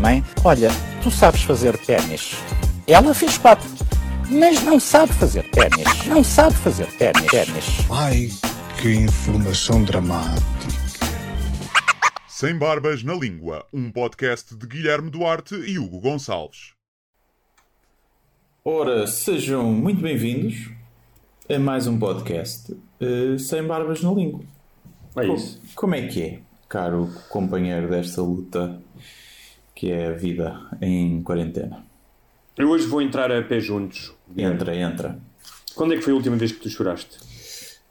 [0.00, 0.68] Mãe, olha,
[1.02, 2.32] tu sabes fazer ténis.
[2.86, 3.68] Ela fez quatro,
[4.30, 6.06] mas não sabe fazer ténis.
[6.06, 7.26] Não sabe fazer ténis.
[7.30, 7.64] ténis.
[7.90, 8.28] Ai,
[8.80, 10.42] que informação dramática.
[12.26, 16.72] Sem Barbas na Língua, um podcast de Guilherme Duarte e Hugo Gonçalves.
[18.64, 20.68] Ora, sejam muito bem-vindos
[21.48, 24.40] a mais um podcast eh, sem barbas na língua.
[25.16, 25.60] É Co- isso.
[25.74, 28.80] Como é que é, caro companheiro desta luta
[29.74, 31.84] que é a vida em quarentena?
[32.56, 34.12] Eu hoje vou entrar a pé juntos.
[34.36, 35.18] Entra, entra.
[35.74, 37.16] Quando é que foi a última vez que tu choraste?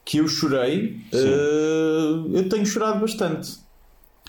[0.04, 3.58] Que eu chorei, eh, eu tenho chorado bastante.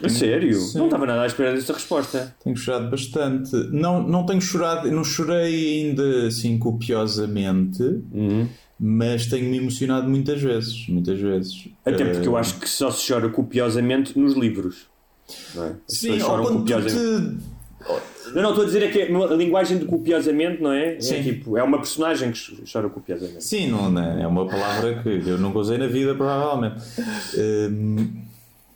[0.02, 0.55] A sério?
[0.55, 0.78] Sim.
[0.78, 2.33] Não estava nada à espera dessa resposta.
[2.44, 3.52] Tenho chorado bastante.
[3.72, 8.48] Não, não tenho chorado, não chorei ainda assim copiosamente, Uhum.
[8.78, 10.86] Mas tenho-me emocionado muitas vezes.
[10.88, 11.68] Muitas vezes.
[11.84, 14.86] Até Eh, porque eu acho que só se chora copiosamente nos livros.
[15.54, 15.72] Não é?
[15.86, 16.96] Sim, choram copiosamente.
[16.96, 17.58] te
[18.34, 21.00] Não, não, estou a dizer é que a linguagem de copiosamente, não é?
[21.00, 21.16] Sim.
[21.16, 22.38] É tipo, é uma personagem que
[22.70, 23.42] chora copiosamente.
[23.42, 26.82] Sim, não, não, é uma palavra que eu nunca usei na vida, provavelmente.
[27.36, 28.22] Hum,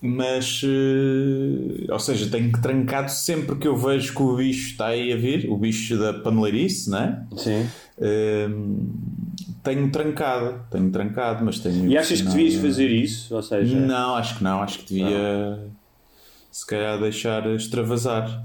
[0.00, 4.88] mas, eh, ou seja, tenho que trancado sempre que eu vejo que o bicho está
[4.88, 7.22] aí a vir, o bicho da paneleirice, não é?
[7.36, 7.66] Sim.
[8.00, 8.88] Hum,
[9.62, 11.90] tenho trancado, tenho trancado, mas tenho.
[11.90, 13.34] E achas que não- devias fazer isso?
[13.34, 15.60] Ou seja, Não, acho que não, acho que devia
[16.50, 18.44] se calhar deixar extravasar.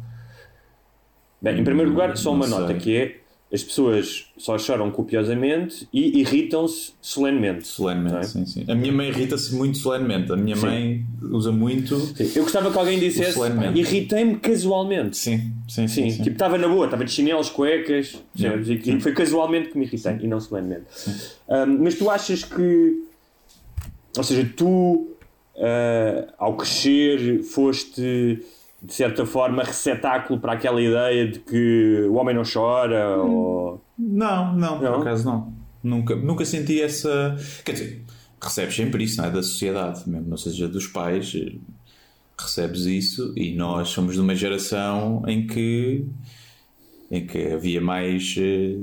[1.41, 3.19] Bem, em primeiro lugar, só uma Não nota que é
[3.51, 7.65] as pessoas só choram copiosamente e irritam-se solenemente.
[7.65, 8.23] Solenemente, é?
[8.23, 8.65] sim, sim.
[8.67, 10.31] A minha mãe irrita-se muito solenemente.
[10.31, 10.61] A minha Sim.
[10.65, 11.97] mãe usa muito.
[11.97, 12.31] Sim.
[12.35, 13.39] Eu gostava que alguém dissesse
[13.73, 15.15] irritei-me casualmente.
[15.15, 16.23] Sim, sim, Sim, sim.
[16.23, 18.85] tipo, estava na boa, estava de chinelos, cuecas, percebes?
[18.85, 20.85] E foi casualmente que me irritei e não solenemente.
[21.49, 23.03] Ahm, mas tu achas que,
[24.17, 25.15] ou seja, tu
[25.57, 28.43] ah, ao crescer foste
[28.81, 34.55] de certa forma receptáculo para aquela ideia de que o homem não chora ou Não,
[34.55, 34.91] não, Não?
[34.93, 35.53] por acaso não.
[35.83, 37.35] Nunca, nunca senti essa.
[37.63, 38.03] Quer dizer,
[38.41, 39.31] recebes sempre isso, não é?
[39.31, 41.55] Da sociedade, mesmo não seja dos pais, eh,
[42.39, 46.05] recebes isso e nós somos de uma geração em que.
[47.09, 48.75] Em que havia mais eh,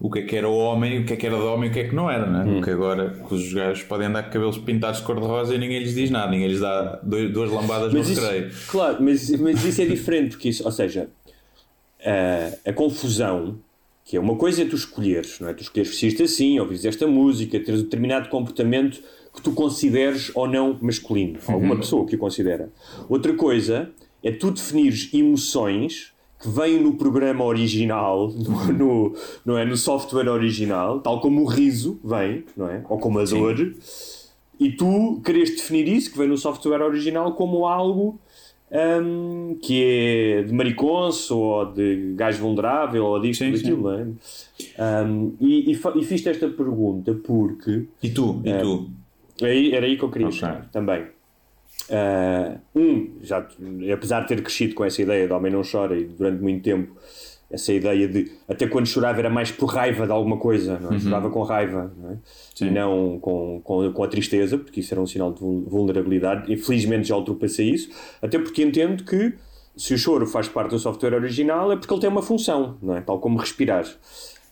[0.00, 1.70] o que é que era o homem, o que é que era de homem e
[1.70, 2.44] o que é que não era, não é?
[2.44, 2.58] Hum.
[2.58, 5.78] O que agora que os gajos podem andar com cabelos pintados de cor-de-rosa e ninguém
[5.78, 8.50] lhes diz nada, ninguém lhes dá dois, duas lambadas Mas no isso, recreio.
[8.66, 11.08] claro, mas, mas isso é diferente, porque isso, ou seja,
[12.04, 13.58] a, a confusão,
[14.04, 15.54] que é uma coisa é tu escolheres, não é?
[15.54, 19.00] Tu escolheres vestir-te assim, ouvires esta música, teres um determinado comportamento
[19.32, 22.70] que tu consideres ou não masculino, alguma pessoa que o considera.
[23.08, 23.88] Outra coisa
[24.24, 29.64] é tu definires emoções que vêm no programa original, no, no- não é?
[29.64, 32.84] no software original, tal como o riso vem, não é?
[32.88, 33.56] ou como a dor,
[34.60, 38.20] e tu queres definir isso, que vem no software original, como algo
[39.02, 44.06] hum, que é de mariconso ou de gajo vulnerável ou disto Sim, daquilo, é?
[45.06, 48.40] Hum, e, e, e fiz esta pergunta porque E tu?
[48.44, 48.90] E tu?
[49.44, 50.38] aí, era aí que eu queria Ok.
[50.38, 51.06] chegar também.
[51.90, 53.46] Ah, um, já,
[53.94, 56.94] apesar de ter crescido com essa ideia de homem não chora e durante muito tempo
[57.50, 60.98] essa ideia de até quando chorava era mais por raiva de alguma coisa, não é?
[61.00, 62.12] chorava com raiva não é?
[62.12, 62.66] Uhum.
[62.66, 66.52] E não com, com, com a tristeza, porque isso era um sinal de vul- vulnerabilidade.
[66.52, 67.88] Infelizmente já ultrapassei isso,
[68.20, 69.32] até porque entendo que
[69.74, 72.94] se o choro faz parte do software original é porque ele tem uma função, não
[72.96, 73.00] é?
[73.00, 73.86] tal como respirar.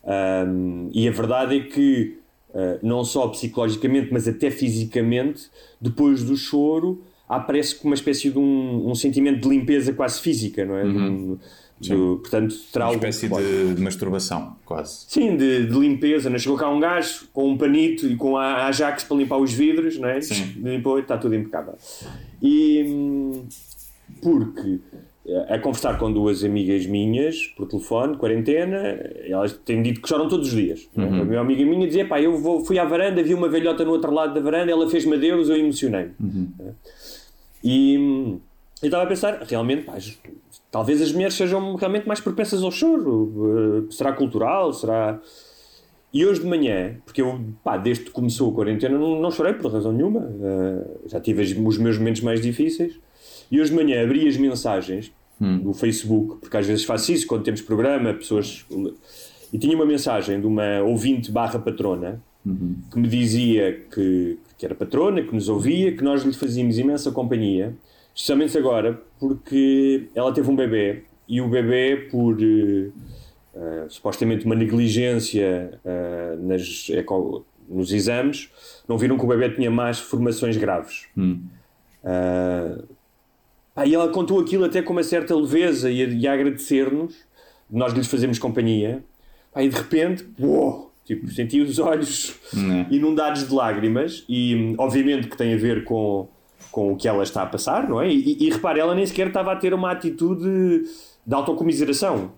[0.05, 2.19] Ahm, e a verdade é que
[2.49, 8.39] Uh, não só psicologicamente, mas até fisicamente, depois do choro, aparece como uma espécie de
[8.39, 10.85] um, um sentimento de limpeza quase física, não é?
[10.85, 11.39] Do-
[11.79, 15.05] do- portanto, terá Uma espécie pode- de masturbação, quase.
[15.09, 16.31] Sim, de, de limpeza.
[16.31, 19.53] Não chegou cá um gajo com um panito e com a Ajax para limpar os
[19.53, 20.21] vidros, não é?
[20.23, 20.55] Sim.
[20.63, 21.75] Limpou e está tudo impecável.
[22.41, 23.43] E hum,
[24.23, 24.79] porque
[25.49, 28.79] a conversar com duas amigas minhas por telefone, quarentena,
[29.27, 30.89] elas têm dito que choram todos os dias.
[30.97, 31.23] Uhum.
[31.23, 33.91] A minha amiga minha dizia: pá, eu vou, fui à varanda, vi uma velhota no
[33.91, 36.11] outro lado da varanda, ela fez-me adeus, eu emocionei.
[36.21, 36.49] Uhum.
[37.63, 37.95] E
[38.83, 39.95] eu estava a pensar, realmente, pá,
[40.71, 43.87] talvez as mulheres sejam realmente mais propensas ao choro.
[43.89, 44.73] Eh, será cultural?
[44.73, 45.19] Será.
[46.13, 49.55] E hoje de manhã, porque eu, pá, desde que começou a quarentena, não, não chorei
[49.55, 50.31] por razão nenhuma.
[50.41, 52.95] Eh, já tive os meus momentos mais difíceis.
[53.51, 55.13] E hoje de manhã abri as mensagens
[55.63, 58.65] do Facebook, porque às vezes faço isso quando temos programa, pessoas.
[59.53, 62.21] E tinha uma mensagem de uma ouvinte barra patrona
[62.91, 67.11] que me dizia que, que era patrona, que nos ouvia, que nós lhe fazíamos imensa
[67.11, 67.75] companhia,
[68.15, 72.89] especialmente agora, porque ela teve um bebê e o bebê, por eh,
[73.55, 78.49] eh, supostamente uma negligência eh, nas, eco- nos exames,
[78.89, 81.07] não viram que o bebê tinha mais formações graves.
[82.05, 82.79] Ah,
[83.77, 87.15] pá, e ela contou aquilo até com uma certa leveza e a, e a agradecer-nos,
[87.71, 89.05] nós lhes fazemos companhia,
[89.53, 92.35] pá, e de repente, uou, tipo, senti os olhos
[92.91, 96.27] inundados de lágrimas, e obviamente que tem a ver com,
[96.73, 98.11] com o que ela está a passar, não é?
[98.11, 100.83] E, e, e repare, ela nem sequer estava a ter uma atitude
[101.27, 102.33] de autocomiseração,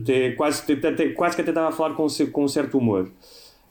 [0.00, 3.10] até, quase, até, até- quase que até estava a falar com, com um certo humor.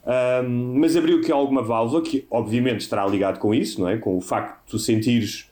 [0.06, 3.98] Ahm, mas abriu aqui alguma válvula que obviamente estará ligado com isso, não é?
[3.98, 5.47] Com o facto de tu sentires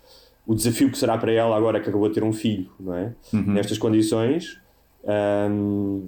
[0.45, 3.13] o desafio que será para ela agora que acabou de ter um filho, não é?
[3.53, 4.59] Nestas condições.
[5.05, 6.03] Ahm,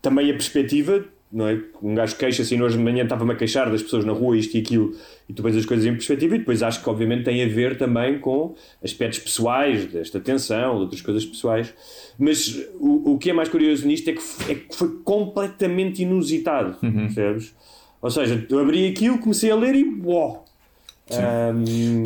[0.00, 1.62] também a perspectiva, não é?
[1.82, 4.54] Um gajo queixa-se e hoje de manhã estava-me a queixar das pessoas na rua, isto
[4.56, 4.94] e aquilo,
[5.28, 7.78] e tu vês as coisas em perspectiva, e depois acho que obviamente tem a ver
[7.78, 11.72] também com aspectos pessoais, desta tensão, de outras coisas pessoais.
[12.18, 16.76] Mas o, o que é mais curioso nisto é que, é que foi completamente inusitado,
[16.80, 17.54] percebes?
[18.02, 20.44] Ou seja, eu abri aquilo, comecei a ler e uau!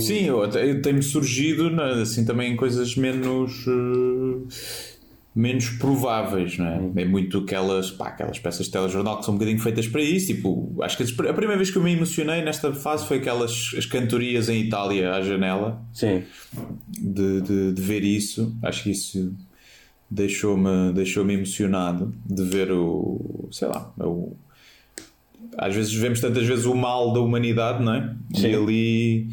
[0.00, 1.68] Sim, eu até- eu tem-me surgido
[2.02, 4.54] assim também coisas menos eh,
[5.34, 7.02] menos prováveis, não é?
[7.02, 10.28] É muito aquelas, pá, aquelas peças de telejornal que são um bocadinho feitas para isso.
[10.28, 13.84] Tipo, acho que a primeira vez que eu me emocionei nesta fase foi aquelas as
[13.84, 16.22] cantorias em Itália à janela sim,
[16.88, 18.56] de, de, de ver isso.
[18.62, 19.34] Acho que isso
[20.10, 24.36] deixou-me deixou-me emocionado de ver o sei lá o,
[25.56, 28.14] às vezes vemos tantas vezes o mal da humanidade, não é?
[28.34, 28.48] Sim.
[28.48, 29.28] E ali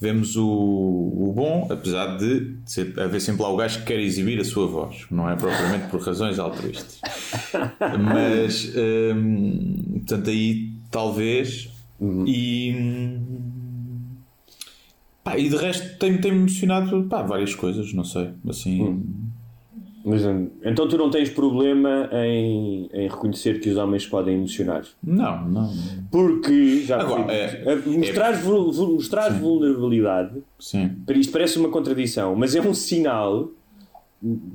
[0.00, 4.40] vemos o, o bom, apesar de ser, haver sempre lá o gajo que quer exibir
[4.40, 7.00] a sua voz, não é propriamente por razões altruístas.
[8.02, 11.68] Mas, hum, portanto, aí talvez.
[12.26, 12.74] E.
[12.74, 13.20] hum,
[15.22, 18.30] pá, e de resto tem-me tem emocionado pá, várias coisas, não sei.
[18.48, 19.04] Assim.
[20.04, 20.22] Mas
[20.64, 24.82] então tu não tens problema em, em reconhecer que os homens podem emocionar?
[25.02, 25.72] Não, não.
[26.10, 30.92] Porque, já Agora, é- a- mostrar, vul- mostrar vulnerabilidade, Sim.
[31.10, 33.50] isto parece uma contradição, mas é um sinal,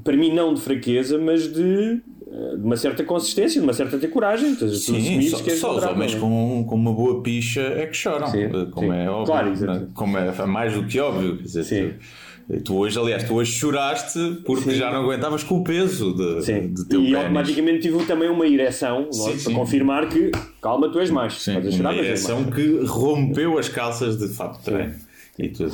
[0.04, 3.98] para mim não de fraqueza, mas de, eh, de uma certa consistência, de uma certa
[3.98, 4.56] ter coragem.
[4.56, 6.20] Tu Sim, assumires só, que só os homens é?
[6.20, 8.98] com, com uma boa picha é que choram, Sim, eh, como sim.
[9.00, 9.26] é óbvio.
[9.26, 9.88] Claro, né?
[9.94, 11.38] como é mais do que óbvio.
[11.38, 11.90] Quer dizer, Sim.
[11.94, 12.25] Tu,
[12.64, 16.74] tu hoje, aliás, tu hoje choraste porque já não aguentavas com o peso de, Sim.
[16.74, 17.18] de teu E pênis.
[17.20, 19.12] automaticamente tive também uma ereção?
[19.12, 19.54] Sim, para sim.
[19.54, 20.32] confirmar que,
[20.62, 21.40] calma, tu és macho.
[21.40, 24.94] Sim, chorar, uma ereção que rompeu as calças de fato de treino.
[25.40, 25.74] E tudo.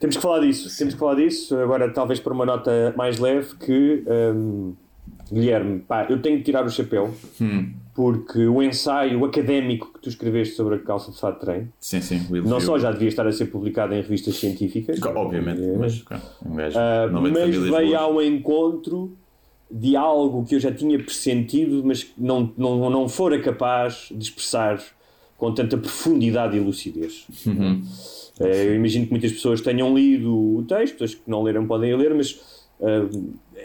[0.00, 1.56] Temos que falar disso, temos que falar disso.
[1.56, 4.74] Agora, talvez para uma nota mais leve, que hum,
[5.32, 7.70] Guilherme, pá, eu tenho que tirar o chapéu Hum.
[7.98, 12.00] Porque o ensaio académico que tu escreveste sobre a calça de fato de treino Sim,
[12.00, 12.20] sim.
[12.44, 16.22] não só já devia estar a ser publicado em revistas científicas, Obviamente, eh, mas claro,
[16.46, 19.16] um gajo ah, mas veio ao encontro
[19.68, 24.22] de algo que eu já tinha pressentido, mas que não, não, não fora capaz de
[24.22, 24.80] expressar
[25.36, 27.26] com tanta profundidade e lucidez.
[27.44, 27.82] Uhum.
[28.38, 31.96] Eh, Eu imagino que muitas pessoas tenham lido o texto, as que não leram podem
[31.96, 32.40] ler, mas
[32.80, 33.08] ah,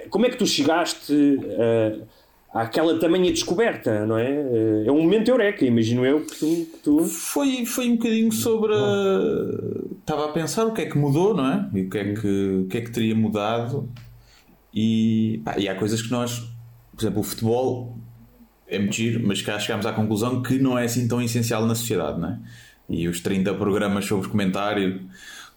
[0.09, 1.13] como é que tu chegaste
[1.59, 2.22] ah,
[2.53, 4.29] àquela tamanha descoberta, não é?
[4.29, 6.45] Eh, É um momento eureka, imagino eu, que tu...
[6.45, 8.73] que tu- Foi, foi um bocadinho sobre.
[8.73, 11.69] a- Estava a pensar o que é que mudou, não é?
[11.73, 13.89] E o que é que, o que, é que teria mudado.
[14.73, 16.39] E, pá, e há coisas que nós.
[16.95, 17.97] Por exemplo, o futebol
[18.67, 21.73] é muito giro, mas cá chegámos à conclusão que não é assim tão essencial na
[21.75, 22.39] sociedade, não é?
[22.89, 25.01] E os 30 programas sobre comentário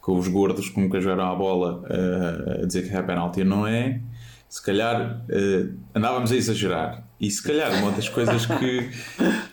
[0.00, 3.66] com os gordos que nunca jogaram a bola eh, a dizer que é penalti não
[3.66, 4.00] é.
[4.48, 7.04] Se calhar eh, andávamos a exagerar.
[7.20, 8.90] E se calhar uma das coisas que,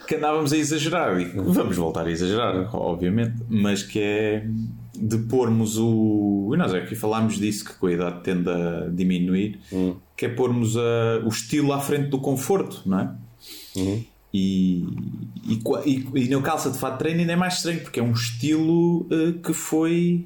[0.07, 4.47] que andávamos a exagerar, e vamos voltar a exagerar, obviamente, mas que é
[4.95, 6.51] de pormos o.
[6.53, 9.59] E nós aqui falámos disso, que com a idade tende a diminuir,
[10.15, 13.11] que é pormos a- o estilo à frente do conforto, não é?
[14.33, 14.83] E,
[15.47, 17.99] e, qua- e, e no calça de fato de treino ainda é mais estranho, porque
[17.99, 20.25] é um estilo eh, que foi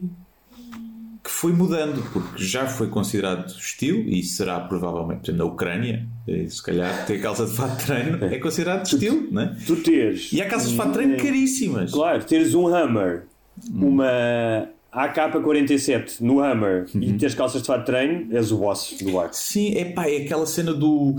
[1.39, 6.63] foi mudando, porque já foi considerado estilo e será provavelmente, exemplo, na Ucrânia, eh, se
[6.63, 9.55] calhar ter calça de fato de treino é considerado estilo, não é?
[9.67, 10.33] Tu teres...
[10.33, 11.91] E há calças de fato de treino caríssimas.
[11.91, 13.27] Claro, teres um Hammer,
[13.71, 19.11] uma AK-47 no Hammer e teres calças de fato de treino, és o boss do
[19.11, 19.29] bar.
[19.31, 21.17] Sim, é pá, é aquela cena do.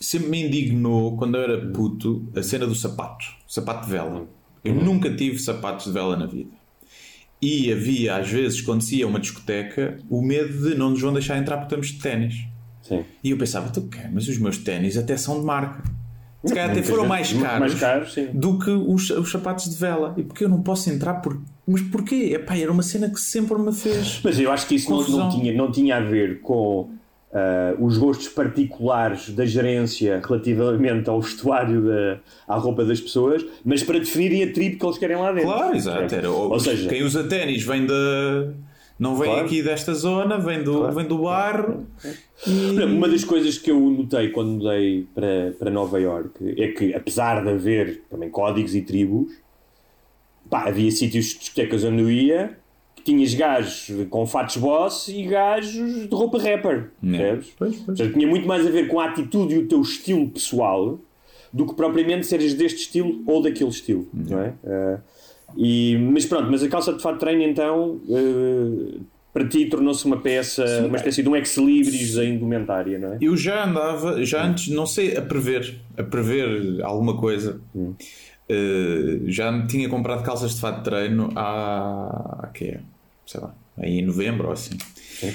[0.00, 4.26] Sempre me indignou quando eu era puto a cena do sapato, sapato de vela.
[4.64, 6.59] Eu nunca tive sapatos de vela na vida.
[7.42, 11.00] E havia, às vezes, quando se ia a uma discoteca, o medo de não nos
[11.00, 12.34] vão deixar entrar porque estamos de ténis.
[12.82, 13.04] Sim.
[13.24, 14.08] E eu pensava, tu quê?
[14.12, 15.82] Mas os meus ténis até são de marca.
[16.44, 20.14] Se calhar até foram mais caros, mais caros, do que os, os sapatos de vela.
[20.16, 21.14] E porque eu não posso entrar?
[21.14, 21.40] Por...
[21.66, 22.32] Mas porquê?
[22.34, 24.20] Epá, era uma cena que sempre me fez.
[24.24, 26.90] Mas eu acho que isso não, não, tinha, não tinha a ver com
[27.32, 32.18] ah, os gostos particulares da gerência relativamente ao vestuário, da,
[32.48, 35.48] à roupa das pessoas, mas para definirem a tribo que eles querem lá dentro.
[35.48, 36.14] Claro, exato.
[36.14, 38.52] Era, Ou seja, quem usa ténis vem da.
[38.98, 39.46] Não vem Claro.
[39.46, 41.86] aqui desta zona, vem do, vem do bairro.
[42.86, 47.42] Uma das coisas que eu notei quando mudei para, para Nova York é que, apesar
[47.42, 49.32] de haver também códigos e tribos,
[50.50, 52.59] pá, havia sítios de discotecas onde eu ia
[53.10, 56.90] tinhas gajos com fatos boss e gajos de roupa rapper.
[57.00, 57.52] Percebes?
[57.58, 57.98] Pois, pois.
[57.98, 60.98] Seja, tinha muito mais a ver com a atitude e o teu estilo pessoal
[61.52, 64.08] do que propriamente seres deste estilo ou daquele estilo.
[64.12, 64.54] Não é?
[64.64, 64.98] Eh,
[65.56, 68.98] e, mas pronto, mas a calça de fato de treino então eh,
[69.32, 73.18] para ti tornou-se uma peça, uma espécie de um ex-libris da indumentária, não é?
[73.20, 77.60] Eu já andava, já antes, não sei, a prever, a prever alguma coisa.
[78.48, 82.78] Eh, já me tinha comprado calças de fato de treino há, há que
[83.30, 84.76] sei lá, aí em novembro ou assim.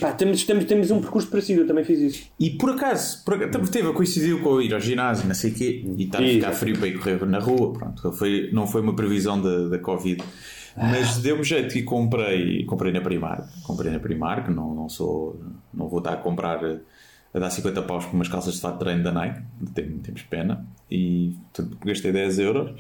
[0.02, 2.24] Pá, temos, temos, temos um percurso parecido, eu também fiz isso.
[2.38, 5.52] E por acaso, por acaso também teve, coincidiu com eu ir ao ginásio, não sei
[5.52, 7.72] o quê, e estar a ficar frio para ir correr na rua.
[7.72, 10.22] Pronto, foi, não foi uma previsão da, da Covid.
[10.76, 13.48] Mas deu-me jeito e comprei, comprei na Primark.
[13.64, 15.40] Comprei na Primark, não, não, sou,
[15.74, 16.60] não vou estar a comprar
[17.34, 19.42] a dar 50 paus por umas calças de fato de treino da Nike,
[19.74, 20.66] Tem- temos pena.
[20.92, 22.72] E portanto, gastei 10 euros.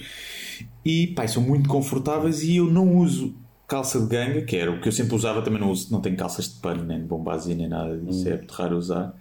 [0.84, 3.34] E pá, são muito confortáveis e eu não uso
[3.68, 6.16] calça de ganga, que era o que eu sempre usava, também não uso, não tenho
[6.16, 9.14] calças de pano, nem de bombazia, nem nada disso, é muito raro usar.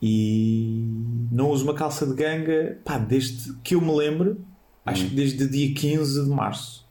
[0.00, 0.84] E
[1.32, 4.40] não uso uma calça de ganga, pá, desde que eu me lembro,
[4.86, 6.86] acho que desde dia 15 de março.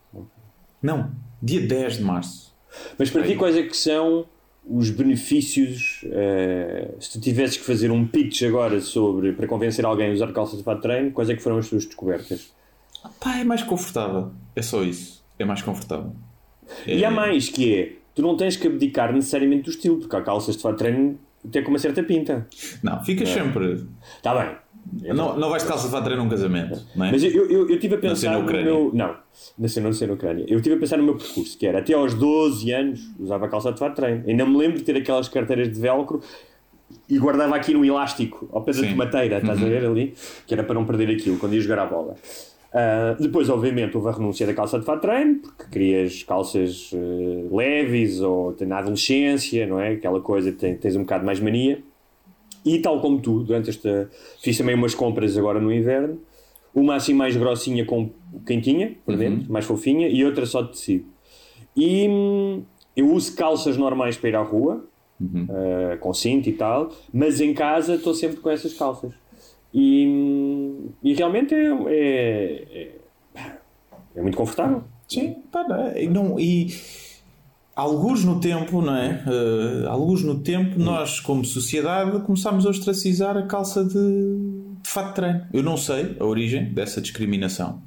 [0.82, 2.54] Não, dia 10 de março.
[2.98, 3.38] Mas para ti, Aí.
[3.38, 4.26] quais é que são
[4.70, 6.02] os benefícios?
[6.12, 10.32] eh, se tu tivesses que fazer um pitch agora sobre para convencer alguém a usar
[10.34, 12.52] calças de fato de treino, quais é que foram as tuas descobertas?
[13.22, 14.32] Pá, é mais confortável.
[14.56, 15.24] É só isso.
[15.40, 16.14] É mais confortável.
[16.86, 20.16] E É- há mais que é, tu não tens que abdicar necessariamente do estilo, porque
[20.16, 22.48] há calças de fato de treino até com uma certa pinta.
[22.84, 23.86] Não, fica sempre.
[24.18, 24.56] Está bem.
[25.14, 27.12] Não, não vais de calça de fato de treino num casamento, não é?
[27.12, 28.92] Mas eu, eu, eu estive a pensar no meu.
[28.94, 30.46] Não, sei, não sei na Ucrânia.
[30.48, 33.72] Eu estive a pensar no meu percurso, que era até aos 12 anos usava calça
[33.74, 34.24] de fato de treino.
[34.28, 36.22] Ainda me lembro de ter aquelas carteiras de velcro
[37.10, 38.80] e guardava aqui no elástico, ao pé da.
[38.82, 38.90] Uhum.
[38.92, 40.14] tomateira, estás a ver ali?
[40.46, 42.16] Que era para não perder aquilo quando ia jogar a bola.
[42.74, 46.92] Ah, depois, obviamente, houve a renúncia da calça de fato de treino, porque querias calças
[46.94, 49.94] eh, leves ou na adolescência, não é?
[49.94, 51.82] Aquela coisa que tens um bocado mais mania.
[52.66, 54.10] E tal como tu, durante esta.
[54.42, 56.20] Fiz também umas compras agora no inverno.
[56.76, 58.12] Uma assim mais grossinha com
[58.46, 61.06] quentinha por dentro, mais fofinha, e outra só de tecido.
[61.76, 62.64] E hum,
[62.96, 64.86] eu uso calças normais para ir à rua,
[65.50, 69.12] ah, com cinto e tal, mas em casa estou sempre com essas calças.
[69.80, 72.92] E, hum, e realmente é, é,
[73.36, 73.52] é,
[74.16, 74.84] é muito confortável.
[75.08, 76.04] Sim, não é?
[76.04, 76.76] e, não, e
[77.76, 79.24] alguns no tempo, não é?
[79.28, 83.94] Uh, alguns no tempo, nós, como sociedade, começámos a ostracizar a calça de,
[84.82, 85.46] de fato de treino.
[85.54, 87.80] Eu não sei a origem dessa discriminação.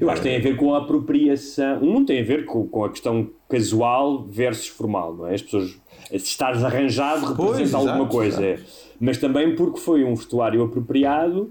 [0.00, 1.82] Eu acho que tem a ver com a apropriação.
[1.82, 5.34] Um tem a ver com, com a questão casual versus formal, não é?
[5.34, 5.78] As pessoas.
[6.08, 8.42] Se estares arranjado representa Pois, alguma exato, coisa.
[8.42, 8.58] é.
[9.00, 11.50] Mas também porque foi um vestuário apropriado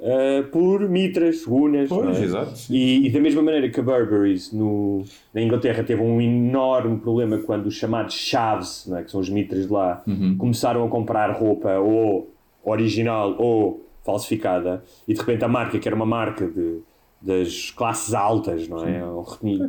[0.00, 1.88] ah, por mitras, runas.
[1.88, 2.22] Pois, é?
[2.24, 2.52] exato.
[2.70, 5.02] E, e da mesma maneira que a Burberry's no,
[5.34, 9.02] na Inglaterra teve um enorme problema quando os chamados chaves, é?
[9.02, 10.36] que são os mitras de lá, Uhum.
[10.38, 12.30] começaram a comprar roupa ou
[12.64, 16.78] original ou falsificada, e de repente a marca, que era uma marca de,
[17.20, 19.00] das classes altas, não é?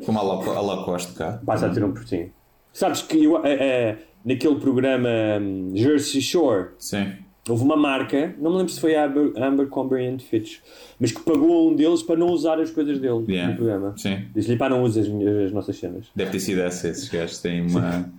[0.05, 1.39] Como a La- a Lacoste cá.
[1.45, 2.27] Passa a ter um por cima.
[2.77, 5.07] Sabes que eu, eh, eh, naquele programa
[5.41, 7.13] hum, Jersey Shore Sim.
[7.47, 10.57] houve uma marca, não me lembro se foi a Aber- Abercrombie and Fitch,
[10.99, 13.51] mas que pagou um deles para não usar as coisas dele Yeah.
[13.51, 13.93] no programa.
[13.95, 14.25] Sim.
[14.35, 16.07] Diz-lhe, pá, não usa as, as nossas cenas.
[16.13, 16.89] Deve ter sido essa.
[16.89, 18.11] Esses gajos têm uma.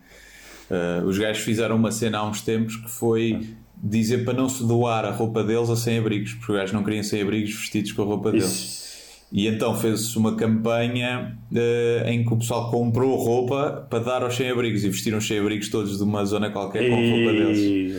[0.71, 3.47] Uh, os gajos fizeram uma cena há uns tempos que foi
[3.77, 7.03] dizer para não se doar a roupa deles a sem-abrigos, porque os gajos não queriam
[7.03, 8.47] sem-abrigos vestidos com a roupa deles.
[8.47, 8.86] Isso.
[9.33, 14.37] E então fez-se uma campanha eh, em que o pessoal comprou roupa para dar aos
[14.37, 17.59] sem-abrigos e vestiram os sem-abrigos todos de uma zona qualquer com a roupa deles.
[17.59, 17.97] E...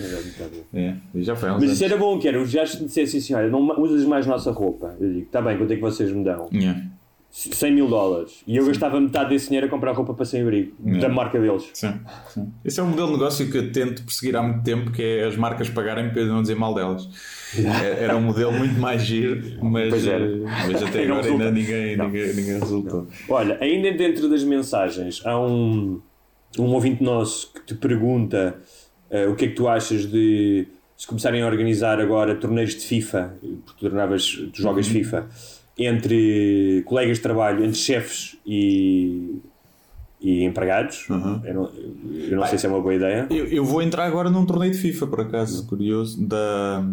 [0.73, 1.73] É, e já foi Mas anos.
[1.73, 4.51] isso era bom, que era os gajos que dissessem assim, olha, não usas mais nossa
[4.51, 4.95] roupa.
[4.99, 6.47] Eu digo, está bem, quanto é que vocês me dão?
[6.53, 6.81] Yeah.
[7.29, 8.41] 100 mil dólares.
[8.47, 11.69] E eu gastava metade desse dinheiro a comprar roupa para sem-abrigo, da marca deles.
[11.73, 11.93] Sim,
[12.29, 12.51] sim.
[12.65, 15.25] Esse é um modelo de negócio que eu tento perseguir há muito tempo, que é
[15.25, 17.07] as marcas pagarem para não dizer mal delas.
[17.55, 20.25] É- Era um modelo muito mais giro, mas, Pois era.
[20.25, 20.37] eh,
[20.67, 21.51] mas até agora ainda resulta.
[21.51, 22.05] ninguém, Não.
[22.07, 23.07] ninguém, ninguém resultou.
[23.29, 26.01] Olha, ainda dentro das mensagens, há um,
[26.59, 28.55] um ouvinte nosso que te pergunta
[29.09, 32.81] eh, o que é que tu achas de se começarem a organizar agora torneios de
[32.85, 33.33] FIFA,
[33.65, 35.27] porque tu, tornavas, tu jogas FIFA,
[35.77, 39.35] entre colegas de trabalho, entre chefes e,
[40.19, 41.05] e empregados.
[41.07, 41.17] Eu
[41.53, 41.69] não,
[42.29, 43.27] eu não sei se é uma boa ideia.
[43.29, 46.83] Eu, eu vou entrar agora num torneio de FIFA, por acaso, curioso, da.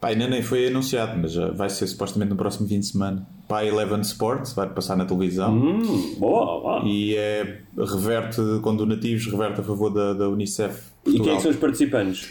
[0.00, 3.26] Pá, ainda nem foi anunciado, mas já vai ser supostamente no próximo fim de semana.
[3.46, 5.52] Pá, Eleven Sports, vai passar na televisão.
[5.54, 6.82] Hum, boa, boa.
[6.86, 10.88] E é, reverte com donativos, reverte a favor da, da Unicef.
[11.04, 11.36] E quem é Portugal.
[11.36, 12.28] que são os participantes?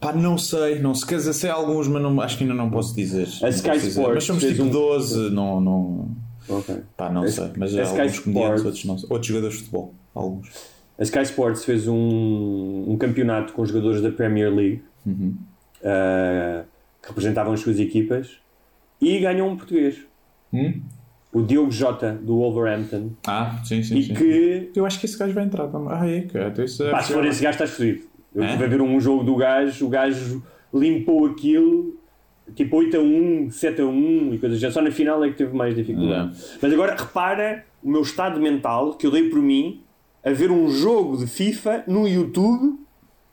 [0.00, 2.94] Pá, não sei, não se casa sei alguns, mas não, acho que ainda não posso
[2.94, 3.28] dizer.
[3.42, 3.88] A Sky dizer.
[3.90, 5.60] Sports Mas somos tipo um- 12, não.
[5.60, 6.08] não
[6.48, 6.76] Ok.
[6.96, 7.50] pá, não A- sei.
[7.56, 8.94] Mas a Sky alguns comediantes, outros não.
[9.10, 9.94] Outros jogadores de futebol.
[10.12, 10.48] Alguns.
[10.98, 15.36] A Sky Sports fez um, um campeonato com jogadores da Premier League Uhum.
[15.82, 16.64] uh,
[17.06, 18.38] que representavam as suas equipas
[19.00, 19.98] e ganhou um português.
[20.52, 20.80] Hum?
[21.32, 23.10] O Diogo Jota, do Wolverhampton.
[23.26, 23.98] Ah, sim, sim.
[23.98, 24.14] E sim.
[24.14, 25.88] que, Eu acho que esse gajo vai entrar também.
[25.92, 26.48] Ah, é, cara.
[26.48, 28.04] Então isso é pá, se for esse gajo, estás fodido.
[28.34, 28.46] Eu É?
[28.46, 31.96] estive a ver um jogo do gajo, o gajo limpou aquilo,
[32.54, 34.72] tipo 8 a 1, 7 a 1 e coisas assim.
[34.72, 36.36] Só na final é que teve mais dificuldade.
[36.60, 39.80] Mas agora repara o meu estado mental que eu dei por mim
[40.24, 42.78] a ver um jogo de FIFA no YouTube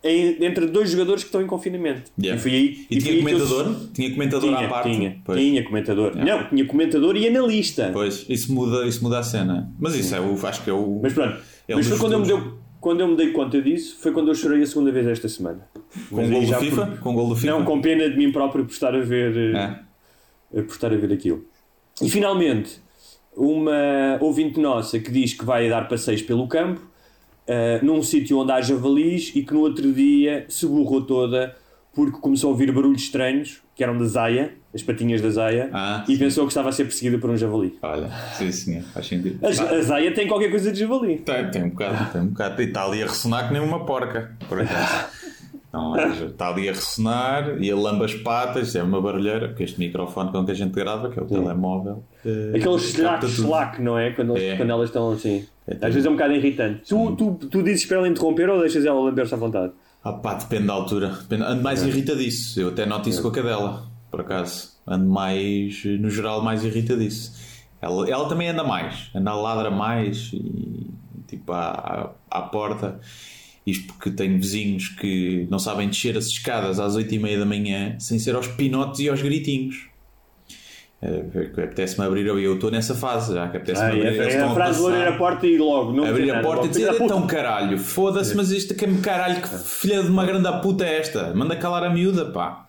[0.03, 2.11] entre dois jogadores que estão em confinamento.
[2.19, 2.37] Yeah.
[2.39, 2.85] E foi aí.
[2.91, 3.75] E foi tinha que eu- comentador?
[3.93, 4.91] Tinha comentador Tinha, à parte?
[4.91, 5.39] tinha, Pois.
[5.39, 6.11] tinha comentador.
[6.17, 6.41] Yeah.
[6.43, 7.89] Não, tinha comentador e analista.
[7.93, 9.71] Pois, isso muda, isso muda a cena.
[9.79, 10.37] Mas isso é o.
[10.45, 10.99] Acho que é o.
[11.01, 12.37] Mas pronto, É mas foi quando eu, me dei,
[12.81, 15.65] quando eu me dei conta disso, foi quando eu chorei a segunda vez esta semana.
[16.09, 16.85] Com Mas gol do FIFA?
[16.87, 17.47] por- Com gol do FIFA?
[17.53, 19.75] Não, com pena de mim próprio por estar a ver, eh,
[20.55, 20.61] É.
[20.63, 21.45] por estar a ver aquilo.
[22.01, 22.81] E finalmente,
[23.37, 26.81] uma ouvinte nossa que diz que vai dar passeios pelo campo,
[27.47, 31.55] eh, num sítio onde há javalis e que no outro dia se borrou toda
[31.95, 36.03] porque começou a ouvir barulhos estranhos, que eram da Zaya, as patinhas da Zaya, Ah,
[36.07, 36.17] e sim.
[36.17, 37.77] pensou que estava a ser perseguida por um javali.
[37.83, 39.37] Olha, sim senhor, faz sentido.
[39.45, 41.17] A, a Zaya tem qualquer coisa de javali.
[41.19, 42.59] tem, tem um bocado, tem um bocado.
[42.61, 45.05] E está ali a ressonar que nem uma porca, por acaso.
[45.97, 49.79] É, está ali a ressonar e ele lamba as patas, é uma barulheira, porque este
[49.79, 52.03] microfone com que a gente grava, que é o telemóvel.
[52.23, 54.11] eh, Aqueles slack, slack, não é?
[54.11, 54.55] Quando, eles- É.
[54.57, 55.45] quando elas estão assim.
[55.67, 56.81] É Às vezes é um bocado irritante.
[56.87, 59.73] Tu, tu, tu dizes para ela interromper ou deixas ela lamber-se à vontade?
[60.03, 61.07] Ah pá, depende da altura.
[61.09, 62.59] Depende- Ando mais irritadiço.
[62.59, 64.73] Eu até noto isso com a cadela, por acaso.
[64.85, 67.33] Ando mais, no geral, mais irritadiço.
[67.81, 69.09] Ela, ela também anda mais.
[69.15, 70.87] Anda, ladra mais e
[71.27, 72.99] tipo à, à, à porta.
[73.65, 78.19] Isto porque tenho vizinhos que não sabem descer as escadas às 8h30 da manhã sem
[78.19, 79.87] ser aos pinotes e aos gritinhos.
[81.01, 81.21] É,
[81.53, 84.05] que Apetece-me abrir eu estou nessa fase já que apetece-me Ah, abrir.
[84.21, 85.91] é, é a frase de abrir a porta e logo.
[85.91, 90.01] Não abrir a porta e dizer então caralho, foda-se, mas isto que caralho, que filha
[90.01, 91.33] de uma grande puta é esta?
[91.33, 92.67] Manda calar a miúda, pá.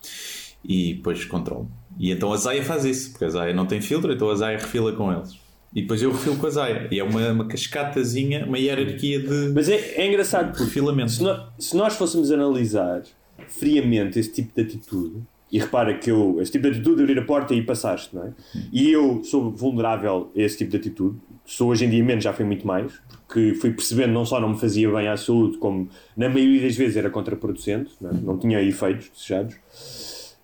[0.64, 1.70] E depois controlo.
[1.98, 4.58] E então a Zaya faz isso, porque a Zaya não tem filtro, então a Zaya
[4.58, 5.38] refila com eles.
[5.74, 6.88] E depois eu refilo com a Zaya.
[6.90, 11.10] E é uma, uma cascatazinha, uma hierarquia de Mas é, é engraçado porque filamento.
[11.10, 13.02] se, nó- se nós fôssemos analisar
[13.48, 15.16] friamente esse tipo de atitude,
[15.50, 18.24] e repara que eu, esse tipo de atitude de abrir a porta e passaste, não
[18.24, 18.32] é?
[18.72, 22.32] E eu sou vulnerável a esse tipo de atitude, sou hoje em dia menos, já
[22.32, 22.92] foi muito mais,
[23.26, 26.74] porque fui percebendo não só não me fazia bem à saúde, como na maioria das
[26.76, 28.14] vezes era contraproducente, não, é?
[28.14, 29.54] não tinha efeitos desejados.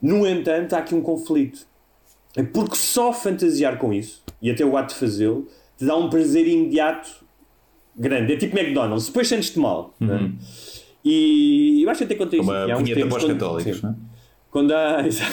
[0.01, 1.67] No entanto, há aqui um conflito.
[2.37, 6.09] É porque só fantasiar com isso, e até o ato de fazê-lo, te dá um
[6.11, 7.09] prazer imediato
[7.97, 8.33] grande.
[8.33, 9.95] É tipo McDonald's, depois sentes-te mal.
[10.01, 10.31] é?
[11.05, 13.09] E eu acho que até contei isso Uma aqui há punheta tempos.
[13.15, 13.95] para os quando- católicos, não é?
[14.51, 15.07] Quando há.
[15.07, 15.33] exato.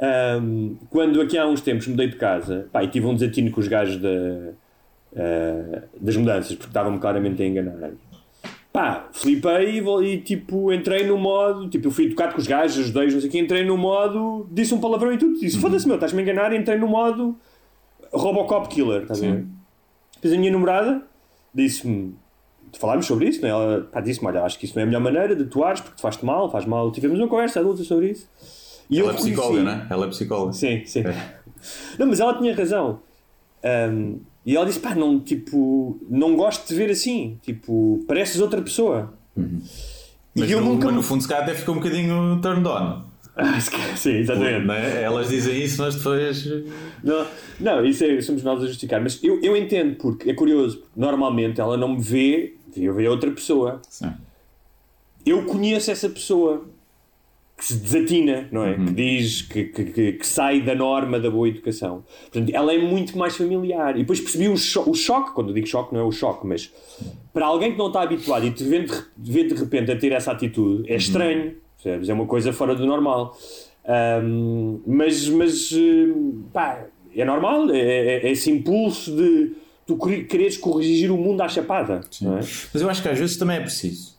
[0.00, 3.60] Ahm, quando aqui há uns tempos mudei de casa pá, e tive um desatino com
[3.60, 4.08] os gajos da,
[5.16, 7.90] ah, das mudanças, porque estavam-me claramente a enganar.
[8.72, 11.68] Pá, flipei e, tipo, entrei no modo.
[11.68, 14.48] Tipo, eu fui educado com os gajos, ajudei-os, não sei o quê, entrei no modo.
[14.50, 15.38] Disse um palavrão e tudo.
[15.38, 16.54] Disse: Foda-se, meu, estás-me a enganar.
[16.54, 17.36] Entrei no modo
[18.12, 19.46] Robocop Killer, estás a ver?
[20.14, 21.02] Depois a minha namorada
[21.54, 22.14] disse-me:
[22.78, 23.50] Falámos sobre isso, né?
[23.50, 25.96] ela pá, disse-me: Olha, acho que isso não é a melhor maneira de atuares porque
[25.96, 26.90] te faz-te mal, faz mal.
[26.90, 28.26] Tivemos uma conversa adulta sobre isso.
[28.88, 29.86] E Ela é psicóloga, não é?
[29.90, 30.52] Ela é psicóloga.
[30.54, 31.02] Sim, sim.
[31.98, 33.00] Não, mas ela tinha razão.
[33.62, 37.38] Ahm, e ela disse: pá, não, tipo, não gosto de ver assim.
[37.42, 39.12] Tipo, pareces outra pessoa.
[39.36, 40.86] Mas, e eu no, nunca.
[40.86, 43.04] mas no fundo, se calhar até ficou um bocadinho turned on.
[43.34, 43.58] Ah,
[43.96, 44.66] sim, exatamente.
[44.66, 45.02] Não é?
[45.02, 46.46] Elas dizem isso, mas depois.
[47.02, 47.26] Não,
[47.60, 49.00] não isso é, somos nós a justificar.
[49.00, 50.78] Mas eu, eu entendo, porque é curioso.
[50.78, 53.80] Porque normalmente ela não me vê, eu vejo outra pessoa.
[53.88, 54.12] Sim.
[55.24, 56.66] Eu conheço essa pessoa.
[57.62, 58.74] Que se desatina, não é?
[58.74, 62.02] Que diz que, que, que, sai da norma da boa educação.
[62.22, 63.94] Portanto, ela é muito mais familiar.
[63.94, 66.44] E depois percebi o, cho o choque, quando eu digo choque, não é o choque,
[66.44, 66.72] mas
[67.32, 70.10] para alguém que não está habituado e te vê de, vê de repente a ter
[70.10, 72.08] essa atitude, é estranho, percebes?
[72.08, 73.38] É uma coisa fora do normal.
[74.24, 75.72] Um, mas, mas
[76.52, 79.52] pá, é normal, é, é, é esse impulso de
[79.86, 82.00] tu quereres corrigir o mundo à chapada.
[82.20, 82.26] É?
[82.26, 84.11] Mas eu acho que às vezes também é preciso.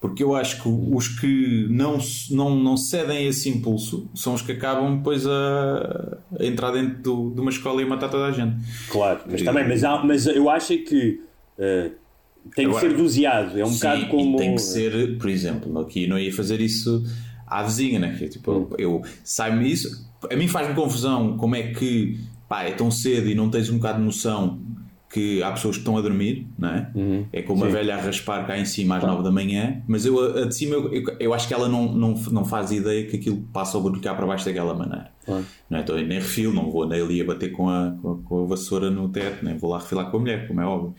[0.00, 1.98] Porque eu acho que os que não,
[2.30, 7.02] não, não cedem a esse impulso são os que acabam depois a, a entrar dentro
[7.02, 8.56] do, de uma escola e a matar toda a gente.
[8.88, 11.20] Claro, mas também, mas, há, mas eu acho que
[11.58, 11.90] uh,
[12.54, 13.58] tem Agora, que ser doseado.
[13.58, 14.36] É um sim, bocado como.
[14.36, 17.04] tem que ser, por exemplo, aqui não ia fazer isso
[17.44, 18.14] à vizinha, né?
[18.30, 18.70] Tipo, hum.
[18.78, 20.08] eu sai-me isso.
[20.30, 23.76] A mim faz-me confusão como é que pá, é tão cedo e não tens um
[23.76, 24.60] bocado de noção
[25.10, 26.90] que há pessoas que estão a dormir, não é?
[26.94, 27.26] Uhum.
[27.32, 27.70] É como Sim.
[27.70, 30.54] a velha a raspar cá em cima às nove da manhã, mas eu a, de
[30.54, 33.78] cima eu, eu, eu, acho que ela não, não, não faz ideia que aquilo passa
[33.78, 35.10] a cá para baixo daquela maneira.
[35.26, 35.80] Não é?
[35.80, 38.44] Então eu nem refilo, não vou nem ali a bater com a, com a, com
[38.44, 40.94] a vassoura no teto, nem vou lá refilar com a mulher, como é óbvio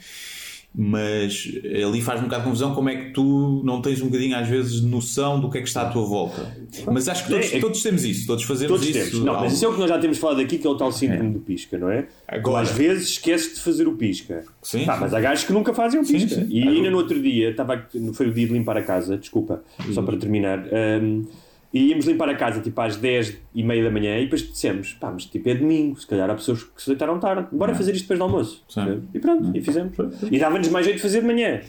[0.74, 1.52] mas
[1.84, 4.48] ali faz um bocado de confusão como é que tu não tens um bocadinho às
[4.48, 6.56] vezes noção do que é que está à tua volta.
[6.86, 9.12] Mas acho que todos, é, é, todos temos isso, todos fazemos todos isso.
[9.12, 9.26] Temos.
[9.26, 10.92] Não, mas isso é o que nós já temos falado aqui, que é o tal
[10.92, 11.34] síndrome é.
[11.34, 12.08] do pisca, não é?
[12.28, 14.44] Agora, às vezes esqueces de fazer o pisca.
[14.62, 16.36] Sim, tá, mas há gajos que nunca fazem o pisca.
[16.36, 16.48] Sim, sim.
[16.50, 20.04] E ainda no outro dia, estava, foi o dia de limpar a casa, desculpa, só
[20.04, 20.66] para terminar.
[21.02, 21.26] Um,
[21.74, 24.94] e íamos limpar a casa tipo às 10 e meia da manhã e depois dissemos,
[24.94, 27.94] pá, mas tipo é domingo, se calhar há pessoas que se deitaram tarde, bora fazer
[27.94, 28.64] isto depois do almoço.
[28.68, 29.04] Sim.
[29.14, 29.96] E pronto, e fizemos.
[30.32, 31.62] E dava-nos mais jeito de fazer de manhã.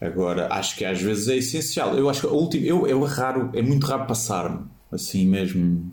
[0.00, 1.96] Agora, acho que às vezes é essencial.
[1.96, 5.90] Eu acho que a última, eu, eu raro, é muito raro passar-me, assim mesmo,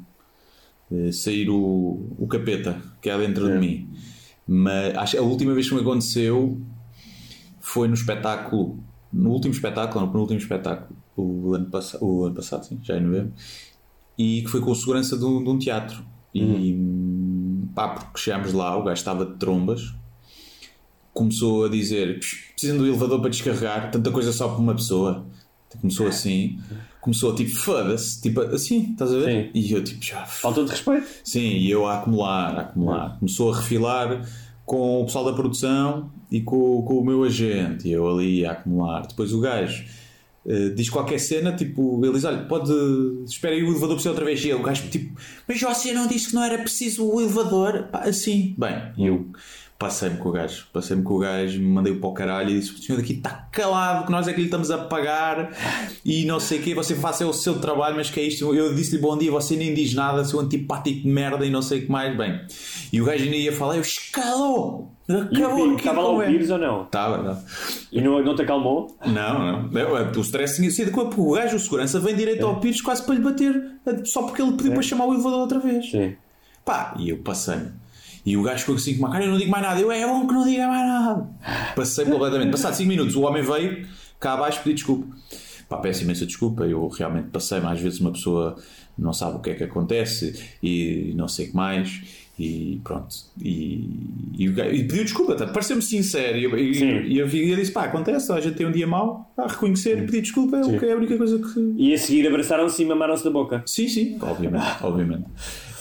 [0.92, 3.54] eh, sair o, o capeta que há dentro é.
[3.54, 3.90] de mim.
[4.46, 6.60] Mas acho que a última vez que me aconteceu
[7.60, 12.66] foi no espetáculo, no último espetáculo, no penúltimo espetáculo o ano, pass o ano passado,
[12.66, 13.34] sim, já em novembro,
[14.18, 16.04] e que foi com segurança de um, de um teatro.
[16.34, 17.68] E uhum.
[17.76, 19.94] pá, porque chegámos lá, o gajo estava de trombas,
[21.14, 22.20] começou a dizer:
[22.52, 25.26] precisam do elevador para descarregar, tanta coisa só para uma pessoa.
[25.80, 26.60] Começou assim,
[27.00, 29.46] começou tipo, foda-se, tipo assim, estás a ver?
[29.46, 29.52] Sim.
[29.54, 30.26] E eu tipo, já.
[30.26, 31.08] Falta de respeito.
[31.24, 33.18] Sim, e eu a acumular, a acumular.
[33.20, 34.28] Começou a refilar
[34.66, 38.52] com o pessoal da produção e com, com o meu agente, e eu ali a
[38.52, 39.08] acumular.
[39.08, 39.86] Depois o gajo
[40.44, 42.72] Uh, diz qualquer cena, tipo, ele diz: Olha, pode.
[43.26, 44.44] Espera aí o elevador para outra vez.
[44.44, 45.16] E o gajo, tipo,
[45.48, 47.90] mas você não disse que não era preciso o elevador?
[47.92, 48.56] Pá, assim.
[48.58, 49.28] Bem, e eu
[49.82, 52.76] passei-me com o gajo, passei-me com o gajo, me mandei para o caralho e disse:
[52.76, 55.50] O senhor daqui está calado, que nós é que lhe estamos a pagar
[56.06, 56.76] e não sei o quê.
[56.76, 58.54] Você faça o seu trabalho, mas que é isto?
[58.54, 61.80] Eu disse-lhe bom dia, você nem diz nada, seu antipático de merda e não sei
[61.80, 62.16] o que mais.
[62.16, 62.40] Bem,
[62.94, 64.92] e o gajo ainda ia falar: Eu escalou!
[65.10, 66.84] Acabou Estava lá o Pires ou não?
[66.84, 67.44] Estava, não.
[67.92, 68.96] E não, não te acalmou?
[69.04, 70.12] Não, não.
[70.16, 72.44] O stress tinha sido com o gajo, o segurança, vem direito é.
[72.44, 74.76] ao Pires quase para lhe bater, só porque ele pediu é.
[74.76, 75.90] para chamar o elevador outra vez.
[75.90, 76.16] Sim.
[76.64, 77.81] Pá, e eu passei-me.
[78.26, 79.80] E o gajo ficou assim com uma cara, eu não digo mais nada.
[79.80, 81.30] Eu, é bom que não diga mais nada.
[81.76, 82.52] Passei completamente.
[82.52, 83.88] Passado 5 minutos, o homem veio
[84.20, 85.16] cá abaixo pedir desculpa.
[85.68, 86.66] Pá, peço imensa desculpa.
[86.66, 87.66] Eu realmente passei-me.
[87.68, 88.58] Às vezes uma pessoa
[88.98, 92.02] não sabe o que é que acontece e não sei o que mais
[92.40, 93.16] e pronto.
[93.42, 93.90] E,
[94.38, 95.48] e, e pediu desculpa, tá?
[95.48, 96.38] pareceu-me sincero.
[96.38, 99.48] E, e, e eu, eu disse: pá, acontece, a gente tem um dia mau, a
[99.48, 101.74] reconhecer e pedir desculpa é, o que é a única coisa que.
[101.78, 103.62] E a seguir abraçaram-se e mamaram-se da boca.
[103.66, 104.66] Sim, sim, obviamente.
[104.82, 105.26] obviamente.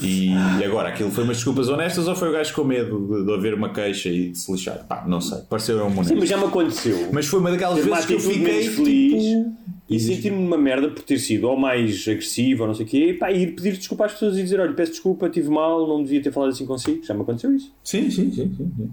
[0.03, 0.33] E
[0.65, 3.53] agora, aquilo foi umas desculpas honestas ou foi o gajo com medo de, de haver
[3.55, 4.87] uma queixa e de se lixar?
[4.87, 7.11] Pá, não sei, pareceu um Sim, mas já me aconteceu.
[7.13, 9.23] Mas foi uma daquelas vezes que eu fiquei feliz.
[9.23, 12.89] Tipo e sentir-me uma merda por ter sido ou mais agressivo ou não sei o
[12.89, 15.87] quê, e pá, ir pedir desculpa às pessoas e dizer: olha, peço desculpa, tive mal,
[15.89, 17.05] não devia ter falado assim consigo.
[17.05, 17.73] Já me aconteceu isso.
[17.83, 18.55] Sim, sim, sim.
[18.57, 18.91] sim, sim.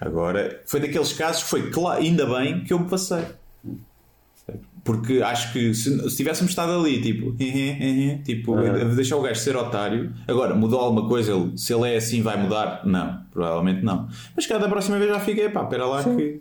[0.00, 3.24] Agora, foi daqueles casos que foi, claro, ainda bem que eu me passei.
[4.84, 7.34] Porque acho que se, se tivéssemos estado ali, tipo,
[8.24, 8.56] tipo
[8.94, 12.40] deixar o gajo ser otário, agora mudou alguma coisa, ele, se ele é assim, vai
[12.40, 12.86] mudar?
[12.86, 14.08] Não, provavelmente não.
[14.34, 16.16] Mas cada próxima vez já fica, pá, espera lá sim.
[16.16, 16.40] que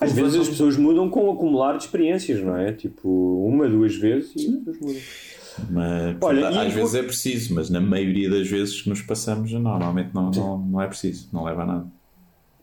[0.00, 2.72] às vezes as pessoas mudam com o acumular de experiências, não é?
[2.72, 3.08] Tipo,
[3.46, 5.00] uma, duas vezes e as pessoas mudam.
[5.70, 10.10] Mas, Olha, às vezes é preciso, mas na maioria das vezes que nos passamos, normalmente
[10.14, 11.86] não, não, não é preciso, não leva a nada.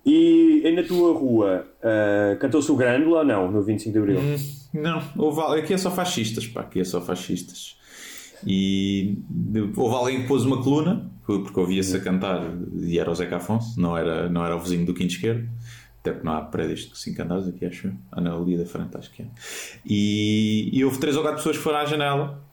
[0.06, 4.20] E, e na tua rua, uh, cantou-se o Grândola ou não, no 25 de Abril?
[4.20, 4.36] Hum,
[4.74, 7.78] não, houve, aqui é só fascistas, pá, aqui é só fascistas.
[8.46, 9.18] E
[9.78, 13.80] houve alguém que pôs uma coluna, porque ouvia-se a cantar, e era o Zeca Afonso,
[13.80, 15.48] não era, não era o vizinho do quinto esquerdo.
[16.04, 17.94] Até porque não há prédios de 5 andares aqui, acho eu.
[18.12, 19.26] Ah, não, ali da frente, acho que é.
[19.86, 22.44] E, e houve três ou quatro pessoas que foram à janela,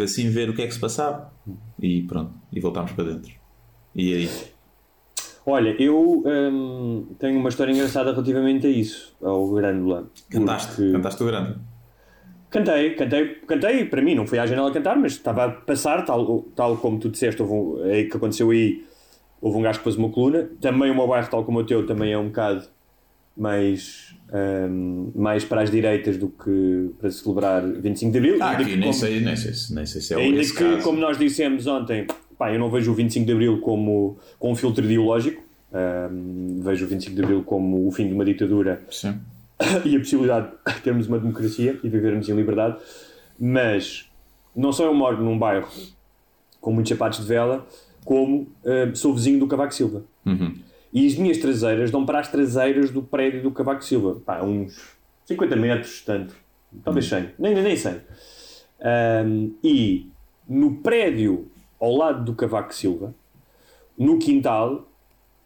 [0.00, 1.32] assim ver o que é que se passava.
[1.80, 3.30] E pronto, e voltámos para dentro.
[3.94, 4.30] E aí?
[5.46, 10.10] Olha, eu hum, tenho uma história engraçada relativamente a isso, ao Grândola.
[10.28, 10.74] Cantaste?
[10.74, 10.90] Porque...
[10.90, 11.60] Cantaste o Grândola?
[12.50, 16.42] Cantei, cantei, cantei, para mim não fui à janela cantar, mas estava a passar, tal,
[16.56, 18.84] tal como tu disseste, houve um, é que aconteceu aí,
[19.40, 21.86] houve um gajo que pôs uma coluna, também o meu bairro, tal como o teu,
[21.86, 22.66] também é um bocado
[23.38, 24.14] mais,
[24.68, 28.36] um, mais para as direitas do que para celebrar 25 de Abril.
[28.40, 30.64] Ah, Ainda aqui nem, como- sei, nem, sei, nem sei se é Ainda esse que,
[30.64, 30.82] caso.
[30.82, 34.56] como nós dissemos ontem, pá, eu não vejo o 25 de Abril como com um
[34.56, 39.14] filtro ideológico, um, vejo o 25 de Abril como o fim de uma ditadura Sim.
[39.84, 42.76] e a possibilidade de termos uma democracia e vivermos em liberdade,
[43.38, 44.10] mas
[44.56, 45.68] não só eu moro num bairro
[46.60, 47.64] com muitos sapatos de vela,
[48.04, 50.02] como eh, sou vizinho do Cavaco Silva.
[50.92, 54.20] E as minhas traseiras dão para as traseiras do prédio do Cavaco Silva.
[54.24, 54.96] Pá, uns
[55.26, 56.34] 50 metros, tanto.
[56.82, 57.30] Talvez 100.
[57.38, 58.00] Nem, nem, nem 100.
[58.80, 60.06] Ahm, e
[60.48, 63.14] no prédio ao lado do Cavaco Silva,
[63.96, 64.88] no quintal,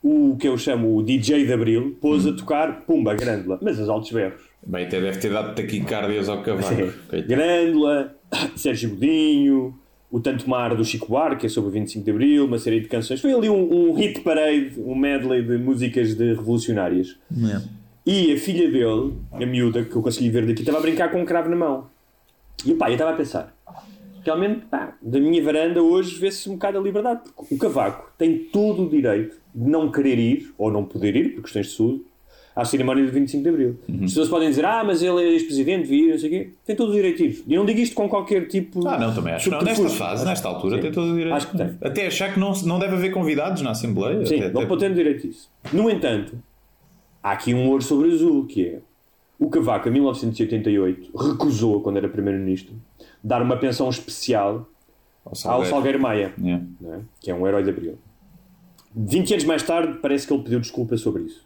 [0.02, 3.88] o que eu chamo o DJ de Abril pôs a tocar Pumba Grândola, mas aos
[3.88, 4.42] altos berros.
[4.64, 6.42] Bem, até deve ter dado taquicardias ao.
[6.42, 7.26] Coitado.
[7.26, 8.14] Grândola,
[8.56, 9.78] Sérgio Godinho,
[10.12, 12.80] o Tanto Mar do Chico Buarque, que é sobre o 25 de Abril, uma série
[12.80, 13.18] de canções.
[13.18, 17.16] Foi ali um, um hit parade, um medley de músicas de revolucionárias.
[18.04, 21.22] E a filha dele, a miúda, que eu consegui ver daqui, estava a brincar com
[21.22, 21.86] um cravo na mão.
[22.62, 23.56] E o pai, eu estava a pensar,
[24.22, 27.22] realmente, pá, da minha varanda hoje vê-se um bocado a liberdade.
[27.34, 31.30] Porque o Cavaco tem todo o direito de não querer ir, ou não poder ir,
[31.30, 32.02] por questões de saúde,
[32.54, 33.78] à cerimónia do 25 de Abril.
[33.88, 36.50] As pessoas podem dizer, ah, mas ele é ex-presidente, ir, não sei o quê.
[36.66, 37.22] Tem todo o direito.
[37.46, 39.50] E não digo isto com qualquer tipo Ah, não, também acho.
[39.50, 40.82] Não, nesta fase, nesta altura, Sim.
[40.82, 41.34] tem todo o direito.
[41.34, 41.78] Acho que tem.
[41.82, 44.24] Até achar que não, não deve haver convidados na Assembleia.
[44.26, 45.50] Sim, até, não até- pode ter direito a isso.
[45.72, 46.38] No entanto,
[47.22, 48.78] há aqui um ouro sobre azul, que é
[49.38, 52.74] o Cavaco, em 1988, recusou, quando era Primeiro-Ministro,
[53.24, 54.68] dar uma pensão especial
[55.24, 55.70] Ao ao Salgueiro.
[55.70, 56.64] Salgueiro Maia, Yeah.
[56.80, 56.98] não é?
[57.20, 57.98] que é um herói de Abril.
[58.94, 61.44] 20 anos mais tarde, parece que ele pediu desculpa sobre isso.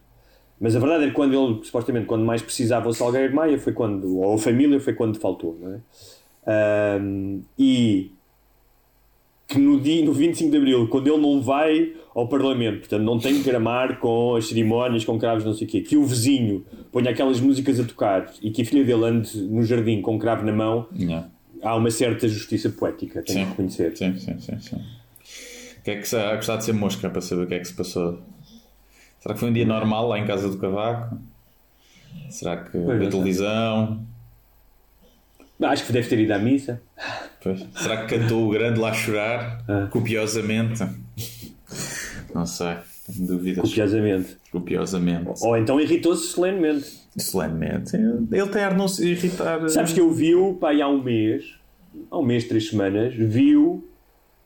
[0.59, 3.73] Mas a verdade é que quando ele, supostamente, quando mais precisava o Salgueiro Maia, foi
[3.73, 5.79] quando, ou a família, foi quando faltou, não é?
[6.49, 8.11] Ahm, e
[9.47, 13.17] que no, dia, no 25 de Abril, quando ele não vai ao Parlamento, portanto não
[13.19, 16.65] tem que gramar com as cerimónias, com cravos, não sei o quê, que o vizinho
[16.91, 20.19] ponha aquelas músicas a tocar e que a filha dele ande no jardim com um
[20.19, 21.29] cravo na mão, Yeah.
[21.61, 23.43] há uma certa justiça poética, Sim.
[23.43, 23.95] que reconhecer.
[23.95, 24.75] Sim, sim, sim, sim.
[24.75, 27.59] O que é que se a gostar de ser mosca para saber o que é
[27.59, 28.19] que se passou?
[29.27, 31.17] Será que foi um dia normal lá em casa do Cavaco?
[32.29, 33.09] Será que não da sei.
[33.09, 34.05] televisão?
[35.61, 36.81] Acho que deve ter ido à missa.
[37.43, 37.67] Pois.
[37.75, 39.65] Será que cantou o grande lá chorar?
[39.67, 39.89] Ah.
[39.91, 40.81] Copiosamente?
[42.33, 43.67] Não sei, tenho dúvidas.
[43.69, 44.37] Copiosamente.
[44.49, 45.29] Copiosamente.
[45.41, 46.89] Ou então irritou-se solenemente.
[47.17, 47.97] Solenemente.
[47.97, 49.67] Ele tem não se irritar.
[49.67, 51.53] Sabes que eu vi-o pá, há um mês,
[52.09, 53.85] há um mês, três semanas, viu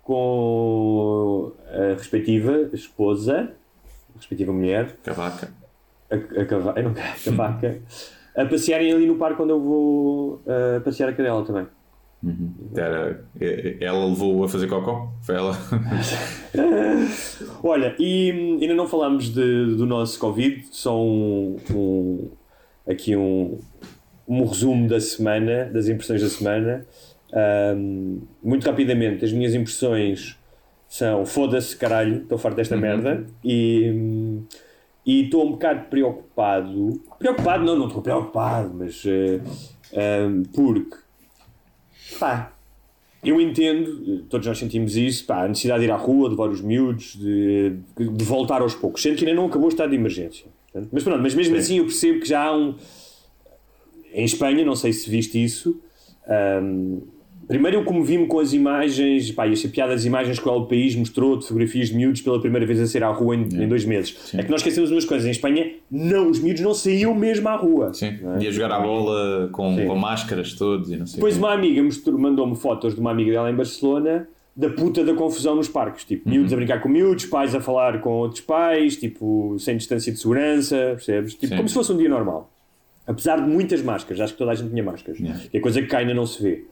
[0.02, 3.52] com a respectiva esposa,
[4.22, 5.52] respectiva mulher, Cavaca.
[6.10, 7.82] a, a, cava- não a cavaca,
[8.36, 11.68] a passearem ali no parque onde eu vou uh, passear a cadela também.
[12.76, 13.26] Era,
[13.80, 15.12] ela levou a fazer cocó?
[15.24, 15.58] Foi ela?
[17.64, 22.30] Olha, e ainda não falámos de- do nosso Covid, só um, um-
[22.88, 23.60] aqui um,
[24.28, 26.86] um resumo da semana, das impressões da semana.
[27.76, 30.38] Hum, muito rapidamente, as minhas impressões
[30.92, 34.44] são foda-se caralho, estou farto desta merda e
[35.06, 37.02] estou um bocado preocupado.
[37.18, 39.40] Preocupado, não, não estou preocupado, mas eh,
[40.28, 40.98] hum, porque
[42.20, 42.52] pá,
[43.24, 46.50] eu entendo, todos nós sentimos isso, pá, a necessidade de ir à rua, de levar
[46.50, 49.96] os miúdos, de, de voltar aos poucos, sendo que ainda não acabou o estado de
[49.96, 50.48] emergência.
[50.74, 52.76] Portanto, Mas pronto, mas mesmo assim eu percebo que já há um.
[54.12, 55.82] Em Espanha, não sei se viste isso.
[56.62, 57.02] hum,
[57.48, 60.66] primeiro eu comovi-me com as imagens, pá, e achei piada as imagens que o El
[60.66, 63.68] País mostrou de fotografias de miúdos pela primeira vez a sair à rua em, em
[63.68, 64.34] dois meses.
[64.34, 65.28] É que nós esquecemos umas coisas.
[65.28, 67.94] Em Espanha, não, os miúdos não saíam mesmo à rua.
[67.94, 68.18] Sim.
[68.40, 68.44] é?
[68.44, 69.86] Ia jogar à bola com, Sim.
[69.88, 71.40] com máscaras todos e não sei Depois quê.
[71.40, 75.56] uma amiga mostrou- mandou-me fotos de uma amiga dela em Barcelona da puta da confusão
[75.56, 76.04] nos parques.
[76.04, 76.36] Tipo, Uhum.
[76.36, 80.20] miúdos a brincar com miúdos, pais a falar com outros pais, tipo, sem distância de
[80.20, 81.34] segurança, percebes?
[81.36, 81.56] Tipo, Sim.
[81.56, 82.52] como se fosse um dia normal.
[83.08, 85.20] Apesar de muitas máscaras, acho que toda a gente tinha máscaras.
[85.20, 85.42] Yeah.
[85.50, 86.66] Que é coisa que cá ainda não se vê.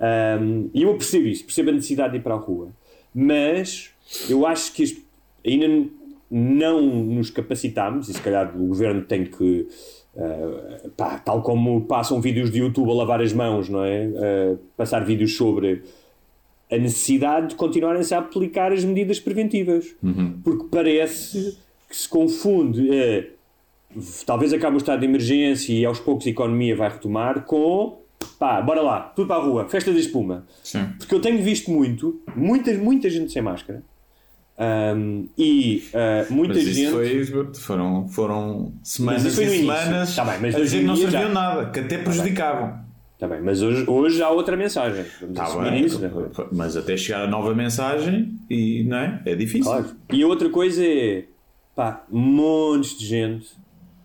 [0.00, 2.68] Um, e eu percebo isso, percebo a necessidade de ir para a rua.
[3.14, 3.90] Mas
[4.28, 5.04] eu acho que
[5.46, 5.90] ainda
[6.30, 9.66] não nos capacitámos, e se calhar o governo tem que,
[10.14, 14.06] uh, pá, tal como passam vídeos de YouTube a lavar as mãos, não é?
[14.06, 15.82] Uh, passar vídeos sobre
[16.70, 19.94] a necessidade de continuarem-se a aplicar as medidas preventivas.
[20.44, 21.58] Porque parece
[21.88, 22.88] que se confunde.
[22.94, 23.30] eh,
[24.24, 27.99] talvez acabe o estado de emergência e aos poucos a economia vai retomar com
[28.40, 30.46] pá, bora lá, tudo para a rua, festa da espuma.
[30.64, 30.86] Sim.
[30.98, 33.82] Porque eu tenho visto muito, muita, muita gente sem máscara.
[34.58, 36.82] Ahm, e ah, muita Mas gente.
[36.82, 40.82] isso foi, foram, foram semanas Mas isso foi e semanas Tá bem, mas a que
[40.82, 42.90] não serviam já- nada, que até prejudicavam.
[43.18, 45.04] Também, mas hoje, hoje há outra mensagem.
[45.20, 46.10] Vamos Tá bem, isso, né?
[46.52, 49.22] mas até chegar a nova mensagem e não é?
[49.26, 49.64] É difícil.
[49.70, 49.86] Claro.
[50.10, 51.24] E outra coisa é
[51.76, 53.48] pá, montes de gente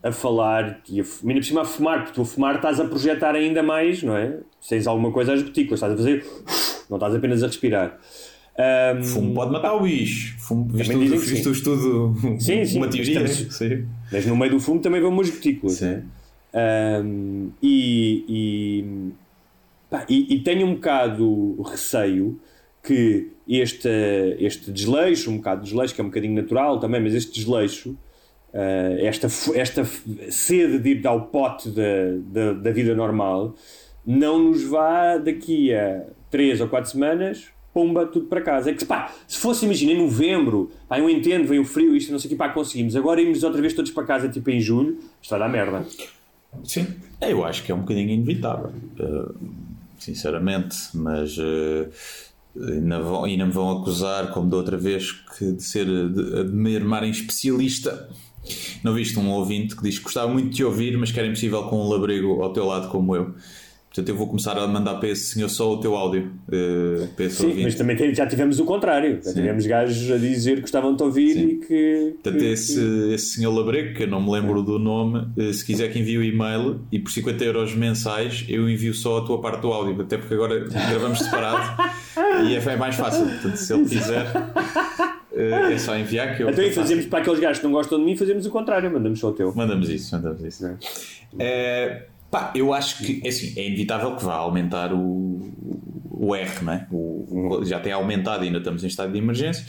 [0.05, 2.85] a falar e a, ainda por cima a fumar, porque tu a fumar estás a
[2.85, 4.37] projetar ainda mais, não é?
[4.61, 6.23] Se tens alguma coisa às gotículas, estás a fazer,
[6.89, 7.97] não estás apenas a respirar.
[8.57, 10.35] Ahm, Fumo pode matar o bicho.
[10.39, 11.49] Fumo, visto, Também dizem visto sim.
[11.49, 13.21] o estudo, Sim, sim, uma teoria.
[13.23, 13.85] estamos- Sim.
[14.11, 15.75] Mas no meio do fumo também vão umas gotículas.
[15.77, 16.03] Sim.
[16.53, 18.85] Ahm, e, e,
[19.89, 22.39] pá, e, e tenho um bocado receio
[22.81, 23.89] que este,
[24.39, 27.97] este desleixo, um bocado de desleixo, que é um bocadinho natural também, mas este desleixo,
[28.55, 29.83] ah, esta, esta
[30.29, 31.83] sede de ir ao pote da,
[32.25, 33.53] da, da vida normal,
[34.05, 38.71] não nos vá daqui a 3 ou 4 semanas, pomba, tudo para casa.
[38.71, 42.13] É que pá, se fosse, imagina, em novembro, pá, eu entendo, vem o frio, isto
[42.13, 42.95] não sei o que, pá, conseguimos.
[42.95, 45.85] Agora irmos outra vez todos para casa, tipo em julho, vai dar merda.
[46.63, 46.87] Sim,
[47.19, 49.31] eu acho que é um bocadinho inevitável, eh,
[49.99, 51.89] sinceramente, mas eh,
[52.55, 56.51] ainda, vão, ainda me vão acusar, como da outra vez, que de ser de, de
[56.53, 58.09] me armarem especialista.
[58.83, 61.27] Não viste um ouvinte que diz que gostava muito de te ouvir, mas que era
[61.27, 63.33] impossível com um labrego ao teu lado como eu.
[63.87, 66.29] Portanto, eu vou começar a mandar para esse senhor só o teu áudio.
[67.17, 67.63] esse Sim, ouvinte.
[67.63, 69.21] mas também já tivemos o contrário.
[69.23, 71.47] Já tivemos gajos a dizer que gostavam de te ouvir Sim.
[71.47, 72.09] e que.
[72.21, 72.77] Portanto, que- esse,
[73.13, 76.17] esse senhor Labrego, que eu não me lembro do nome, eh, se quiser que envie
[76.17, 80.01] o e-mail e por 50 euros mensais eu envio só a tua parte do áudio,
[80.01, 81.81] até porque agora gravamos separado
[82.49, 83.23] e é, é mais fácil.
[83.25, 84.27] Portanto, se ele quiser,
[85.35, 86.49] é só enviar que eu.
[86.49, 89.19] Então, e fazemos para aqueles gajos que não gostam de mim, fazemos o contrário, mandamos
[89.19, 89.53] só o teu.
[89.55, 90.65] Mandamos isso, mandamos isso.
[91.39, 95.51] Eh, pá, eu acho que é assim, é inevitável que vá aumentar o,
[96.09, 96.87] o R, não é?
[96.91, 99.65] O, o- já tem aumentado e ainda estamos em estado de emergência.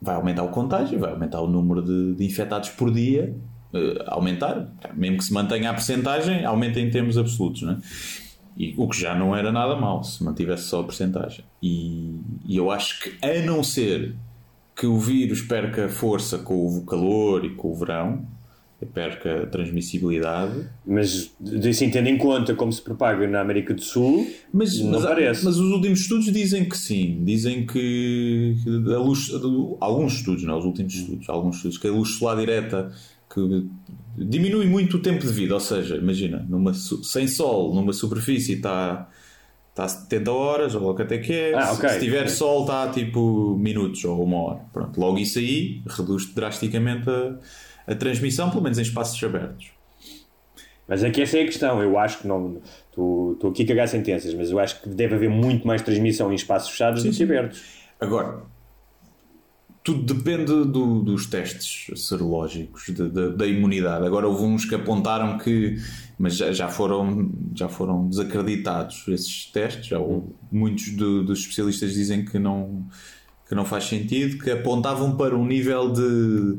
[0.00, 3.34] Vai aumentar o contágio, vai aumentar o número de, de infectados por dia,
[3.72, 7.76] eh, aumentar, mesmo que se mantenha a percentagem, aumenta em termos absolutos, não é?
[8.56, 11.44] E, o que já não era nada mal se mantivesse só a percentagem.
[11.60, 12.14] E,
[12.46, 14.14] e eu acho que, a não ser
[14.76, 18.26] que o vírus perca força com o calor e com o verão,
[18.92, 20.68] perca a transmissibilidade.
[20.86, 21.34] Mas,
[21.68, 25.44] assim, tendo em conta como se propaga na América do Sul, Mas, não mas, parece.
[25.44, 27.22] mas os últimos estudos dizem que sim.
[27.24, 28.54] Dizem que,
[28.94, 29.30] a luz,
[29.80, 32.92] alguns estudos, não, os últimos estudos, alguns estudos, que a luz solar direta
[33.32, 33.66] que
[34.16, 35.54] diminui muito o tempo de vida.
[35.54, 39.08] Ou seja, imagina, numa, sem sol, numa superfície está
[39.74, 41.54] está a 70 horas, ou o que até que é.
[41.54, 41.88] Ah, Se- ok.
[41.90, 44.60] Se tiver sol, está tipo minutos ou uma hora.
[44.72, 47.36] Pronto, logo isso aí reduz drasticamente a,
[47.92, 49.72] a transmissão, pelo menos em espaços abertos.
[50.86, 51.82] Mas aqui essa é a questão.
[51.82, 52.58] Eu acho que não.
[52.90, 56.36] Estou aqui a cagar sentenças, mas eu acho que deve haver muito mais transmissão em
[56.36, 57.62] espaços fechados do que abertos.
[58.00, 58.42] Agora,
[59.84, 64.06] tudo depende do- dos testes serológicos, de- de- da imunidade.
[64.06, 65.76] Agora houve uns que apontaram que,
[66.18, 69.86] mas já, já foram, já foram desacreditados esses testes.
[69.88, 72.86] Já houve- muitos do- dos especialistas dizem que não,
[73.46, 76.58] que não faz sentido, que apontavam para um nível de.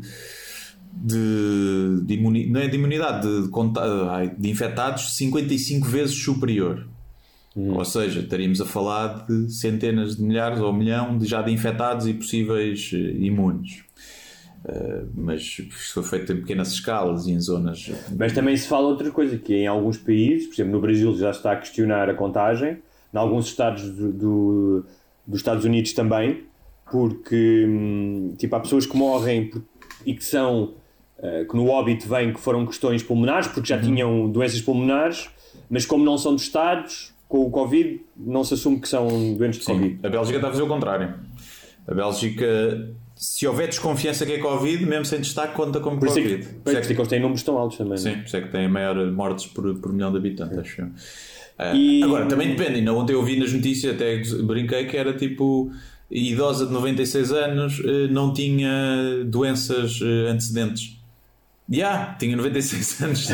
[0.97, 6.87] De, de imuni- não é de imunidade, de, de, de infectados 55 vezes superior.
[7.55, 11.51] Ou seja, estaríamos a falar de centenas de milhares ou um milhão de, já de
[11.53, 13.83] infectados e possíveis eh, imunes.
[14.67, 17.89] Eh, mas isto foi feito em pequenas escalas e em zonas.
[18.17, 21.31] Mas também se fala outra coisa, que em alguns países, por exemplo, no Brasil já
[21.31, 22.79] está a questionar a contagem,
[23.13, 24.85] em alguns estados do, do-
[25.25, 26.43] dos Estados Unidos também,
[26.91, 29.49] porque hum, tipo, há pessoas que morrem
[30.05, 30.73] e que são
[31.19, 35.29] eh, que no óbito vêm que foram questões pulmonares, porque já tinham doenças pulmonares,
[35.69, 39.65] mas como não são testados com o Covid, não se assume que são doentes de
[39.65, 39.89] Covid.
[39.95, 41.13] Sim, a Bélgica está a fazer o contrário.
[41.87, 46.19] A Bélgica, se houver desconfiança que é Covid, mesmo sem destaque, conta como Por isso
[46.19, 46.37] é Covid.
[46.45, 47.93] que, por isso isso é que eles têm números tão altos também.
[47.93, 47.97] é?
[47.97, 50.81] Sim, por isso é que tem a maior mortes por, por milhão de habitantes, acho
[50.81, 50.87] eu.
[51.57, 52.79] Ah, E- Agora, também depende.
[52.79, 55.71] Ainda ontem eu vi nas notícias, até brinquei que era tipo
[56.09, 60.94] idosa de 96 anos eh, não tinha doenças eh, antecedentes.
[61.67, 63.27] Já, tinha 96 anos.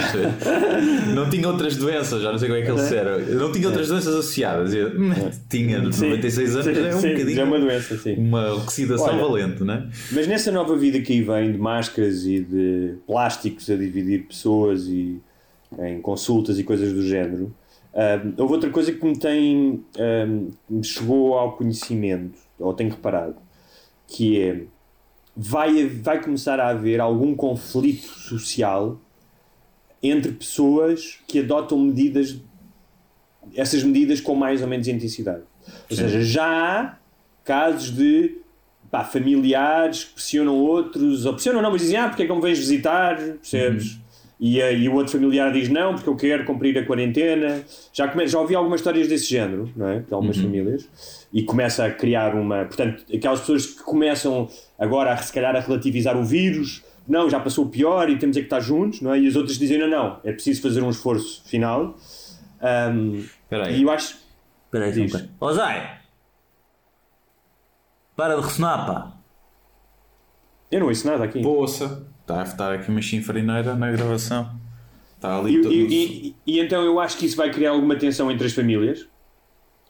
[1.14, 3.20] não tinha outras doenças, já não sei como é que eles disseram.
[3.20, 4.74] Não tinha outras doenças associadas.
[4.74, 5.12] Eu, "Hum,
[5.50, 7.36] tinha 96 anos, Sim, é um sim, bocadinho.
[7.36, 8.16] já é uma doença, sim.
[8.16, 9.88] uma oxidação Olha, valente, não é?
[10.14, 14.88] Mas nessa nova vida que aí vem de máscaras e de plásticos a dividir pessoas
[14.88, 15.20] e
[15.80, 17.54] em consultas e coisas do género,
[17.94, 23.36] ahm, houve outra coisa que me tem ahm, me chegou ao conhecimento, ou tenho reparado,
[24.08, 24.62] que é
[25.36, 29.00] vai, vai começar a haver algum conflito social
[30.04, 32.38] entre pessoas que adotam medidas
[33.56, 35.44] essas medidas com mais ou menos intensidade.
[35.90, 36.98] Ou seja, já há
[37.44, 38.38] casos de
[38.90, 42.42] pá, familiares que pressionam outros, ou pressionam não, mas dizem, ah, porque é que não
[42.42, 44.00] vens visitar, percebes?
[44.44, 47.64] E, o outro familiar diz não, porque eu quero cumprir a quarentena.
[47.94, 50.00] Já, come, já ouvi algumas histórias desse género, não é?
[50.00, 50.90] De algumas famílias.
[51.32, 52.66] E começa a criar uma.
[52.66, 57.40] Portanto, aquelas pessoas que começam agora a se calhar a relativizar o vírus, não, já
[57.40, 59.20] passou o pior e temos é que estar juntos, não é?
[59.20, 61.96] E as outras dizem não, não, é preciso fazer um esforço final.
[62.64, 63.78] Um, Espera aí.
[63.78, 64.18] e eu acho.
[64.66, 65.30] Espera aí, Diz.
[65.40, 66.00] Ó Zé!
[68.16, 69.14] Para de ressonar, pá!
[70.72, 71.44] Eu não ouço nada aqui.
[71.44, 74.50] Poça, está a estar aqui uma chinfarineira na gravação.
[75.16, 75.74] Está ali E, todo.
[75.74, 75.86] e-
[76.28, 79.08] e- e então eu acho que isso vai criar alguma tensão entre as famílias,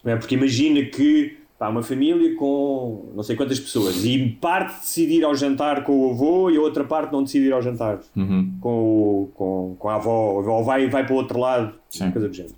[0.04, 0.16] é?
[0.16, 5.24] porque imagina que pá, uma família com não sei quantas pessoas e parte decide ir
[5.24, 8.58] ao jantar com o avô e a outra parte não decide ir ao jantar Uhum.
[8.60, 12.12] com, o- com, com a avó, ou vai, vai para o outro lado, Sim.
[12.12, 12.56] coisa do género.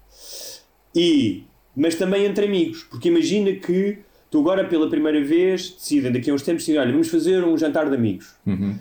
[0.96, 1.44] E,
[1.76, 4.00] mas também entre amigos, porque imagina que
[4.34, 7.56] tu agora pela primeira vez decidem daqui a uns tempos, decidem, olha, vamos fazer um
[7.56, 8.34] jantar de amigos.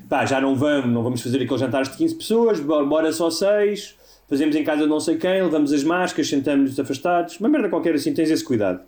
[0.09, 3.95] Pá, já não vamos, não vamos fazer aqueles jantares de 15 pessoas, bora, só 6,
[4.27, 7.95] fazemos em casa de não sei quem, levamos as máscaras, sentamos afastados, uma merda qualquer
[7.95, 8.81] assim, tens esse cuidado.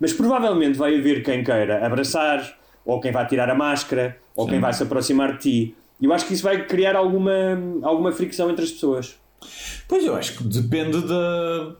[0.00, 4.58] Mas provavelmente vai haver quem queira abraçar, ou quem vai tirar a máscara, ou quem
[4.58, 5.76] vai se aproximar de ti.
[6.00, 7.32] E eu acho que isso vai criar alguma,
[7.82, 9.14] alguma fricção entre as pessoas.
[9.86, 11.76] Pois eu acho que depende da.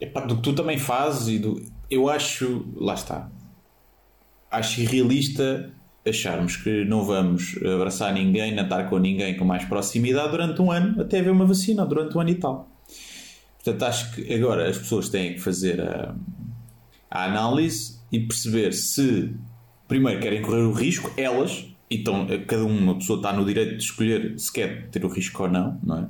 [0.00, 1.60] epá, do que tu também fazes e do.
[1.90, 2.66] Eu acho.
[2.76, 3.30] Lá está.
[4.50, 5.70] Acho irrealista
[6.06, 10.70] acharmos que não vamos abraçar ninguém, nem estar com ninguém com mais proximidade durante um
[10.70, 12.70] ano, até haver uma vacina, durante um ano e tal.
[13.56, 16.14] Portanto, acho que agora as pessoas têm que fazer a,
[17.10, 19.34] a análise e perceber se
[19.88, 24.38] primeiro querem correr o risco, elas, então cada uma pessoa está no direito de escolher
[24.38, 26.06] se quer ter o risco ou não, não é?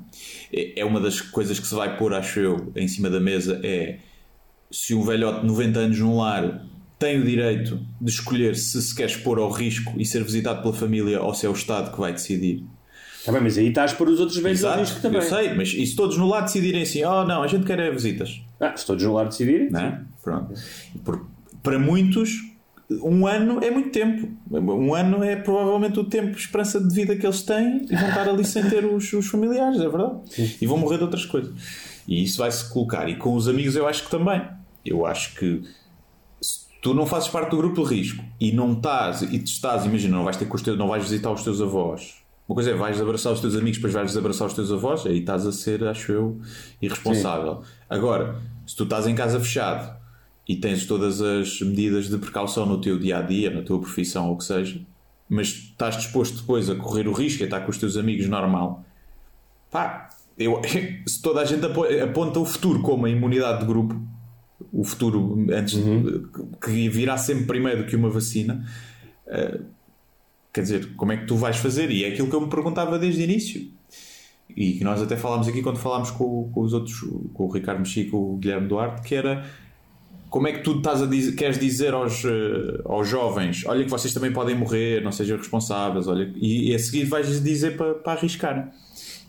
[0.53, 3.59] É- É uma das coisas que se vai pôr, acho eu, em cima da mesa
[3.65, 3.99] é
[4.71, 6.63] se um velhote de 90 anos num lar
[6.99, 10.73] tem o direito de escolher se se quer expor ao risco e ser visitado pela
[10.75, 12.65] família ou se é o Estado que vai decidir.
[13.25, 15.21] Tá bem, mas aí estás para os outros velhos ao risco também.
[15.21, 17.79] eu sei, mas e se todos no lado decidirem assim, oh não, a gente quer
[17.81, 19.69] é visitas, Ah, se todos no lar decidirem.
[19.71, 20.01] não é?
[20.23, 20.55] Pronto.
[21.05, 21.27] Por-
[21.63, 22.31] para muitos,
[23.03, 24.29] um ano é muito tempo.
[24.49, 28.29] Um ano é provavelmente o tempo, esperança de vida que eles têm e vão estar
[28.29, 30.21] ali sem ter os, os familiares, é verdade.
[30.61, 31.53] E vão morrer de outras coisas.
[32.07, 33.09] E isso vai-se colocar.
[33.09, 34.43] E com os amigos eu acho que também.
[34.85, 35.63] Eu acho que
[36.41, 39.85] se tu não fazes parte do grupo de risco e não estás, e te estás,
[39.85, 42.15] imagina, não vais ter com os teus, não vais visitar os teus avós.
[42.49, 45.19] Uma coisa é, vais abraçar os teus amigos, depois vais desabraçar os teus avós, aí
[45.19, 46.41] estás a ser, acho eu,
[46.81, 47.63] irresponsável.
[47.91, 49.97] Agora, se tu estás em casa fechado
[50.49, 54.29] e tens todas as medidas de precaução no teu dia a dia, na tua profissão
[54.29, 54.81] ou o que seja,
[55.29, 58.85] mas estás disposto depois a correr o risco e estar com os teus amigos normal,
[59.69, 60.61] pá, eu,
[61.07, 64.01] se toda a gente apo- aponta o futuro como a imunidade de grupo,
[64.73, 66.23] o futuro antes de-
[66.63, 68.65] que virá sempre primeiro que uma vacina,
[69.27, 69.61] eh,
[70.53, 71.91] quer dizer, como é que tu vais fazer?
[71.91, 73.71] E é aquilo que eu me perguntava desde o início.
[74.57, 76.95] E que nós até falámos aqui quando falámos com, com os outros,
[77.35, 79.45] com o Ricardo Mexia e com o Guilherme Duarte, que era
[80.31, 83.91] como é que tu estás a dizer, queres dizer aos, eh, aos jovens, olha que
[83.91, 87.95] vocês também podem morrer, não sejam responsáveis, olha, e, e a seguir vais dizer para,
[87.95, 88.65] para arriscarem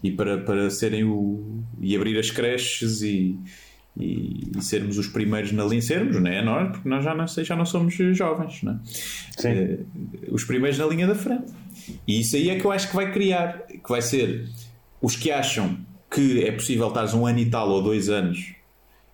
[0.07, 3.37] e para, para serem o e abrir as creches e,
[3.95, 7.27] e, e sermos os primeiros na linha, sermos, não é nós, porque nós já não,
[7.27, 9.47] já não somos jovens, não é?
[9.47, 9.79] Eh,
[10.29, 11.51] os primeiros na linha da frente.
[12.07, 14.49] E isso aí é que eu acho que vai criar, que vai ser
[15.01, 15.77] os que acham
[16.09, 18.57] que é possível estares um ano e tal ou dois anos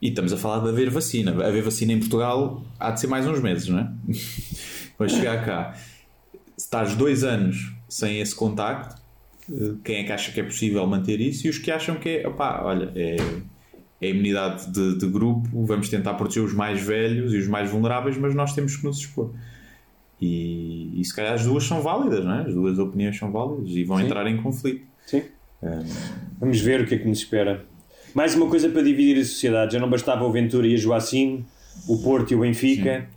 [0.03, 1.31] e estamos a falar de haver vacina.
[1.31, 3.89] Haver vacina em Portugal há de ser mais uns meses, não é?
[4.99, 5.73] Vai chegar cá.
[6.57, 9.01] Se estás dois anos sem esse contacto,
[9.83, 11.47] quem é que acha que é possível manter isso?
[11.47, 13.17] E os que acham que é, opá, olha, é,
[14.01, 18.17] é imunidade de, de grupo, vamos tentar proteger os mais velhos e os mais vulneráveis,
[18.17, 19.33] mas nós temos que nos expor.
[20.21, 22.41] E, e se calhar as duas são válidas, não é?
[22.43, 24.05] As duas opiniões são válidas e vão Sim.
[24.05, 24.85] entrar em conflito.
[25.05, 25.23] Sim.
[26.39, 27.65] Vamos ver o que é que nos espera.
[28.13, 29.73] Mais uma coisa para dividir a sociedade.
[29.73, 31.45] Já não bastava o Ventura e a Joacim,
[31.87, 33.07] o Porto e o Benfica.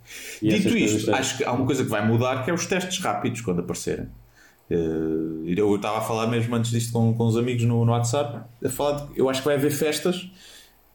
[0.41, 2.99] E Dito isto, acho que há uma coisa que vai mudar que é os testes
[2.99, 4.07] rápidos quando aparecerem.
[4.69, 8.45] Eh, Eu estava a falar mesmo antes disto com, com os amigos no, no WhatsApp.
[8.63, 10.29] A falar de- eu acho que vai haver festas,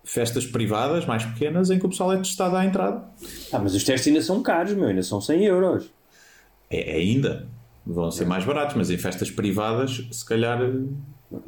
[0.04, 3.02] festas privadas, mais pequenas, em que o pessoal é testado à entrada.
[3.52, 4.88] Ah, mas os testes ainda são caros, meu.
[4.88, 5.86] Ainda são 100 euros.
[6.70, 7.48] É, ainda.
[7.84, 10.60] Vão ser mais baratos, mas em festas privadas, se calhar.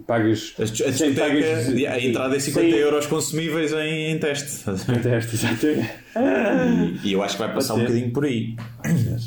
[0.07, 0.55] Pagas.
[0.59, 2.75] A, discoteca, pagas- a entrada é 50 Sim.
[2.77, 4.65] euros consumíveis em, em teste.
[5.03, 5.91] Testes, exatamente.
[7.05, 8.55] E eu acho que vai passar um bocadinho por aí.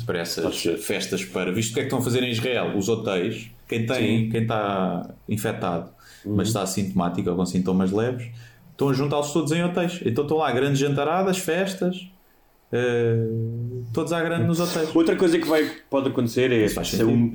[0.06, 1.52] Para essas festas para.
[1.52, 2.76] Visto o que é que estão a fazer em Israel?
[2.76, 5.90] Os hotéis, quem, tem, quem está infectado,
[6.24, 6.34] Uhum.
[6.36, 8.26] mas está assintomático ou com sintomas leves,
[8.72, 10.00] estão a juntá-los todos em hotéis.
[10.04, 12.08] Então estão lá grandes jantaradas, festas,
[12.72, 13.16] eh,
[13.92, 14.94] todos à grande nos hotéis.
[14.96, 16.66] Outra coisa que vai, pode acontecer é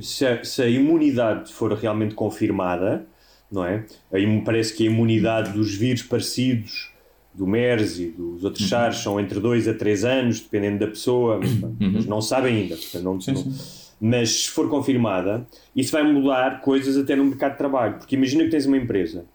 [0.02, 3.06] se, a, se a imunidade for realmente confirmada,
[3.52, 3.86] não é?
[4.12, 6.92] Aí me parece que a imunidade dos vírus parecidos
[7.34, 11.40] do MERS e dos outros SARS são entre 2 a 3 anos, dependendo da pessoa,
[11.40, 12.76] mas, pá, mas não sabe ainda.
[12.76, 13.54] Portanto, não, não-
[14.02, 17.98] mas se for confirmada, isso vai mudar coisas até no mercado de trabalho.
[18.00, 19.26] Porque imagina que tens uma empresa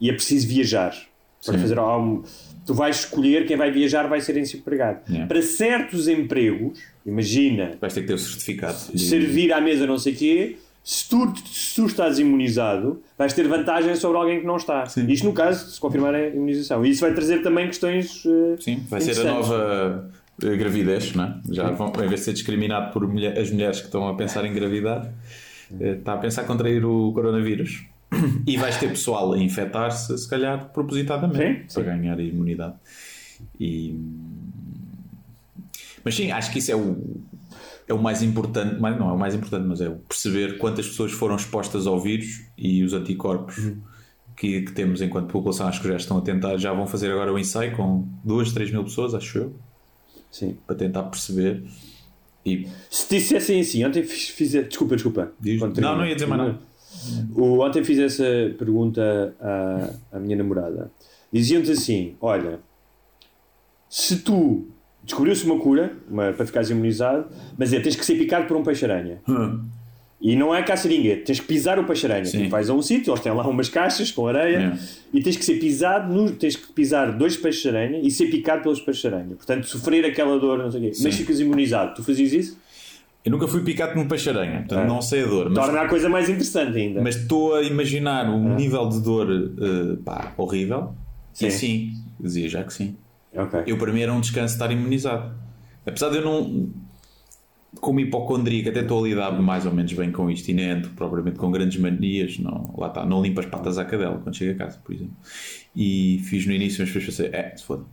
[0.00, 0.94] e é preciso viajar
[1.44, 1.60] para Sim.
[1.62, 2.24] fazer algo.
[2.66, 5.08] Tu vais escolher quem vai viajar vai ser empregado.
[5.08, 5.26] Yeah.
[5.26, 8.76] Para certos empregos, imagina Vais ter que ter o certificado.
[8.98, 10.56] Servir à mesa não sei quê,
[10.92, 14.82] se tu, se tu estás imunizado, vais ter vantagem sobre alguém que não está.
[15.08, 16.84] Isto no caso de se confirmar a imunização.
[16.84, 18.24] E isso vai trazer também questões.
[18.26, 20.10] eh, Sim, vai ser a nova
[20.42, 21.34] eh, gravidez, não é?
[21.50, 24.44] Já vão, em vez de ser discriminado por mulher- as mulheres que estão a pensar
[24.44, 25.08] em engravidar,
[25.80, 27.84] eh, está a pensar contrair o coronavírus.
[28.44, 32.74] E vais ter pessoal a infectar-se, se calhar, propositadamente, Sim, para ganhar imunidade.
[33.60, 33.94] E...
[36.04, 36.96] Mas sim, acho que isso é o,
[37.90, 40.86] é o mais importante, mas não é o mais importante, mas é o perceber quantas
[40.86, 43.72] pessoas foram expostas ao vírus e os anticorpos
[44.36, 47.32] que, que temos enquanto população, acho que já estão a tentar, já vão fazer agora
[47.32, 49.54] o ensaio com 2, 3 mil pessoas, acho eu,
[50.30, 50.56] Sim.
[50.64, 51.64] para tentar perceber.
[52.46, 55.32] E Se dissessem assim, ontem fiz, desculpa, desculpa.
[55.40, 55.60] Diz-.
[55.60, 56.58] Não, não ia dizer mais nada.
[57.34, 58.24] O, ontem fiz essa
[58.56, 60.92] pergunta à, à minha namorada.
[61.32, 62.60] Diziam-te assim: olha,
[63.88, 64.68] se tu
[65.10, 67.26] descobriu-se uma cura uma, para ficares imunizado,
[67.58, 69.18] mas é tens que ser picado por um peixe-aranha.
[70.22, 72.24] E não é caçaringa, tens que pisar o peixe-aranha.
[72.30, 74.78] Tu vais a um sítio, eles têm lá umas caixas com areia É.
[75.16, 78.80] e tens que ser pisado, no, tens que pisar dois peixes-aranha e ser picado pelos
[78.80, 79.34] peixes-aranha.
[79.34, 80.90] Portanto, sofrer aquela dor, não sei o quê.
[81.02, 81.22] Mas Sim.
[81.22, 81.94] ficas imunizado.
[81.94, 82.58] Tu fazias isso?
[83.22, 84.86] eu nunca fui picado por um peixe-aranha, portanto Ah.
[84.86, 85.50] não sei a dor.
[85.50, 87.00] Mas, Torna a coisa mais interessante ainda.
[87.02, 90.94] mas estou a imaginar um nível de dor eh, pá, horrível.
[91.32, 91.46] Sim.
[91.46, 92.96] E sim, dizia já que sim.
[93.34, 93.62] Ok.
[93.66, 95.34] Eu, para mim, era um descanso estar imunizado.
[95.86, 96.72] Apesar de eu não.
[97.80, 101.38] Como hipocondríaco, até estou a lidar mais ou menos bem com isto e nem propriamente
[101.38, 102.36] com grandes manias.
[102.38, 105.14] Não, lá está, não limpo as patas à cadela quando chego a casa, por exemplo.
[105.74, 107.84] E fiz no início, mas depois pensei, é, se foda.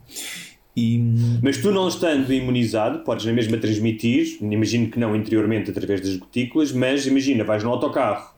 [0.76, 0.98] E.
[1.42, 6.16] Mas tu não estando imunizado, podes na mesma transmitir, imagino que não interiormente através das
[6.16, 8.34] gotículas, mas imagina, vais no autocarro,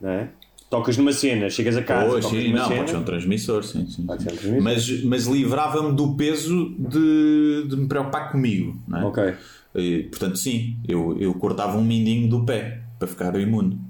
[0.00, 0.30] não é?
[0.70, 2.76] Tocas numa cena, chegas a casa, tocas sim, não, cena.
[2.78, 4.06] pode ser um transmissor, sim, sim.
[4.06, 4.62] Pode um transmissor.
[4.62, 9.04] Mas, mas livrava-me do peso de, de me preocupar comigo, não é?
[9.04, 9.34] Ok.
[9.74, 13.80] E, portanto, sim, eu, eu cortava um mindinho do pé para ficar imune.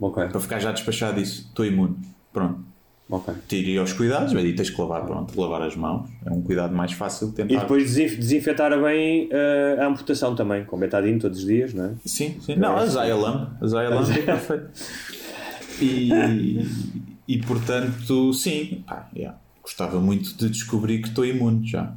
[0.00, 0.26] Ok.
[0.26, 1.46] Para ficar já despachado disso.
[1.48, 1.94] Estou imune.
[2.32, 2.58] Pronto.
[3.08, 3.34] Ok.
[3.46, 6.08] Tirei os cuidados, mas tens que lavar, pronto, lavar as mãos.
[6.24, 7.54] É um cuidado mais fácil de tentar.
[7.54, 11.84] E depois desinf- desinfetar bem eh, a amputação também, com betadine todos os dias, não
[11.84, 11.90] é?
[12.06, 12.56] Sim, sim.
[12.56, 13.50] Não, a Zaya Lamb.
[13.60, 14.70] A Zaya Lamb é perfeito.
[15.84, 16.66] E,
[17.28, 21.94] e portanto, sim, pá, yeah, gostava muito de descobrir que estou imune já.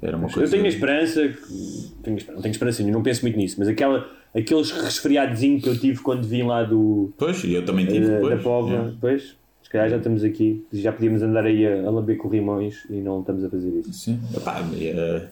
[0.00, 0.50] Era uma Eu coisa.
[0.50, 4.04] tenho a esperança, que- tenho, não tenho esperança não penso muito nisso, mas aquela,
[4.34, 8.06] aqueles resfriadozinhos que eu tive quando vim lá do, Pois, e eu também tive.
[8.10, 8.90] eh, pois, da Póvoa, yeah.
[8.90, 12.94] depois, se calhar já estamos aqui, já podíamos andar aí a, a lamber corrimões e
[12.94, 13.92] não estamos a fazer isso.
[13.92, 14.20] Sim.
[14.36, 15.28] Epá, eh,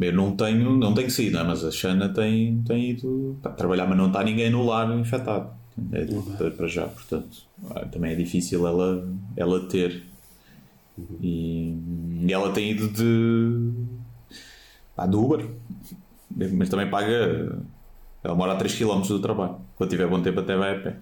[0.00, 1.44] eu não tenho, não tenho saído, não é?
[1.48, 5.50] mas a Xana tem, tem ido pá, trabalhar, mas não está ninguém no lar infectado.
[5.92, 6.04] É,
[6.36, 9.06] para- para já, portanto, ah, também é difícil ela,
[9.36, 10.02] ela ter.
[11.20, 11.76] E,
[12.26, 13.72] e ela tem ido de.
[14.96, 15.46] pá, do Uber,
[16.52, 17.56] mas também paga.
[18.22, 19.56] Ela mora a 3 km do trabalho.
[19.76, 20.96] Quando tiver bom tempo, até vai a pé.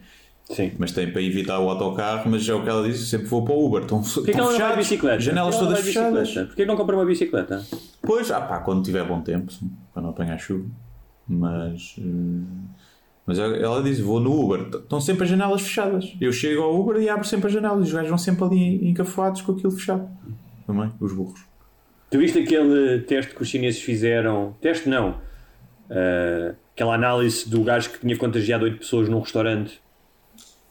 [0.51, 0.73] Sim.
[0.79, 3.55] Mas tem para evitar o autocarro, mas é o que ela diz, sempre vou para
[3.55, 3.83] o Uber.
[3.83, 5.21] Estão, Porquê que estão ela fechados, bicicleta?
[5.21, 6.33] janelas que todas fechadas.
[6.33, 7.67] Porquê que não compra uma bicicleta?
[8.03, 9.53] Pois, ah pá, quando tiver bom tempo,
[9.93, 10.67] para não apanhar chuva.
[11.27, 12.45] Mas, hum,
[13.27, 16.15] mas ela- diz: vou no Uber, estão sempre as janelas fechadas.
[16.21, 17.81] Eu chego ao Uber e abro sempre as janelas.
[17.81, 20.09] E os gajos vão sempre ali encafuados com aquilo fechado.
[20.67, 21.41] Também, os burros.
[22.11, 24.55] Tu viste aquele teste que os chineses fizeram?
[24.61, 25.17] Teste não.
[25.91, 29.81] Ah, aquela análise do gajo que tinha contagiado 8 pessoas num restaurante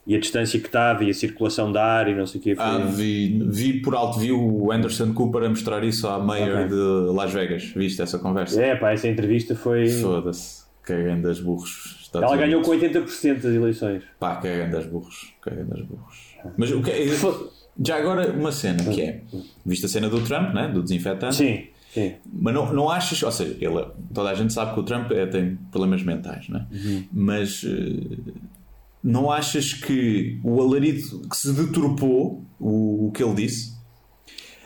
[0.07, 2.55] e a distância que estava e a circulação da ar e não sei o quê.
[2.55, 2.63] Foi...
[2.63, 6.67] Ah, vi, vi por alto, vi o Anderson Cooper a mostrar isso à Mayor Ok.
[6.69, 7.63] de Las Vegas.
[7.75, 8.61] Viste essa conversa?
[8.63, 9.87] É, pá, essa entrevista foi.
[9.89, 12.04] Foda-se, cagando das burros.
[12.15, 13.03] Estados Ela ganhou com Unidos.
[13.21, 14.03] 80% das eleições.
[14.19, 15.33] Pá, cagando das burros.
[15.41, 16.35] Cagando das burros.
[16.57, 17.05] Mas o que é.
[17.83, 19.21] Já agora, uma cena que é.
[19.65, 20.67] Viste a cena do Trump, né?
[20.69, 21.35] Do desinfetante?
[21.35, 21.63] Sim,
[21.93, 22.13] sim.
[22.31, 25.25] Mas não, não achas, ou seja, ele, toda a gente sabe que o Trump é-
[25.25, 26.65] tem problemas mentais, não é?
[27.11, 28.17] Mas eh,
[29.03, 33.74] não achas que o alarido que se deturpou o, o que ele disse?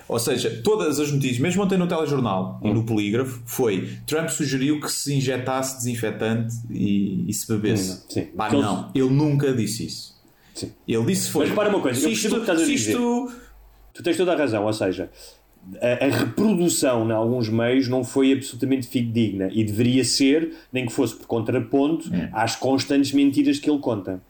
[0.09, 4.81] Ou seja, todas as notícias, mesmo ontem no telejornal e no polígrafo, foi Trump sugeriu
[4.81, 8.03] que se injetasse desinfetante e, e se bebesse.
[8.09, 8.25] Sim.
[8.35, 10.19] Pá, Porque ele- não, ele nunca disse isso.
[10.55, 10.71] Sim.
[10.87, 11.41] Ele disse foi.
[11.41, 12.73] Mas repara uma coisa, se eu isto, que estás a dizer.
[12.91, 13.31] isto
[13.93, 15.11] Tu tens toda a razão, ou seja,
[15.81, 20.91] a, a reprodução em alguns meios não foi absolutamente fidedigna e deveria ser, nem que
[20.91, 22.29] fosse por contraponto, É.
[22.33, 24.21] às constantes mentiras que ele conta.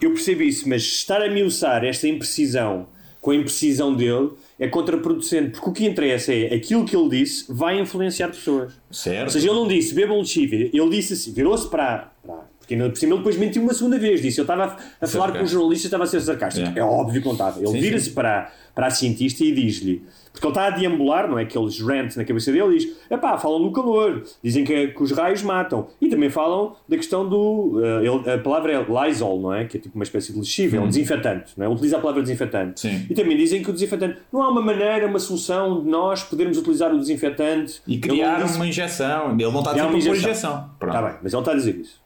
[0.00, 2.86] eu percebo isso, mas estar a miuçar esta imprecisão
[3.20, 7.46] com a imprecisão dele é contraproducente, porque o que interessa é aquilo que ele disse
[7.48, 8.72] vai influenciar pessoas.
[8.90, 9.24] Certo.
[9.24, 12.53] Ou seja, ele não disse bebam lexívia, ele disse assim, virou-se para, para.
[12.64, 14.20] Porque ainda por cima ele depois mentiu uma segunda vez.
[14.22, 16.66] Disse: Eu estava a, a falar com um jornalista estava a ser sarcástico.
[16.76, 16.80] É.
[16.80, 17.60] É óbvio que não estava.
[17.62, 20.02] Ele vira-se para, para a cientista e diz-lhe:
[20.32, 21.42] Porque ele está a deambular, não é?
[21.42, 22.78] Aqueles rants na cabeça dele.
[22.78, 24.22] Diz: Epá, falam do calor.
[24.42, 25.88] Dizem que, que os raios matam.
[26.00, 27.80] E também falam da questão do.
[27.84, 29.64] eh, ele- a palavra é Lysol, não é?
[29.66, 31.52] Que é tipo uma espécie de lexívia, é um desinfetante.
[31.56, 31.68] Não é?
[31.68, 32.86] Utiliza a palavra desinfetante.
[32.86, 32.90] Hum.
[32.90, 33.06] Sim.
[33.10, 34.16] E também dizem que o desinfetante.
[34.32, 38.56] Não há uma maneira, uma solução de nós podermos utilizar o desinfetante E criar disse-
[38.56, 39.32] uma injeção.
[39.34, 40.14] Ele não está a É dizer uma injeção.
[40.30, 40.70] injeção.
[40.78, 40.94] Pronto.
[40.96, 42.03] Está bem, mas ele está a dizer isso.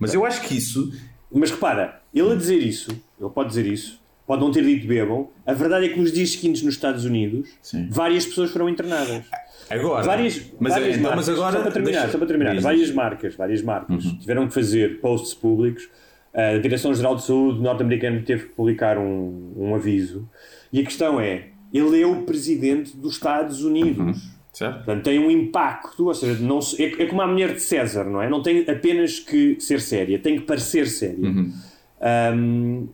[0.00, 0.92] Mas eu acho que isso.
[1.32, 2.90] Mas repara, ele a dizer isso,
[3.20, 5.28] ele pode dizer isso, pode não ter dito bebam.
[5.46, 7.86] A verdade é que nos dias seguintes nos Estados Unidos, Sim.
[7.90, 9.24] várias pessoas foram internadas.
[9.68, 10.02] Agora.
[10.04, 11.52] Várias, mas, várias então, marcas, mas agora.
[11.56, 12.60] só para terminar, deixa- só para terminar, Uhum.
[12.60, 15.88] várias marcas, várias marcas tiveram que fazer posts públicos.
[16.34, 20.28] A Direção-Geral de Saúde norte-americana teve que publicar um, um aviso.
[20.72, 24.16] E a questão é: ele é o presidente dos Estados Unidos.
[24.24, 24.30] Uhum.
[24.52, 24.76] Certo?
[24.84, 28.20] Portanto, tem um impacto, ou seja, não, é, é como a mulher de César, não
[28.20, 28.28] é?
[28.28, 31.16] Não tem apenas que ser séria, tem que parecer séria.
[31.18, 31.52] Uhum.
[32.00, 32.86] Ahm,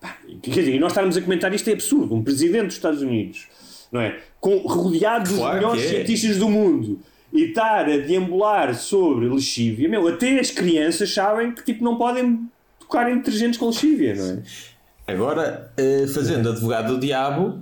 [0.00, 2.14] pá, quer dizer, nós estarmos a comentar isto é absurdo.
[2.14, 3.46] Um presidente dos Estados Unidos,
[3.92, 4.18] não é?
[4.40, 5.88] Com, rodeado dos Claro melhores é.
[5.88, 6.98] cientistas do mundo
[7.32, 12.48] e estar a deambular sobre lexívia, meu, até as crianças sabem que tipo, não podem
[12.78, 14.42] tocar em detergentes com lexívia, não é?
[15.06, 17.60] Agora, eh, fazendo advogado do diabo,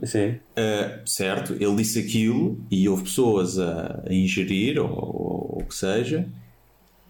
[0.54, 6.28] eh, certo, ele disse aquilo e houve pessoas a, a ingerir ou, o que seja,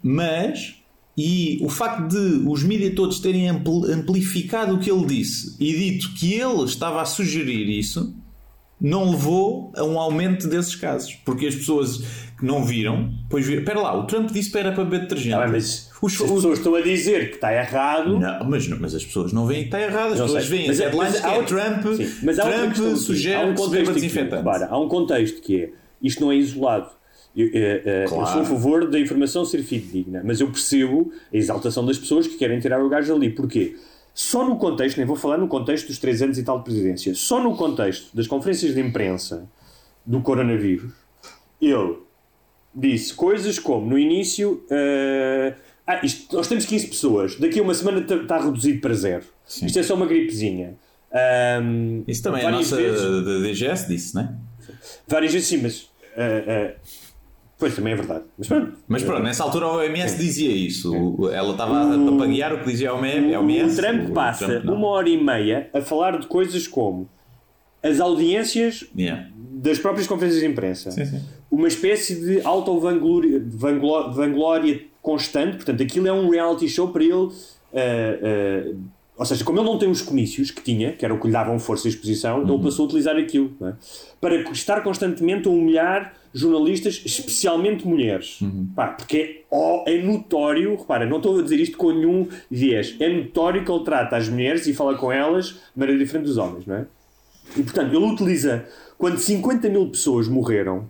[0.01, 0.75] mas
[1.15, 5.71] e o facto de os mídias todos terem ampli- amplificado o que ele disse e
[5.71, 8.15] dito que ele estava a sugerir isso
[8.81, 12.01] não levou a um aumento desses casos porque as pessoas
[12.43, 15.37] que não viram depois viram, espera lá, o Trump disse que era para beber detergente
[15.37, 18.19] bem, mas os, as pessoas estão a dizer que está errado.
[18.19, 20.57] não, mas, não- mas as pessoas não veem que está errado, as Não pessoas sei.
[20.57, 22.87] veem Mas as é- headlines mas que há é Trump, Sim, mas há Trump questão
[22.91, 22.99] aqui.
[22.99, 24.35] sugere há um que se beba desinfetante.
[24.35, 25.69] repara, há um contexto que é
[26.01, 26.89] isto não é isolado.
[27.35, 28.31] Eu, eh, eh, eu Claro.
[28.31, 32.35] sou a favor da informação ser fidedigna, mas eu percebo a exaltação das pessoas que
[32.37, 33.29] querem tirar o gajo ali.
[33.31, 33.75] Porquê?
[34.13, 37.15] Só no contexto, nem vou falar no contexto dos três anos e tal de presidência,
[37.15, 39.49] só no contexto das conferências de imprensa
[40.05, 40.91] do coronavírus,
[41.59, 41.95] ele
[42.75, 45.53] disse coisas como no início eh,
[45.85, 49.23] ah, isto- nós temos 15 pessoas, daqui a uma semana está reduzido para zero.
[49.61, 50.75] Isto é só uma gripezinha.
[51.11, 54.33] Ahm, Isso também é a nossa vezes- DGS disse, não é?
[55.07, 55.89] Várias vezes sim, mas.
[56.17, 56.73] ah, ah,
[57.59, 58.23] pois também é verdade.
[58.37, 58.73] Mas pronto.
[58.87, 60.91] Mas pronto, nessa altura a OMS dizia isso.
[61.31, 63.73] Ela estava a papaguear o que dizia a OMS.
[63.73, 67.07] o Trump o passa Trump uma hora e meia a falar de coisas como
[67.83, 69.27] as audiências Yeah.
[69.35, 70.89] das próprias conferências de imprensa.
[70.91, 71.21] Sim, sim.
[71.55, 75.57] Uma espécie de auto-vanglória vangló- vanglória constante.
[75.57, 77.29] Portanto, aquilo é um reality show para ele.
[77.73, 78.73] ah, ah,
[79.15, 81.33] ou seja, como ele não tem os comícios que tinha, que era o que lhe
[81.33, 82.55] davam força e exposição, Uhum.
[82.55, 83.73] ele passou a utilizar aquilo é?
[84.19, 88.41] para estar constantemente a humilhar jornalistas, especialmente mulheres.
[88.41, 88.67] Uhum.
[88.75, 92.95] Pá, porque é, ó, é notório, repara, não estou a dizer isto com nenhum viés,
[92.99, 96.37] é notório que ele trata as mulheres e fala com elas de maneira diferente dos
[96.37, 96.87] homens, não é?
[97.55, 98.65] E portanto, ele utiliza
[98.97, 100.87] quando 50 mil pessoas morreram,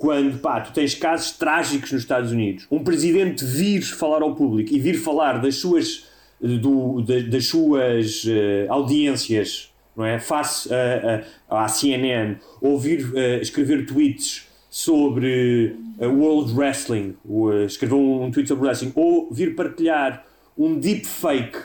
[0.00, 4.72] quando pá, tu tens casos trágicos nos Estados Unidos, um presidente vir falar ao público
[4.72, 6.06] e vir falar das suas,
[6.40, 10.18] do- da- das suas eh, audiências, não é?
[10.18, 17.52] Face a- a- à CNN, ou vir eh, escrever tweets sobre a World Wrestling, ou,
[17.52, 20.24] eh, escrever um tweet sobre wrestling, ou vir partilhar
[20.56, 21.58] um deepfake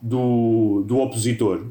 [0.00, 1.66] do, do opositor,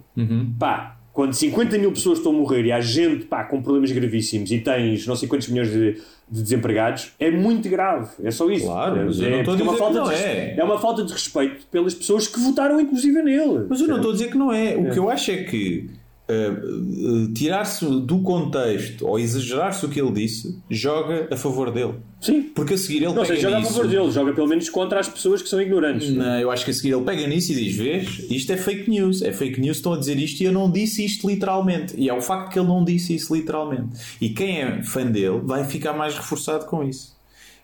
[0.60, 4.52] pá, quando 50 mil pessoas estão a morrer e há gente pá, com problemas gravíssimos
[4.52, 5.94] e tens não sei quantos milhões de,
[6.30, 8.10] de desempregados, é muito grave.
[8.24, 8.66] É só isso.
[8.66, 10.26] Claro, mas eu é, não estou a porque é uma falta que não de, res-
[10.26, 10.56] é.
[10.58, 13.66] é uma falta de respeito pelas pessoas que votaram inclusive nele.
[13.70, 14.76] Mas eu não estou a dizer que não é.
[14.76, 15.90] O que eu acho é que
[16.30, 21.96] uh, uh, tirar-se do contexto ou exagerar-se o que ele disse joga a favor dele.
[22.20, 22.44] Sim.
[22.54, 23.74] Porque a seguir ele Não pega sei, joga a nisso.
[23.74, 26.12] favor dele, joga pelo menos contra as pessoas que são ignorantes.
[26.12, 28.90] Não, eu acho que a seguir ele pega nisso e diz: Vês, isto é fake
[28.90, 29.22] news.
[29.22, 31.96] É fake news, estão a dizer isto e eu não disse isto literalmente.
[31.98, 33.90] E é o facto que ele não disse isso literalmente.
[34.22, 37.20] E quem é fã dele vai ficar mais reforçado com isso.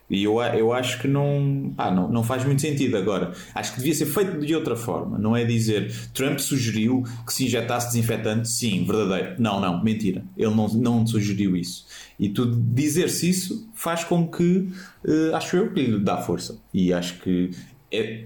[0.10, 3.34] E eu, eu acho que não, pá, não, não faz muito sentido agora.
[3.54, 5.18] Acho que devia ser feito de outra forma.
[5.18, 8.50] Não é dizer Trump sugeriu que se injetasse desinfetante.
[8.50, 9.36] Sim, verdadeiro.
[9.38, 10.24] Não, não, mentira.
[10.38, 11.86] Ele não, não sugeriu isso.
[12.18, 14.70] E tu dizer-se isso faz com que,
[15.06, 16.58] eh, acho eu, que lhe dá força.
[16.74, 17.52] E acho que
[17.92, 18.26] é,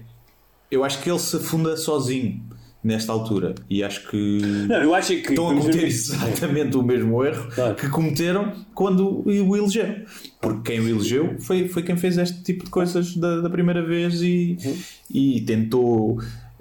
[0.70, 2.42] eu acho que ele se afunda sozinho
[2.84, 3.54] nesta altura.
[3.70, 5.28] E acho que Não, acho que.
[5.30, 7.74] estão a cometer exatamente o mesmo erro Claro.
[7.76, 10.02] que cometeram quando o elegeram.
[10.40, 13.84] Porque quem o elegeu foi, foi quem fez este tipo de coisas da, da primeira
[13.84, 14.76] vez e, Uhum.
[15.10, 16.18] e tentou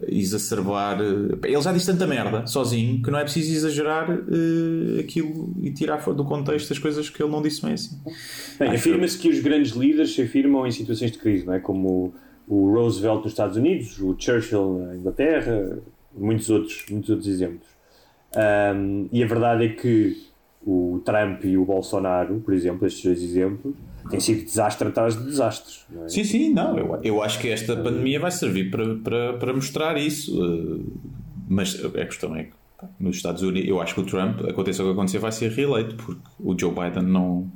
[0.07, 0.99] exacerbar.
[1.01, 5.71] eh, Ele já diz tanta merda sozinho que não é preciso exagerar eh, aquilo e
[5.71, 7.97] tirar do contexto as coisas que ele não disse bem assim.
[8.59, 11.59] Afirma-se que os grandes líderes se afirmam em situações de crise, não é?
[11.59, 12.13] como
[12.47, 15.77] o Roosevelt nos Estados Unidos, o Churchill na Inglaterra,
[16.15, 17.67] muitos outros, muitos outros exemplos.
[18.35, 20.17] Ahm, e a verdade é que
[20.65, 23.73] o Trump e o Bolsonaro, por exemplo, estes dois exemplos,
[24.09, 25.85] têm sido desastre atrás de desastres.
[26.05, 26.09] é?
[26.09, 26.77] Sim, sim, não.
[26.77, 30.31] Eu, eu acho que esta pandemia vai servir para, para, para mostrar isso.
[30.43, 30.79] eh,
[31.49, 34.83] Mas a questão é que pá, nos Estados Unidos, eu acho que o Trump, aconteça
[34.83, 37.47] o que acontecer, vai ser reeleito, porque o Joe Biden não.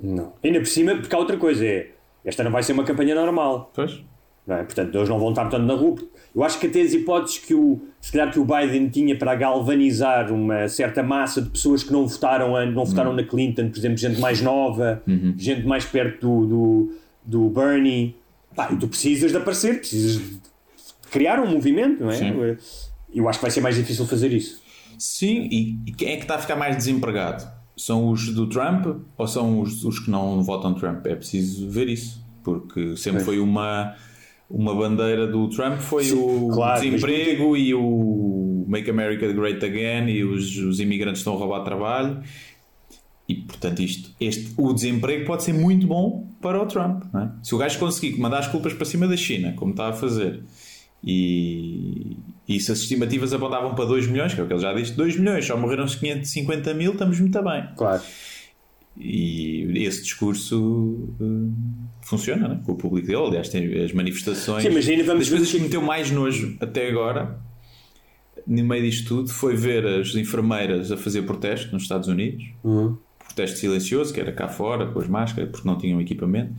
[0.00, 0.32] Não.
[0.42, 1.90] Ainda por cima, porque há outra coisa, é
[2.24, 3.70] esta não vai ser uma campanha normal.
[3.74, 4.00] Pois.
[4.48, 4.62] É?
[4.62, 5.96] Portanto, eles não vão estar tanto na rua.
[6.34, 9.34] Eu acho que até as hipóteses que o, se calhar que o Biden tinha para
[9.34, 13.98] galvanizar uma certa massa de pessoas que não votaram, não votaram na Clinton, por exemplo,
[13.98, 15.02] gente mais nova,
[15.36, 16.94] gente mais perto do, do,
[17.24, 18.16] do Bernie.
[18.56, 20.38] Pá, tu precisas de aparecer, precisas de
[21.10, 22.14] criar um movimento, não é?
[22.16, 22.32] Sim.
[23.14, 24.60] Eu acho que vai ser mais difícil fazer isso.
[24.98, 27.46] Sim, e, e quem é que está a ficar mais desempregado?
[27.76, 28.86] São os do Trump
[29.16, 31.06] ou são os, os que não votam Trump?
[31.06, 33.26] É preciso ver isso, porque sempre Pois.
[33.26, 33.94] foi uma,
[34.50, 39.64] uma bandeira do Trump foi Sim, o claro, mas desemprego e o Make America Great
[39.64, 42.22] Again e os, os imigrantes estão a roubar trabalho.
[43.28, 47.04] E portanto, isto, este, o desemprego pode ser muito bom para o Trump.
[47.14, 47.28] é?
[47.42, 50.42] Se o gajo conseguir mandar as culpas para cima da China, como está a fazer,
[51.04, 52.16] e,
[52.48, 54.92] e se as estimativas apontavam para 2 milhões, que é o que ele já disse,
[54.92, 57.68] 2 milhões, só morreram 550 mil, estamos muito bem.
[57.76, 58.02] Claro.
[59.00, 61.24] E esse discurso eh,
[62.02, 62.60] funciona né?
[62.64, 63.22] com o público dele.
[63.22, 64.64] Aliás, tem as manifestações.
[64.64, 67.38] Sim, mas ainda vamos das coisas que me meteu mais nojo até agora,
[68.46, 72.44] no meio disto tudo, foi ver as enfermeiras a fazer protesto nos Estados Unidos.
[73.18, 76.54] Protesto silencioso, que era cá fora, com as máscaras, porque não tinham equipamento.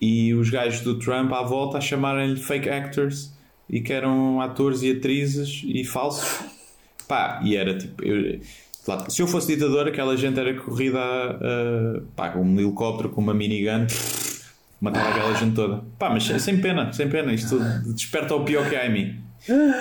[0.00, 3.32] E os gajos do Trump à volta a chamarem-lhe fake actors
[3.70, 6.40] e que eram atores e atrizes e falsos.
[7.06, 8.02] Pá, e era tipo.
[8.02, 8.40] eu-
[8.86, 13.08] lá, se eu fosse ditador, aquela gente era corrida a, a- pá, com um helicóptero
[13.10, 13.86] com uma minigun,
[14.80, 15.82] matava aquela gente toda.
[15.98, 17.32] Pá, mas sem pena, sem pena.
[17.32, 17.58] Isto
[17.94, 19.20] desperta o pior que há em mim.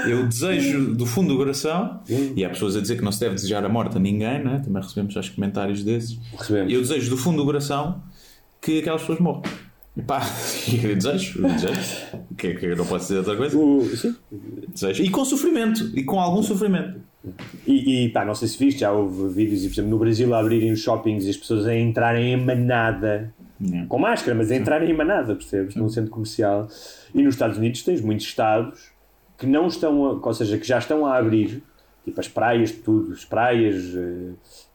[0.09, 2.01] Eu desejo do fundo do coração,
[2.35, 4.61] e há pessoas a dizer que não se deve desejar a morte a ninguém, né?
[4.63, 6.19] também recebemos aos comentários desses.
[6.37, 6.73] Recebemos.
[6.73, 8.03] Eu desejo do fundo do coração
[8.61, 9.41] que aquelas pessoas morram.
[9.95, 10.21] E pá,
[10.83, 11.79] eu desejo, eu desejo.
[12.37, 13.57] Que, que eu não posso dizer outra coisa.
[14.73, 15.03] Desejo.
[15.03, 16.99] E com sofrimento, e com algum sofrimento.
[17.65, 20.39] E, e pá, não sei se viste, já houve vídeos, por exemplo, no Brasil a
[20.39, 23.87] abrirem os shoppings e as pessoas a entrarem em manada, Yeah.
[23.87, 25.75] com máscara, mas a entrarem em manada, percebes?
[25.75, 26.67] Num centro comercial.
[27.15, 28.91] E nos Estados Unidos tens muitos estados
[29.37, 31.63] que não estão, a, ou seja, que já estão a abrir,
[32.03, 34.31] tipo as praias, tudo, as praias, eh,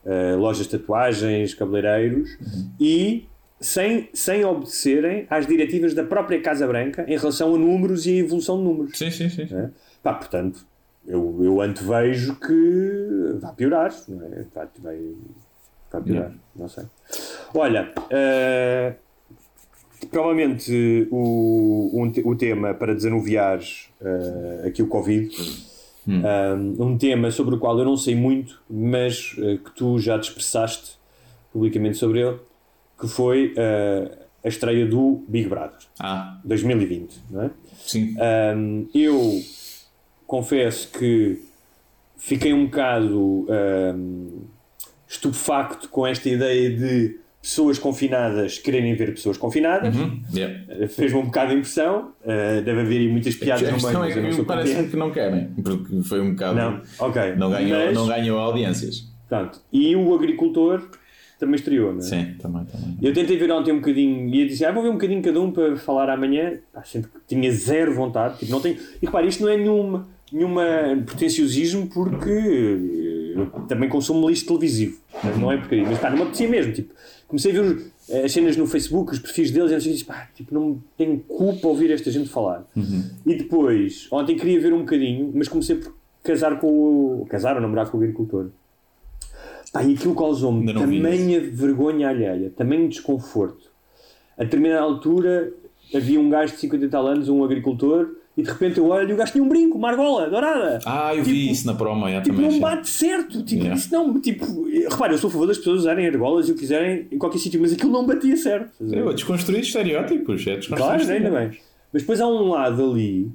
[0.06, 2.30] eh, lojas de tatuagens, cabeleireiros,
[2.80, 3.26] e
[3.60, 8.16] sem, sem obedecerem às diretivas da própria Casa Branca em relação a números e a
[8.20, 8.96] evolução de números.
[8.96, 9.48] Sim, sim, sim.
[9.50, 9.70] É?
[10.02, 10.66] Pá, portanto,
[11.08, 14.44] eu, eu antevejo que vai piorar, não é?
[14.54, 15.14] Vai, vai,
[15.90, 16.84] vai piorar, não sei.
[17.54, 18.94] Olha, eh,
[20.10, 23.60] provavelmente o, um o tema para desanuviar
[24.00, 25.34] eh, aqui o Covid,
[26.06, 30.18] um, um tema sobre o qual eu não sei muito, mas eh, que tu já
[30.18, 30.98] te expressaste
[31.52, 32.38] publicamente sobre ele,
[33.00, 34.10] que foi eh,
[34.44, 37.50] a estreia do Big Brother Ah, 2020, não é?
[37.78, 38.14] sim.
[38.56, 39.40] Um, eu
[40.28, 41.42] confesso que
[42.18, 44.42] fiquei um bocado um,
[45.08, 49.96] estupefacto com esta ideia de pessoas confinadas quererem ver pessoas confinadas.
[49.96, 50.54] Hum, yeah.
[50.68, 52.12] Uh, Fez-me um bocado de impressão.
[52.22, 54.96] Uh, deve haver muitas piadas A no meio, é mas eu não que parece que
[54.96, 56.56] não querem, porque foi um bocado.
[56.56, 56.82] Não.
[57.38, 59.10] Não ganhou, Mas, não ganhou audiências.
[59.26, 59.62] pronto.
[59.72, 60.90] E o agricultor
[61.38, 62.02] também estreou, não é?
[62.02, 62.98] Sim, também, também.
[63.00, 65.40] Eu tentei ver ontem um bocadinho e ia dizer, ah, vou ver um bocadinho cada
[65.40, 66.58] um para falar amanhã.
[66.72, 68.40] Pá, sinto que tinha zero vontade.
[68.40, 68.76] Tipo, não tenho...
[69.00, 70.02] E repare, isto não é nenhum,
[70.32, 70.62] nenhuma
[71.06, 74.98] pretenciosismo porque eh, eu também consumo lixo televisivo.
[75.12, 75.84] Portanto, Não é porcaria.
[75.86, 76.72] Mas pá, não me apetecia mesmo.
[76.72, 76.94] Tipo,
[77.26, 80.28] comecei a ver os- as cenas no Facebook, os perfis deles, e eu disse, pá,
[80.34, 82.66] tipo, não tenho culpa ouvir esta gente falar.
[83.26, 86.66] E depois, ontem queria ver um bocadinho, mas comecei por casar com
[87.22, 87.26] o.
[87.28, 88.48] casar ou namorar com o agricultor.
[89.72, 90.64] Pá, e aquilo causou-me
[91.02, 93.68] tamanha vergonha alheia, tamanho desconforto.
[94.38, 95.52] A determinada altura
[95.94, 98.08] havia um gajo de 50 e tal anos, um agricultor,
[98.38, 100.78] e de repente eu olho e o gajo tinha um brinco, uma argola, dourada.
[100.86, 102.52] Ah, eu vi isso na promo, já Tipo, também.
[102.52, 103.42] não bate certo.
[103.42, 103.76] Tipo, Yeah.
[103.78, 104.46] isso não, tipo,
[104.88, 107.38] repara, eu sou a favor das pessoas usarem argolas e o que quiserem em qualquer
[107.38, 108.70] sítio, mas aquilo não batia certo.
[108.80, 111.58] Eu, desconstruir estereótipos, é desconstruir Claro, ainda bem.
[111.92, 113.30] Mas depois há um lado ali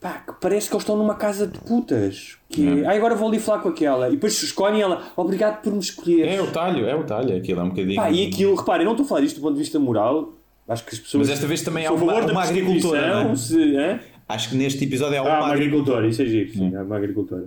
[0.00, 2.36] pá, que parece que eles estão numa casa de putas.
[2.48, 4.08] Que é, ah, agora vou ali falar com aquela.
[4.08, 6.26] E depois escolhem ela, obrigado por me escolher.
[6.28, 7.96] É o talho, é o talho, aquilo é um bocadinho.
[7.96, 10.34] Pá, e aquilo, reparem, não estou a falar disto do ponto de vista moral.
[10.72, 11.28] Acho que as pessoas.
[11.28, 13.36] Mas esta vez também há uma- favor da uma agricultora, não é?
[13.36, 14.00] se- hã?
[14.28, 16.96] Acho que neste episódio é Ah, uma uma agricultora, isso é giro, sim, é uma
[16.96, 17.46] agricultora.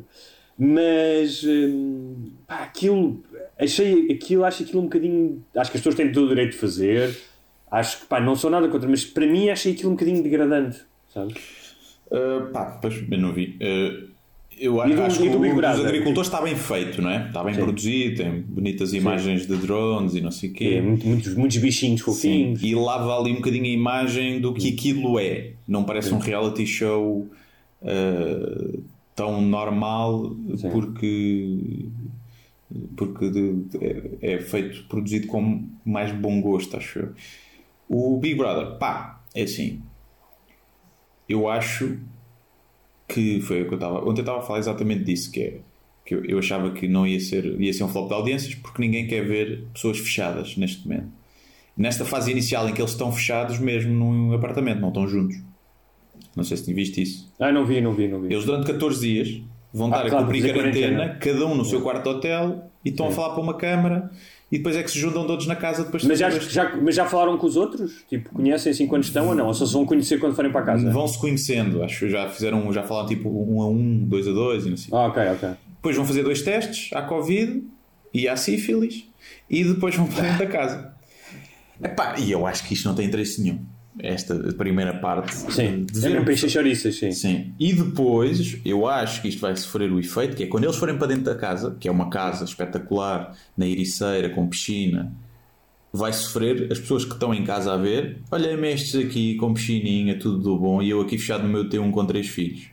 [0.58, 3.24] Mas hum, pá, aquilo,
[3.60, 5.44] achei aquilo, acho aquilo um bocadinho.
[5.56, 7.18] Acho que as pessoas têm todo o direito de fazer.
[7.70, 10.80] Acho que pá, não sou nada contra, mas para mim achei aquilo um bocadinho degradante,
[11.14, 11.36] sabes?
[12.08, 13.58] Uh, pá, pois, eu não vi.
[13.62, 14.15] Uh,
[14.60, 15.86] eu E do- acho que o Big dos Brother?
[15.86, 17.28] agricultores está bem feito, não é?
[17.28, 17.62] Está bem Sim.
[17.62, 20.76] produzido, tem bonitas imagens de drones e não sei o quê.
[20.78, 22.64] É, muito- muitos, muitos bichinhos Sim, fofinhos.
[22.64, 25.52] e lava ali um bocadinho a imagem do que aquilo é.
[25.68, 27.28] Não parece um reality show
[27.82, 28.84] uh,
[29.16, 30.70] tão normal Sim.
[30.70, 31.86] porque
[32.98, 33.78] porque de- de-
[34.22, 37.10] é, é feito, produzido com mais bom gosto, acho eu.
[37.88, 39.82] O Big Brother, pá, é assim.
[41.30, 41.98] Eu acho
[43.08, 44.00] que foi o que eu estava.
[44.00, 45.60] Ontem eu estava a falar exatamente disso, que é
[46.06, 48.80] que eu, eu achava que não ia ser, ia ser um flop de audiências porque
[48.82, 51.08] ninguém quer ver pessoas fechadas neste momento.
[51.76, 55.38] Nesta fase inicial em que eles estão fechados mesmo num apartamento, não estão juntos.
[56.36, 57.32] Não sei se viste isso.
[57.40, 58.28] Ah, não vi, não vi, não vi.
[58.34, 59.42] Eles durante 14 dias
[59.74, 62.90] vão Ah, estar claro, a cumprir quarentena, cada um no seu quarto de hotel e
[62.90, 64.12] estão a falar para uma câmara
[64.56, 66.96] e depois é que se juntam todos na casa depois de Mas já, já, mas
[66.96, 68.06] já falaram com os outros?
[68.08, 69.48] Tipo, conhecem-se enquanto estão ou não?
[69.48, 70.90] Ou só se vão conhecer quando forem para casa?
[70.90, 74.32] Vão se conhecendo, acho que já fizeram, já falaram tipo um a um, dois a
[74.32, 74.90] dois e não sei.
[74.94, 75.50] Ah, ok, ok.
[75.76, 77.64] Depois vão fazer dois testes à Covid
[78.14, 79.04] e à sífilis
[79.50, 80.94] e depois vão para dentro da casa.
[81.84, 83.60] Epá, e eu acho que isto não tem interesse nenhum.
[84.00, 87.12] Esta primeira parte Sim, de é ver um- peixe chouriças, sim.
[87.12, 87.54] Sim.
[87.58, 90.98] E depois, eu acho que isto vai sofrer o efeito, que é quando eles forem
[90.98, 95.14] para dentro da casa, que é uma casa espetacular, na Ericeira, com piscina,
[95.94, 100.20] vai sofrer as pessoas que estão em casa a ver, olha-me estes aqui com piscininha,
[100.20, 102.68] tudo do bom, e eu aqui fechado no meu T1 com três filhos.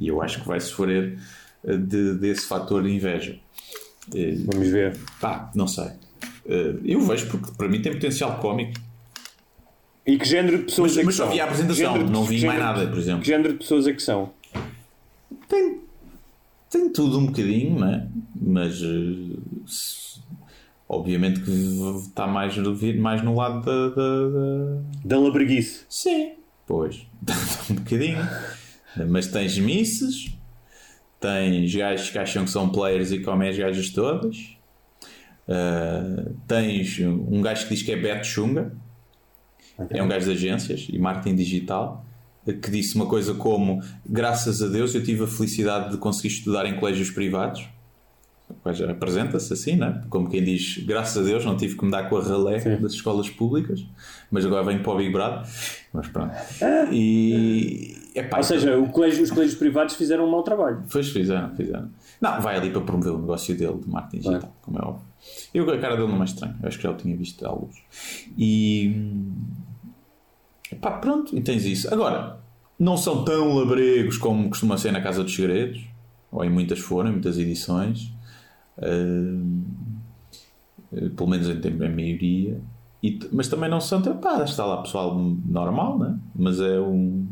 [0.00, 1.18] E eu acho que vai sofrer
[1.64, 3.36] eh, de- desse fator de inveja.
[4.14, 4.96] Eh, Vamos ver.
[5.20, 5.88] Pá, não sei.
[6.46, 8.80] Eh, Eu vejo porque para mim tem potencial cómico.
[10.06, 12.24] E que género de pessoas Mas- é que mas só vi a apresentação, Género não
[12.24, 13.20] vi que mais género- nada, por exemplo.
[13.22, 14.32] Que género de pessoas é que são?
[15.48, 15.80] Tem,
[16.70, 18.06] tem tudo um bocadinho, não é?
[18.34, 20.18] Mas eh,
[20.88, 21.50] obviamente que
[22.00, 22.56] está mais,
[22.98, 25.84] mais no lado da, da, da- Da labreguice.
[25.88, 26.32] Sim.
[26.66, 27.06] Pois,
[27.70, 28.26] um bocadinho.
[29.08, 30.32] Mas tens misses,
[31.20, 34.56] tens gajos que acham que são players e comem as gajas todas.
[35.48, 38.26] Ah, tens um gajo que diz que é Beto
[39.76, 42.04] Xunga, é um gajo de agências e marketing digital,
[42.44, 46.66] que disse uma coisa como: Graças a Deus eu tive a felicidade de conseguir estudar
[46.66, 47.64] em colégios privados.
[48.90, 50.02] Apresenta-se assim, né?
[50.10, 52.92] como quem diz: Graças a Deus não tive que me dar com a ralé das
[52.92, 53.82] escolas públicas,
[54.30, 55.42] mas agora venho para o Big Brother.
[55.92, 56.34] Mas pronto.
[56.92, 57.96] E.
[58.14, 60.82] epá, Ou seja, colégio- os colégios privados fizeram um mau trabalho.
[60.90, 61.88] Pois fizeram, fizeram.
[62.20, 65.06] Não, vai ali para promover o negócio dele de marketing digital, como é óbvio.
[65.54, 67.52] Eu a cara dele não é estranho, eu acho que já o tinha visto à
[67.52, 67.76] luz.
[68.36, 68.94] E.
[70.80, 71.92] Pá, pronto, e tens isso.
[71.92, 72.38] Agora,
[72.78, 75.82] não são tão labregos como costuma ser na Casa dos Segredos,
[76.30, 78.12] ou em muitas foram, em muitas edições.
[78.78, 79.32] Eh,
[81.16, 82.60] pelo menos em em maioria.
[83.02, 86.18] E mas também não são, pá, está lá pessoal normal, né?
[86.34, 87.26] Mas é um.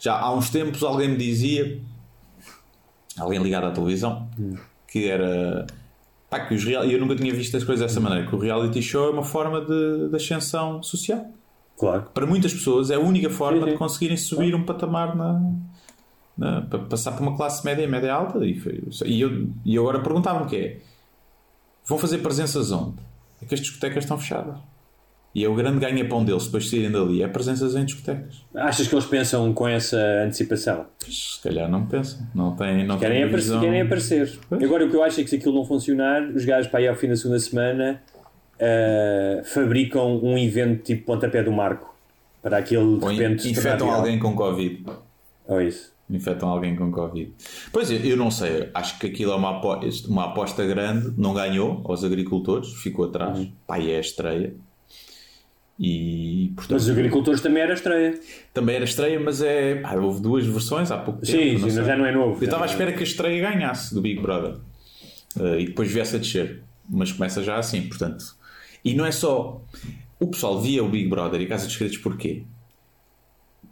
[0.00, 1.80] Já há uns tempos alguém me dizia,
[3.18, 4.28] alguém ligado à televisão,
[4.88, 5.66] que era.
[6.28, 6.84] Pá, que os real...
[6.84, 9.60] eu nunca tinha visto as coisas dessa maneira, que o reality show é uma forma
[9.60, 11.30] de, de ascensão social.
[11.78, 12.04] Claro.
[12.14, 13.70] Para muitas pessoas é a única forma Sim, sim.
[13.72, 15.40] de conseguirem subir um patamar na,
[16.38, 18.44] na- para passar para uma classe média e média alta.
[18.46, 20.80] E, foi, e, eu, e agora perguntava-me que é:
[21.84, 22.96] vão fazer presenças onde?
[23.42, 24.56] É que as discotecas estão fechadas.
[25.34, 28.44] E é o grande ganha-pão deles depois de saírem dali: é presenças em discotecas.
[28.54, 30.86] Achas que eles pensam com essa antecipação?
[31.00, 34.38] Se calhar não pensam, não têm, não Querem, têm aparecer, querem aparecer.
[34.48, 36.86] Agora, o que eu acho é que se aquilo não funcionar, os gajos para aí
[36.88, 38.00] ao fim da segunda semana
[38.64, 41.94] ah, fabricam um evento tipo pontapé do marco
[42.42, 44.84] para aquele de repente infectam alguém com Covid.
[45.46, 45.92] Ou isso.
[46.10, 47.32] Infectam alguém com Covid.
[47.72, 51.32] Pois eu, eu não sei, acho que aquilo é uma aposta, uma aposta grande, não
[51.32, 53.38] ganhou aos agricultores, ficou atrás.
[53.38, 53.50] Uhum.
[53.66, 54.54] Pá, e é a estreia.
[55.78, 58.20] E portanto, Mas os agricultores também era estreia.
[58.52, 59.76] também era estreia, mas é.
[59.76, 61.60] pá, houve duas versões há pouco Sim, tempo.
[61.64, 61.84] sim, sei.
[61.84, 62.38] já não é novo.
[62.40, 64.56] Eu estava à espera que a estreia ganhasse do Big Brother
[65.40, 68.24] Eh, e depois viesse a descer, mas começa já assim, portanto.
[68.84, 69.62] E não é só.
[70.20, 72.42] O pessoal via o Big Brother e Casa dos Segredos porquê?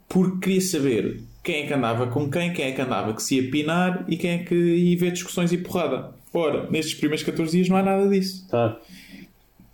[0.07, 3.35] Porque queria saber quem é que andava com quem, quem é que andava que se
[3.35, 6.13] ia pinar e quem é que ia ver discussões e porrada.
[6.33, 8.47] Ora, nestes primeiros 14 dias não há nada disso.
[8.49, 8.77] Tá.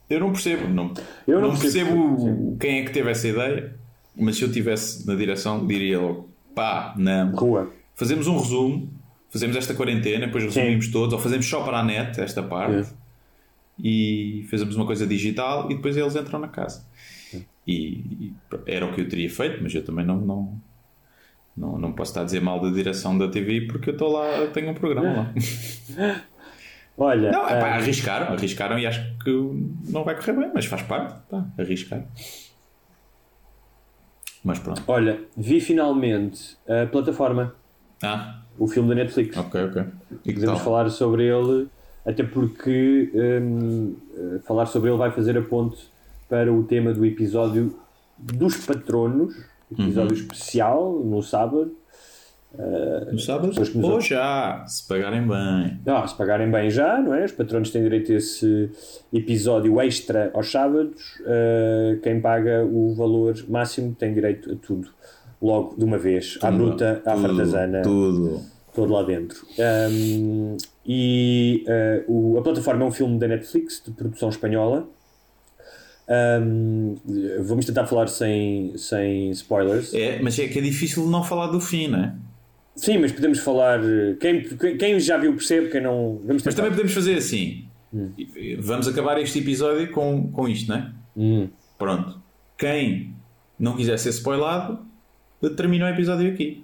[0.09, 0.93] Eu não percebo, não,
[1.27, 2.15] Eu não não percebo.
[2.15, 3.75] percebo quem é que teve essa ideia,
[4.15, 7.31] mas se eu tivesse na direção, diria logo: pá, não.
[7.35, 7.71] Rua.
[7.95, 8.91] Fazemos um resumo,
[9.29, 12.93] fazemos esta quarentena, depois resumimos todos, ou fazemos só para a net esta parte Sim.
[13.81, 16.85] E fazemos uma coisa digital e depois eles entram na casa.
[17.67, 18.33] E, e
[18.65, 20.61] era o que eu teria feito, mas eu também não, não,
[21.55, 24.47] Não, não posso estar a dizer mal da direção da TV porque eu estou lá,
[24.47, 25.33] tenho um programa lá.
[26.97, 29.31] Olha, Não, é pá, ah, arriscaram, arriscaram e acho que
[29.89, 32.03] não vai correr bem, mas faz parte, pá, arriscar.
[34.43, 34.81] Mas pronto.
[34.87, 37.53] olha, vi finalmente a plataforma,
[38.01, 39.35] Ah, o filme da Netflix.
[39.37, 39.83] ok, ok.
[40.25, 41.67] E Podemos falar sobre ele,
[42.09, 45.77] até porque hum, eh, falar sobre ele vai fazer a ponte
[46.27, 47.75] para o tema do episódio
[48.17, 49.35] dos patronos,
[49.71, 50.21] episódio Uhum.
[50.23, 51.75] especial, no sábado.
[53.11, 53.47] No sábado?
[53.55, 54.01] nos Ou ouvem.
[54.07, 55.79] já, se pagarem bem.
[55.85, 57.25] Ah, se pagarem bem já, não é?
[57.25, 58.71] Os patronos têm direito a esse
[59.13, 60.99] episódio extra aos sábados.
[61.21, 64.89] Uh, quem paga o valor máximo tem direito a tudo,
[65.39, 68.41] logo de uma vez, à bruta, à Tudo, fartazana, Tudo.
[68.73, 69.45] todo lá dentro.
[69.91, 70.57] Um,
[70.91, 71.63] e
[72.07, 74.89] uh, o- a plataforma é um filme da Netflix, de produção espanhola.
[76.41, 76.95] Um,
[77.41, 79.93] vamos tentar falar sem, sem spoilers.
[79.93, 82.15] É, mas é que é difícil não falar do fim, não é?
[82.75, 83.79] Sim, mas podemos falar.
[84.19, 84.41] Quem,
[84.77, 86.19] quem- já viu percebe, quem não.
[86.25, 87.65] Mas também podemos fazer assim.
[88.59, 90.91] Vamos acabar este episódio com, com isto, não é?
[91.15, 91.49] Hum.
[91.77, 92.19] Pronto.
[92.57, 93.13] Quem
[93.59, 94.79] não quiser ser spoilado,
[95.55, 96.63] termina o episódio aqui.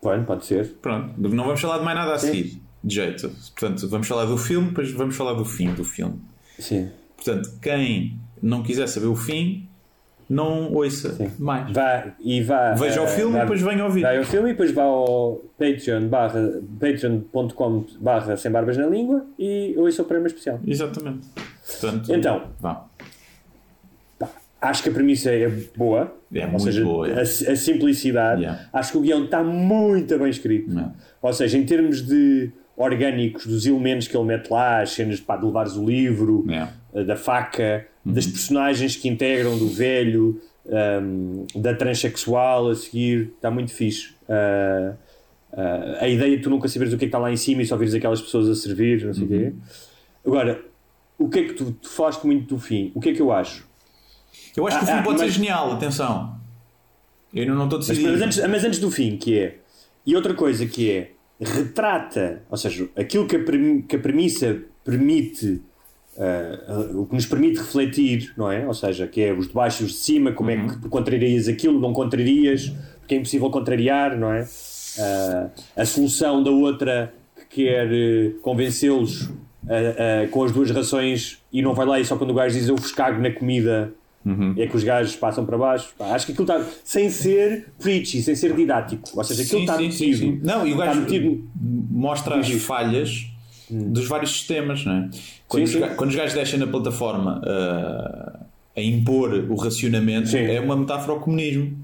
[0.00, 0.66] Pode, pode ser.
[0.82, 1.14] Pronto.
[1.18, 2.26] Não vamos falar de mais nada a Sim.
[2.28, 2.62] seguir.
[2.86, 3.28] De jeito.
[3.58, 6.20] Portanto, vamos falar do filme, depois vamos falar do fim do filme.
[6.56, 6.88] Sim.
[7.16, 9.68] Portanto, quem não quiser saber o fim,
[10.30, 11.72] não ouça mais.
[11.72, 14.02] Vá, e vá, Veja o eh, filme e depois venha ouvir.
[14.02, 19.26] Vai ao filme e depois vá ao Patreon barra, patreon.com barra sem barbas na língua
[19.36, 20.60] e ouça o prémio especial.
[20.64, 21.26] Exatamente.
[21.66, 22.42] Portanto, Então.
[22.60, 22.86] vá.
[24.60, 26.16] Acho que a premissa é boa.
[26.32, 27.18] É ou muito seja, boa, é.
[27.18, 28.42] A, a simplicidade.
[28.42, 28.68] Yeah.
[28.72, 30.70] Acho que o guião está muito bem escrito.
[30.70, 30.92] Yeah.
[31.20, 35.36] Ou seja, em termos de orgânicos, dos elementos que ele mete lá, as cenas pá,
[35.36, 36.72] de levares o livro, Yeah.
[36.94, 38.12] eh, da faca, Uhum.
[38.12, 44.14] das personagens que integram, do velho, ahm, da transexual a seguir, está muito fixe.
[44.28, 44.92] Ah,
[45.52, 47.62] ah, a ideia de tu nunca saberes o que é que está lá em cima
[47.62, 49.34] e só vires aquelas pessoas a servir, não sei o quê.
[49.34, 49.56] Uhum.
[50.26, 50.60] Agora,
[51.18, 52.92] o que é que tu, tu falaste muito do fim?
[52.94, 53.66] O que é que eu acho?
[54.56, 56.36] Eu acho que o Ah, filme ah, pode mas- ser genial, atenção.
[57.34, 58.12] Eu não estou Mas, decidido.
[58.12, 59.56] mas antes, mas antes do fim, que é.
[60.06, 61.10] E outra coisa que é.
[61.40, 63.40] Retrata, ou seja, aquilo que a,
[63.86, 65.60] que a premissa permite,
[66.18, 68.66] ah, o que nos permite refletir, não é?
[68.66, 70.88] Ou seja, que é os de baixo e os de cima, como é que tu
[70.88, 74.46] contrarias aquilo, não contrarias, porque é impossível contrariar, não é?
[74.98, 77.12] Ah, a solução da outra
[77.50, 79.30] que quer eh, convencê-los
[80.30, 82.76] com as duas rações e não vai lá e só quando o gajo diz eu
[82.76, 83.92] vos cago na comida
[84.56, 85.90] é que os gajos passam para baixo.
[85.96, 89.08] Pá, acho que aquilo está sem ser preachy, sem ser didático.
[89.14, 90.18] Ou seja, aquilo Sim, está sim, metido.
[90.18, 90.40] sim.
[90.42, 91.48] Não, e o está gajo metido.
[91.54, 93.26] mostra as falhas
[93.70, 95.10] dos vários sistemas, não é?
[95.48, 98.40] Quando, os, quando os gajos deixam na plataforma ah,
[98.76, 101.76] a impor o racionamento, é uma metáfora ao comunismo.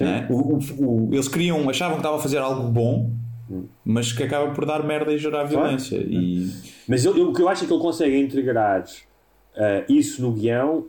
[0.00, 0.26] é?
[0.30, 3.10] O- o- o- eles queriam, achavam que estava a fazer algo bom,
[3.84, 5.96] mas que acaba por dar merda e gerar violência.
[5.96, 6.50] E
[6.86, 8.84] Mas eu- eu- o que eu acho é que ele consegue integrar
[9.56, 10.84] ah, isso no guião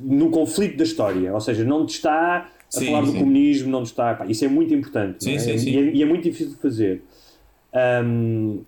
[0.00, 1.32] no conflito da história.
[1.32, 3.18] Ou seja, não te está a Sim, falar do sim.
[3.18, 4.14] comunismo, não te está.
[4.14, 5.24] pá, isso é muito importante.
[5.24, 5.56] Sim, é?
[5.56, 7.02] E, é, e é muito difícil de fazer.
[7.72, 8.60] Ahm,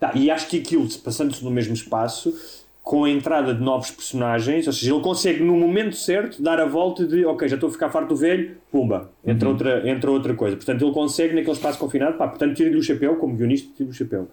[0.00, 2.34] tá, e acho que aquilo, passando-se no mesmo espaço,
[2.82, 6.64] com a entrada de novos personagens, ou seja, ele consegue no momento certo dar a
[6.64, 9.52] volta de ok, já estou a ficar farto do velho, pumba, entra, Uhum.
[9.54, 10.56] outra, entra outra coisa.
[10.56, 13.94] Portanto, ele consegue naquele espaço confinado, pá, portanto, tira-lhe o chapéu, como guionista, tira-lhe o
[13.94, 14.28] chapéu.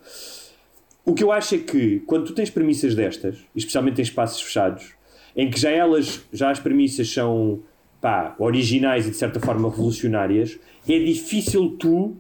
[1.06, 4.94] O que eu acho é que quando tu tens premissas destas, especialmente em espaços fechados,
[5.36, 7.60] em que já elas, já as premissas são
[8.02, 10.58] pá, originais e de certa forma revolucionárias,
[10.88, 12.16] é difícil tu.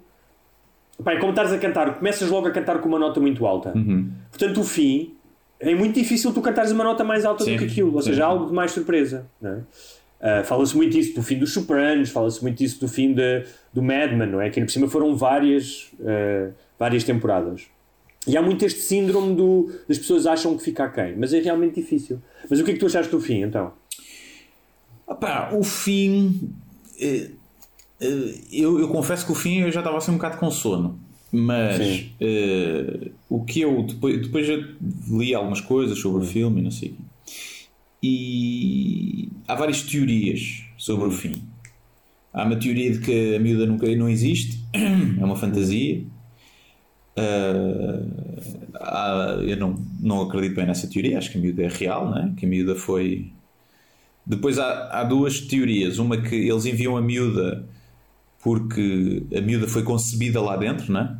[1.03, 3.73] Pá, é como estares a cantar, começas logo a cantar com uma nota muito alta.
[3.75, 4.09] Uhum.
[4.29, 5.13] Portanto, o fim
[5.59, 8.09] é muito difícil tu cantares uma nota mais alta Sim, do que aquilo, ou sim.
[8.09, 9.25] seja, algo de mais surpresa.
[9.43, 9.57] É?
[10.21, 13.81] Ah, fala-se muito disso do fim dos Sopranos, fala-se muito disso do fim de, do
[13.81, 14.49] Madman, não é?
[14.49, 16.49] Que ainda por cima foram várias, ah,
[16.79, 17.67] várias temporadas.
[18.27, 21.75] E há muito este síndrome do, das pessoas acham que fica aquém, mas é realmente
[21.75, 22.19] difícil.
[22.49, 23.73] Mas o que é que tu achaste do fim, então?
[25.55, 26.49] O fim.
[26.99, 27.29] eh,
[28.01, 30.99] eh, eu, eu confesso que o fim eu já estava assim um bocado com sono.
[31.31, 33.83] Mas eh, o que eu.
[33.83, 34.63] Depois, depois eu
[35.09, 36.95] li algumas coisas sobre o filme e não sei.
[38.01, 41.43] E há várias teorias sobre o fim.
[42.33, 46.03] Há uma teoria de que a miúda nunca não existe, é uma fantasia.
[48.73, 52.33] Há- eu não, não acredito bem nessa teoria, acho que a miúda é real, né?
[52.37, 53.31] que a miúda foi.
[54.25, 55.97] Depois há, há duas teorias.
[55.99, 57.67] Uma que eles enviam a miúda
[58.43, 61.17] porque a miúda foi concebida lá dentro, né?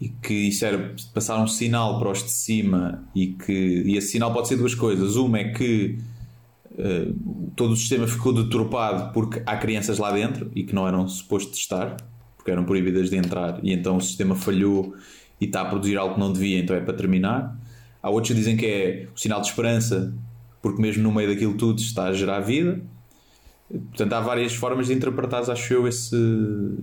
[0.00, 3.52] E que isso era passar um sinal para os de cima e que
[3.86, 5.16] e esse sinal pode ser duas coisas.
[5.16, 5.98] Uma é que
[6.78, 7.08] eh,
[7.56, 11.58] todo o sistema ficou deturpado porque há crianças lá dentro e que não eram supostos
[11.58, 11.96] estar,
[12.44, 14.94] porque eram proibidas de entrar, e então o sistema falhou
[15.40, 17.56] e está a produzir algo que não devia, então é para terminar.
[18.02, 20.12] Há outros que dizem que é o sinal de esperança,
[20.60, 22.82] porque mesmo no meio daquilo tudo está a gerar vida.
[23.66, 26.14] Portanto, há várias formas de interpretar, acho eu, esse,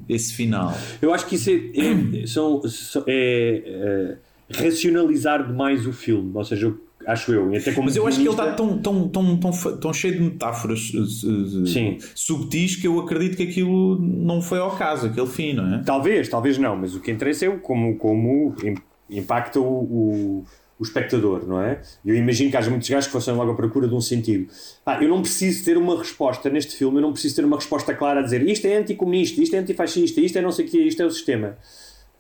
[0.09, 0.75] esse final.
[0.99, 2.59] Eu acho que isso é, é, são,
[3.05, 4.17] é, é,
[4.53, 7.53] racionalizar demais o filme, ou seja, eu- acho eu.
[7.55, 10.19] Até como Mas eu acho que ele está tão, tão, tão, tão, tão cheio de
[10.21, 11.97] metáforas eh, eh, Sim.
[12.13, 15.83] subtis que eu acredito que aquilo não foi ao caso, aquele fim, não é?
[15.83, 18.75] Talvez, talvez não, mas o que interessa é como, como im-
[19.17, 20.45] impacta o, o,
[20.77, 21.81] o espectador, não é?
[22.05, 24.47] Eu imagino que haja muitos gajos que fossem logo à procura de um sentido.
[24.85, 27.93] Pá, eu não preciso ter uma resposta neste filme, eu não preciso ter uma resposta
[27.95, 30.77] clara a dizer isto é anticomunista, isto é antifascista, isto é não sei o quê,
[30.83, 31.57] isto é o sistema.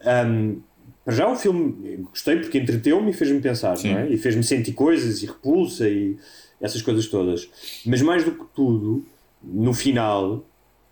[0.03, 0.55] Ahm,
[1.03, 3.91] para já o filme eu gostei porque entreteu-me e fez-me pensar, Sim.
[3.93, 4.09] não é?
[4.09, 6.15] E fez-me sentir coisas e repulsa e
[6.61, 7.49] essas coisas todas.
[7.85, 9.03] Mas mais do que tudo,
[9.43, 10.45] no final,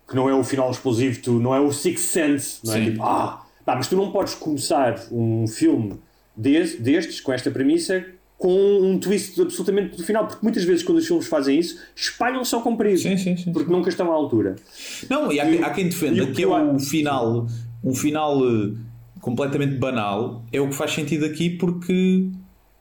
[0.08, 2.78] que não é o final explosivo, tu, não é o Sixth Sense, não é?
[2.78, 2.90] Sim.
[2.90, 5.94] Tipo, ah, pá, mas tu não podes começar um filme
[6.36, 8.04] des- destes, com esta premissa,
[8.36, 8.50] com
[8.80, 12.60] um twist absolutamente do final, porque muitas vezes quando os filmes fazem isso, espalham só
[12.60, 13.52] comprido, Sim, sim, sim.
[13.52, 14.56] porque nunca estão à altura.
[15.08, 17.46] Não, e há, E há quem defenda que é acho- final,
[17.84, 18.72] um final eh,
[19.20, 22.28] completamente banal, é o que faz sentido aqui porque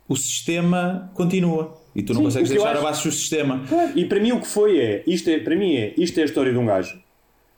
[0.07, 3.63] o sistema continua e tu não Sim, consegues o deixar acho- abaixo do sistema.
[3.67, 6.21] Claro, E para mim o que foi é, isto é, para mim é, isto é
[6.23, 6.99] a história de um gajo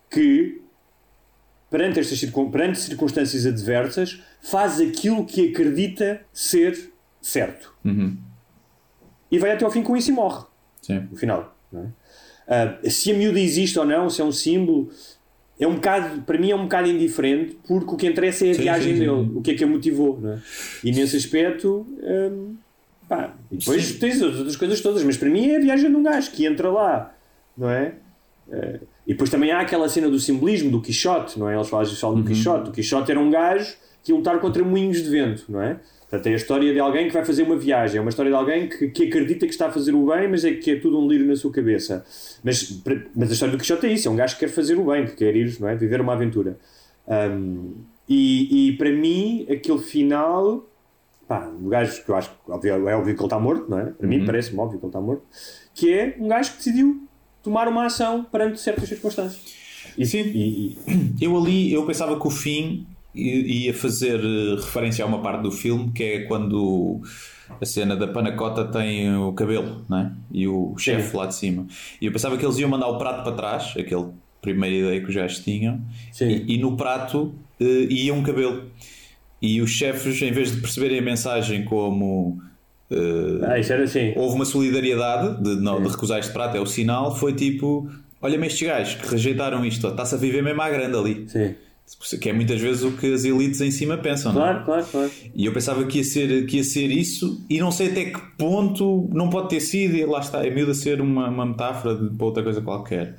[0.10, 0.62] que
[1.70, 7.74] perante estas circun- perante circunstâncias adversas faz aquilo que acredita ser certo.
[9.32, 10.46] E vai até ao fim com isso e morre.
[10.82, 11.08] Sim.
[11.12, 11.56] no final.
[11.72, 11.88] não é?
[12.48, 14.90] Ah, se a miúda existe ou não, se é um símbolo,
[15.64, 18.54] é um bocado, para mim é um bocado indiferente, porque o que interessa é a
[18.56, 19.06] Sim, viagem sim, sim.
[19.06, 20.20] dele, o que é que a motivou.
[20.20, 20.40] Não é?
[20.84, 22.56] E nesse aspecto, hum,
[23.08, 24.00] pá, e depois Sim.
[24.00, 26.46] tens as outras coisas todas, mas para mim é a viagem de um gajo que
[26.46, 27.14] entra lá,
[27.58, 27.94] não é?
[28.52, 31.56] Ah, e depois também há aquela cena do simbolismo do Quixote, não é?
[31.56, 32.22] Eles falam, falam Uhum.
[32.24, 32.70] do Quixote.
[32.70, 35.78] O Quixote era um gajo que ia lutar contra moinhos de vento, não é?
[36.12, 38.36] Portanto, é a história de alguém que vai fazer uma viagem, é uma história de
[38.38, 41.00] alguém que, que acredita que está a fazer o bem, mas é que é tudo
[41.00, 42.06] um lírio na sua cabeça.
[42.44, 42.82] Mas,
[43.16, 45.06] mas a história do Quixote é isso: é um gajo que quer fazer o bem,
[45.06, 45.76] que quer ir, não é?
[45.76, 46.60] Viver uma aventura.
[47.08, 47.76] Um,
[48.10, 50.68] e, e para mim, aquele final,
[51.30, 53.80] pá, um gajo que eu acho que óbvio, é óbvio que ele está morto, não
[53.80, 53.86] é?
[53.86, 55.24] Para mim, parece-me óbvio que ele está morto,
[55.74, 57.08] que é um gajo que decidiu
[57.42, 59.62] tomar uma ação perante certas circunstâncias.
[59.98, 60.20] E, Sim.
[60.26, 60.78] e-
[61.22, 65.52] Eu ali, eu pensava que o fim ia fazer eh, referência a uma parte do
[65.52, 67.02] filme que é quando
[67.60, 70.12] a cena da panacota tem o cabelo, não é?
[70.32, 71.66] E o chefe lá de cima.
[72.02, 74.08] E eu pensava que eles iam mandar o prato para trás, aquele
[74.42, 75.82] primeira ideia que os gajos tinham,
[76.20, 78.72] e, e no prato eh, ia um cabelo.
[79.42, 82.42] E os chefes, em vez de perceberem a mensagem como
[82.92, 84.14] eh, ah, assim.
[84.16, 87.90] houve uma solidariedade de, não, de recusar este prato, é o sinal, foi tipo,
[88.22, 91.30] olha-me estes gajos que rejeitaram isto, está-se a viver mesmo à grande ali.
[91.30, 91.56] Sim.
[92.20, 94.54] Que é muitas vezes o que as elites em cima pensam, não é?
[94.54, 95.12] Claro, claro, claro.
[95.36, 98.20] E eu pensava que ia, ser, que ia ser isso, e não sei até que
[98.38, 101.96] ponto não pode ter sido, e lá está, é miúdo a ser uma, uma metáfora
[101.96, 103.18] de, para outra coisa qualquer.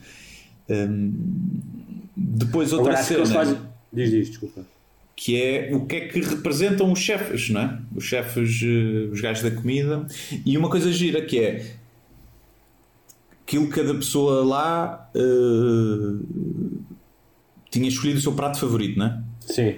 [0.68, 1.12] Hum,
[2.16, 3.58] depois outra Agora cena fazem.
[3.92, 4.62] Diz, diz, desculpa.
[5.14, 7.78] que é o que é que representam os chefes, não é?
[7.94, 10.06] Os chefes, eh, os gajos da comida.
[10.46, 11.74] E uma coisa gira que é
[13.42, 15.20] aquilo que cada pessoa lá eh,
[17.72, 19.18] tinha escolhido o seu prato favorito, não é?
[19.40, 19.74] Sim.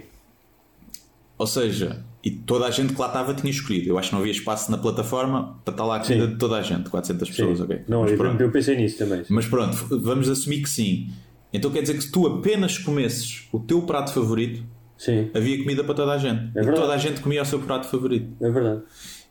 [1.38, 3.88] Ou seja, e toda a gente que lá estava tinha escolhido.
[3.88, 6.32] Eu acho que não havia espaço na plataforma para estar lá a comida Sim.
[6.32, 7.34] de toda a gente, 400 sim.
[7.34, 7.80] pessoas, ok?
[7.88, 8.40] Não, Mas eu, pronto.
[8.40, 9.22] eu pensei nisso também.
[9.28, 11.10] Mas pronto, vamos assumir que sim.
[11.52, 14.62] Então quer dizer que se tu apenas comesses o teu prato favorito,
[14.96, 16.44] Sim, havia comida para toda a gente.
[16.50, 16.76] e verdade.
[16.80, 18.28] toda a gente comia o seu prato favorito.
[18.40, 18.82] é verdade.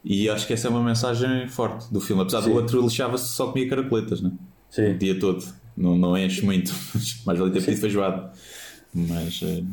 [0.06, 2.22] E acho que essa é uma mensagem forte do filme.
[2.22, 2.50] Apesar Sim.
[2.50, 4.30] do outro lixava-se só comia caracoletas, né?
[4.32, 4.98] o Sim.
[4.98, 5.44] dia todo.
[5.76, 6.74] Não, não enche muito.
[7.26, 8.32] Mais vale ter pedido feijoada.
[8.94, 9.64] Mas, eh,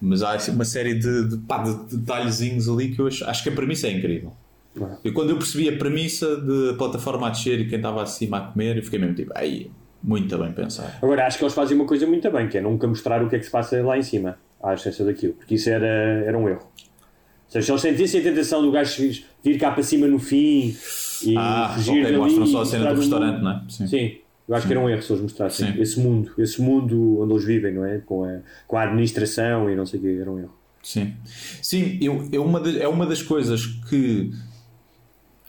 [0.00, 3.42] mas há assim uma série de, de, pá, de detalhezinhos ali que eu acho, acho
[3.42, 4.32] que a premissa é incrível.
[4.80, 4.96] Ah.
[5.04, 8.40] E quando eu percebi a premissa de plataforma a descer e quem estava acima a
[8.40, 9.70] comer, eu fiquei mesmo tipo, ai,
[10.02, 10.92] muito bem pensado.
[11.02, 13.36] Agora acho que eles fazem uma coisa muito bem, que é nunca mostrar o que
[13.36, 16.48] é que se passa lá em cima, à essência daquilo, porque isso era, era um
[16.48, 16.62] erro.
[16.62, 19.10] Ou seja, se eles sentissem a tentação do gajo
[19.42, 20.76] vir cá para cima no fim
[21.24, 23.62] e Ah, fugir ok, dali mostram só a cena do restaurante, não é?
[23.68, 23.86] Sim.
[23.86, 24.16] Sim,
[24.48, 25.80] eu acho que era um erro se eles mostrassem Sim.
[25.80, 27.98] esse mundo, esse mundo onde eles vivem, não é?
[27.98, 30.54] Com a, com a administração e não sei o que, era um erro.
[30.82, 31.14] Sim,
[31.60, 34.30] Sim eu, eu uma de- é uma das coisas que,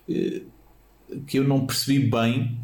[0.09, 0.41] eh,
[1.27, 2.57] que eu não percebi bem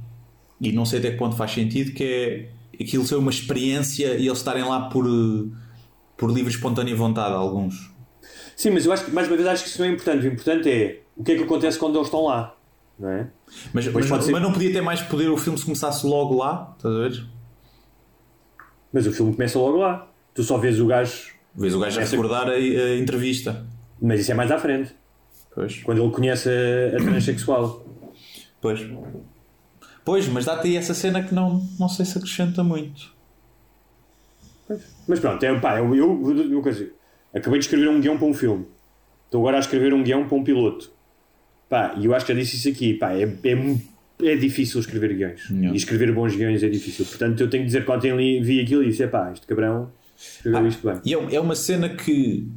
[0.60, 4.26] e não sei até que ponto faz sentido, que é aquilo ser uma experiência e
[4.28, 5.49] eles estarem lá por, eh,
[6.18, 7.94] por livre espontânea vontade, alguns.
[8.56, 10.26] Sim, mas eu acho que, mais uma vez, acho que isso não é importante.
[10.26, 12.55] O importante é o que é que acontece quando eles estão lá.
[12.98, 13.28] Não é?
[13.74, 16.74] Mas, mas, ser- mas não podia ter mais poder o filme se começasse logo lá?
[16.78, 17.26] Estás a ver?
[18.94, 20.08] Mas o filme começa logo lá.
[20.34, 21.34] Tu só vês o gajo.
[21.56, 23.66] Vês o gajo a recordar a, a entrevista.
[24.02, 24.94] Mas isso é mais à frente.
[25.54, 25.82] Pois.
[25.84, 27.86] Quando ele conhece a, a transexual.
[28.62, 28.80] Pois.
[30.04, 33.14] Pois, mas dá-te aí essa cena que não, não sei se acrescenta muito.
[35.08, 36.60] Mas pronto, é, pá, eu, eu, eu, eu
[37.34, 38.66] acabei de escrever um guião para um filme.
[39.26, 40.92] Estou agora a escrever um guião para um piloto.
[41.70, 42.94] Pá, e eu acho que já disse isso aqui.
[42.94, 45.50] Pá, é, é, é difícil escrever guiões.
[45.50, 47.06] E escrever bons guiões é difícil.
[47.06, 49.90] Portanto, eu tenho que dizer que ontem li, vi aquilo e disse: pá, este cabrão
[50.18, 51.00] escreveu isto bem.
[51.04, 52.48] E é, é uma cena que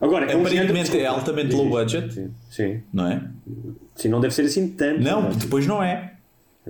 [0.00, 2.80] Agora, é um aparentemente género- é altamente low budget, Sim, sim.
[2.92, 3.22] não é?
[3.94, 5.00] Sim, não deve ser assim tanto.
[5.02, 6.12] Não, depois não é.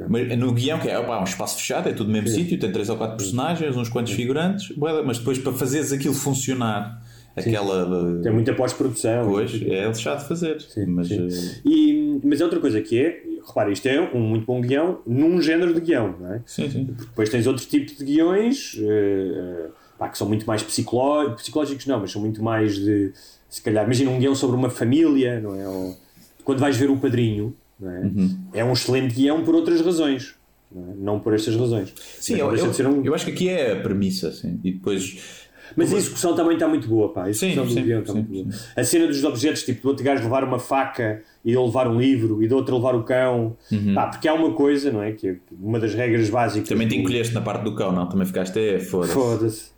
[0.08, 2.70] Mas no guião, que é pá, um espaço fechado, é tudo no mesmo sítio, tem
[2.70, 7.02] três ou quatro personagens, uns quantos figurantes, mas depois para fazeres aquilo funcionar,
[7.36, 8.20] aquela.
[8.22, 9.28] Tem muita pós-produção.
[9.28, 10.58] Pois, é lixado de fazer.
[10.86, 11.28] mas, sim.
[11.28, 15.00] eh, E, mas é outra coisa que é, repara, isto é um muito bom guião
[15.06, 16.42] num género de guião, não é?
[16.46, 16.84] Sim, sim.
[16.84, 19.66] Depois tens outros tipos de guiões eh,
[19.98, 23.12] pá, que são muito mais psicoló- psicológicos, não, mas são muito mais de.
[23.48, 25.68] Se calhar, imagina um guião sobre uma família, não é?
[25.68, 25.96] Ou,
[26.44, 28.00] quando vais ver o padrinho, não é?
[28.00, 28.38] Uhum.
[28.52, 30.34] É um excelente guião por outras razões,
[30.70, 30.94] não, é?
[30.96, 31.92] Não por estas razões.
[32.20, 34.58] Sim, eu, eu, um- eu acho que aqui é a premissa, sim.
[34.64, 35.45] E depois.
[35.76, 37.24] Mas a execução também está muito boa, pá.
[37.24, 38.46] A execução Sim, do guião está muito boa.
[38.74, 42.00] A cena dos objetos, tipo, do outro gajo levar uma faca e ele levar um
[42.00, 43.56] livro e do outro levar o cão.
[43.94, 45.12] Pá, porque há uma coisa, não é?
[45.12, 46.68] Que é uma das regras básicas.
[46.68, 48.08] Também te encolheste na parte do cão, não?
[48.08, 49.12] Também ficaste, é, foda-se.
[49.12, 49.70] Foda-se.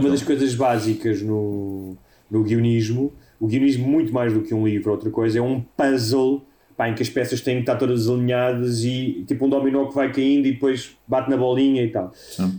[0.00, 1.96] Uma das coisas básicas no,
[2.30, 6.44] no guionismo, o guionismo, muito mais do que um livro, outra coisa, é um puzzle
[6.76, 9.94] pá, em que as peças têm que estar todas alinhadas e tipo um dominó que
[9.94, 12.12] vai caindo e depois bate na bolinha e tal.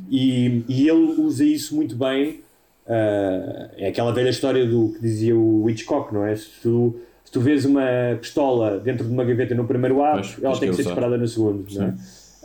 [0.10, 2.42] E, e ele usa isso muito bem.
[2.88, 6.36] Ah, é aquela velha história do que dizia o Hitchcock, não é?
[6.36, 7.84] Se tu, se tu vês uma
[8.20, 10.92] pistola dentro de uma gaveta no primeiro ato, ela tem que que ser usar.
[10.92, 11.94] disparada no segundo, não é?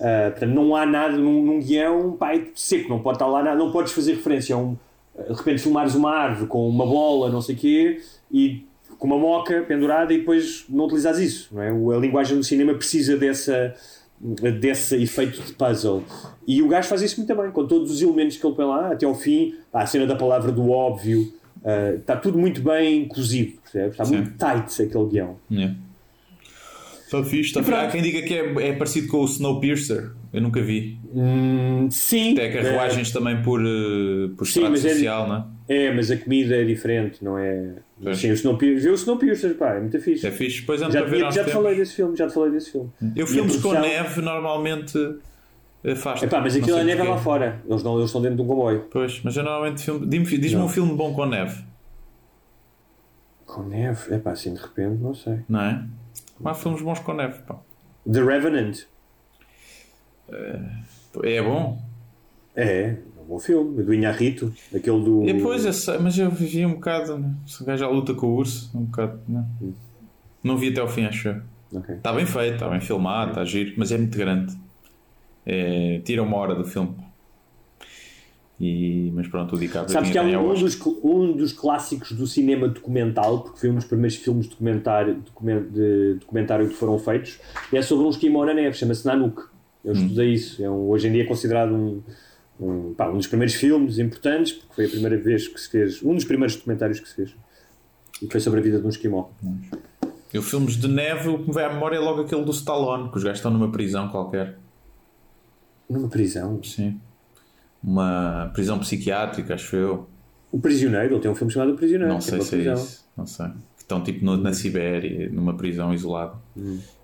[0.01, 3.43] Ah, portanto, não há nada num, num guião pá, é seco, não pode estar lá
[3.43, 4.77] nada, não podes fazer referência a um.
[5.29, 8.01] De repente, filmares uma árvore com uma bola, não sei o quê,
[8.33, 8.65] e
[8.99, 11.49] com uma moca pendurada, e depois não utilizares isso.
[11.53, 11.97] Não é?
[11.97, 13.75] A linguagem do cinema precisa dessa,
[14.21, 16.05] desse efeito de puzzle.
[16.47, 18.93] E o gajo faz isso muito bem, com todos os elementos que ele põe lá,
[18.93, 21.33] até ao fim, pá, a cena da palavra do óbvio,
[21.65, 23.93] ah, está tudo muito bem cozido, percebes?
[23.93, 25.37] Está muito tight aquele guião.
[25.53, 25.75] É.
[27.13, 27.75] Está fixe, está fixe.
[27.75, 30.13] Há quem diga que é, é parecido com o Snowpiercer.
[30.33, 30.97] Eu nunca vi.
[31.91, 32.35] sim.
[32.37, 35.45] Tem carruagens também por, eh, por Sim, é- social, não é?
[35.87, 37.75] É, mas a comida é diferente, não é?
[38.01, 38.17] Pois.
[38.19, 40.25] Sim, o Snowpiercer, o Snowpiercer, pá, é muito fixe.
[40.25, 40.61] É fixe.
[40.61, 42.91] Depois ando já, tinha- aos já te falei desse filme, já te falei desse filme.
[43.17, 44.97] Eu E filmes com neve normalmente
[45.83, 46.23] eh, faz.
[46.23, 48.47] Epá, mas aquilo é neve é lá fora, eles, não, eles estão dentro de um
[48.47, 48.87] comboio.
[48.91, 50.07] Pois, mas eu normalmente filme.
[50.07, 51.65] Diz-me um filme bom com neve,
[53.47, 54.15] Com neve?
[54.15, 55.41] É pá, assim de repente, não sei.
[55.49, 55.83] não é?
[56.45, 57.59] Há filmes bons com neve, pá.
[58.11, 58.85] The Revenant.
[61.23, 61.83] É bom.
[62.55, 65.29] É, é um bom filme, do Inharrito, aquele do.
[65.29, 67.19] E depois, eu sei, mas eu vi um bocado.
[67.19, 67.35] Né?
[67.47, 69.21] Se o gajo já luta com o urso, um bocado.
[69.29, 69.45] Né?
[70.43, 71.43] Não vi até ao fim, acho eu.
[71.73, 71.95] Ok.
[71.97, 74.57] Está bem feito, está bem filmado, está giro, mas é muito grande.
[75.47, 76.97] É, tira uma hora do filme.
[78.61, 82.27] E, mas pronto, o DiCaprio Sabes que há ganho um, dos, um dos clássicos do
[82.27, 87.39] cinema documental, porque foi um dos primeiros filmes documentário, documen- de documentário que foram feitos,
[87.73, 89.45] é sobre um esquimó na neve, chama-se Nanook.
[89.83, 89.97] Eu Hum.
[89.97, 90.63] estudei isso.
[90.63, 92.03] É um, hoje em dia é considerado um,
[92.61, 96.03] um, pá, um dos primeiros filmes importantes, porque foi a primeira vez que se fez,
[96.03, 97.35] um dos primeiros documentários que se fez.
[98.21, 99.29] E foi sobre a vida de um esquimó.
[100.35, 103.09] Eu, filmes de neve, o que me vai à memória é logo aquele do Stallone,
[103.11, 104.59] que os gajos estão numa prisão qualquer.
[105.89, 106.63] Numa prisão?
[106.63, 107.01] Sim.
[107.83, 110.09] Uma prisão psiquiátrica, acho eu.
[110.53, 112.13] O Prisioneiro, ele tem um filme chamado O Prisioneiro.
[112.13, 112.75] Não é sei se é prisão.
[112.75, 113.05] isso.
[113.17, 113.47] Não sei.
[113.47, 116.35] Que Estão tipo no- na Sibéria, numa prisão isolada.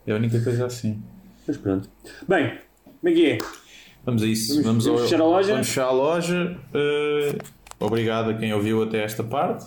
[0.06, 1.02] É a única coisa assim.
[1.46, 1.88] Mas pronto.
[2.28, 2.58] Bem,
[3.00, 3.38] como é que é?
[4.04, 4.62] Vamos a isso.
[4.62, 5.52] Vamos- Vamos, ao- fechar a loja?
[5.52, 6.56] Vamos fechar a loja.
[6.74, 7.38] Eh,
[7.80, 9.64] obrigado a quem ouviu até esta parte.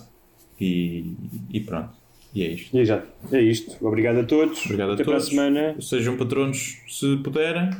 [0.60, 1.14] E,
[1.50, 1.90] e pronto.
[2.34, 2.76] E é isto.
[2.78, 3.76] E já, é isto.
[3.84, 4.64] Obrigado a todos.
[4.66, 5.28] Obrigado Até a todos.
[5.28, 5.76] para a semana.
[5.80, 7.70] Sejam patronos se puderem.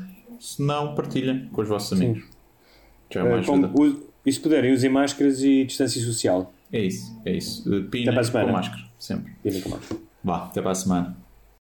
[0.40, 2.24] Se não, partilhem com os vossos amigos.
[3.10, 3.68] Já é uma Eh, ajuda.
[3.68, 6.52] como- u- e se puderem, usem máscaras e distância social.
[6.72, 7.20] É isso.
[7.24, 7.74] É isso.
[7.74, 8.46] Eh, Pina Até para a semana.
[8.46, 8.82] com máscara.
[8.98, 9.32] Sempre.
[9.42, 10.00] Pina com máscara.
[10.22, 11.16] Vá, até para a semana.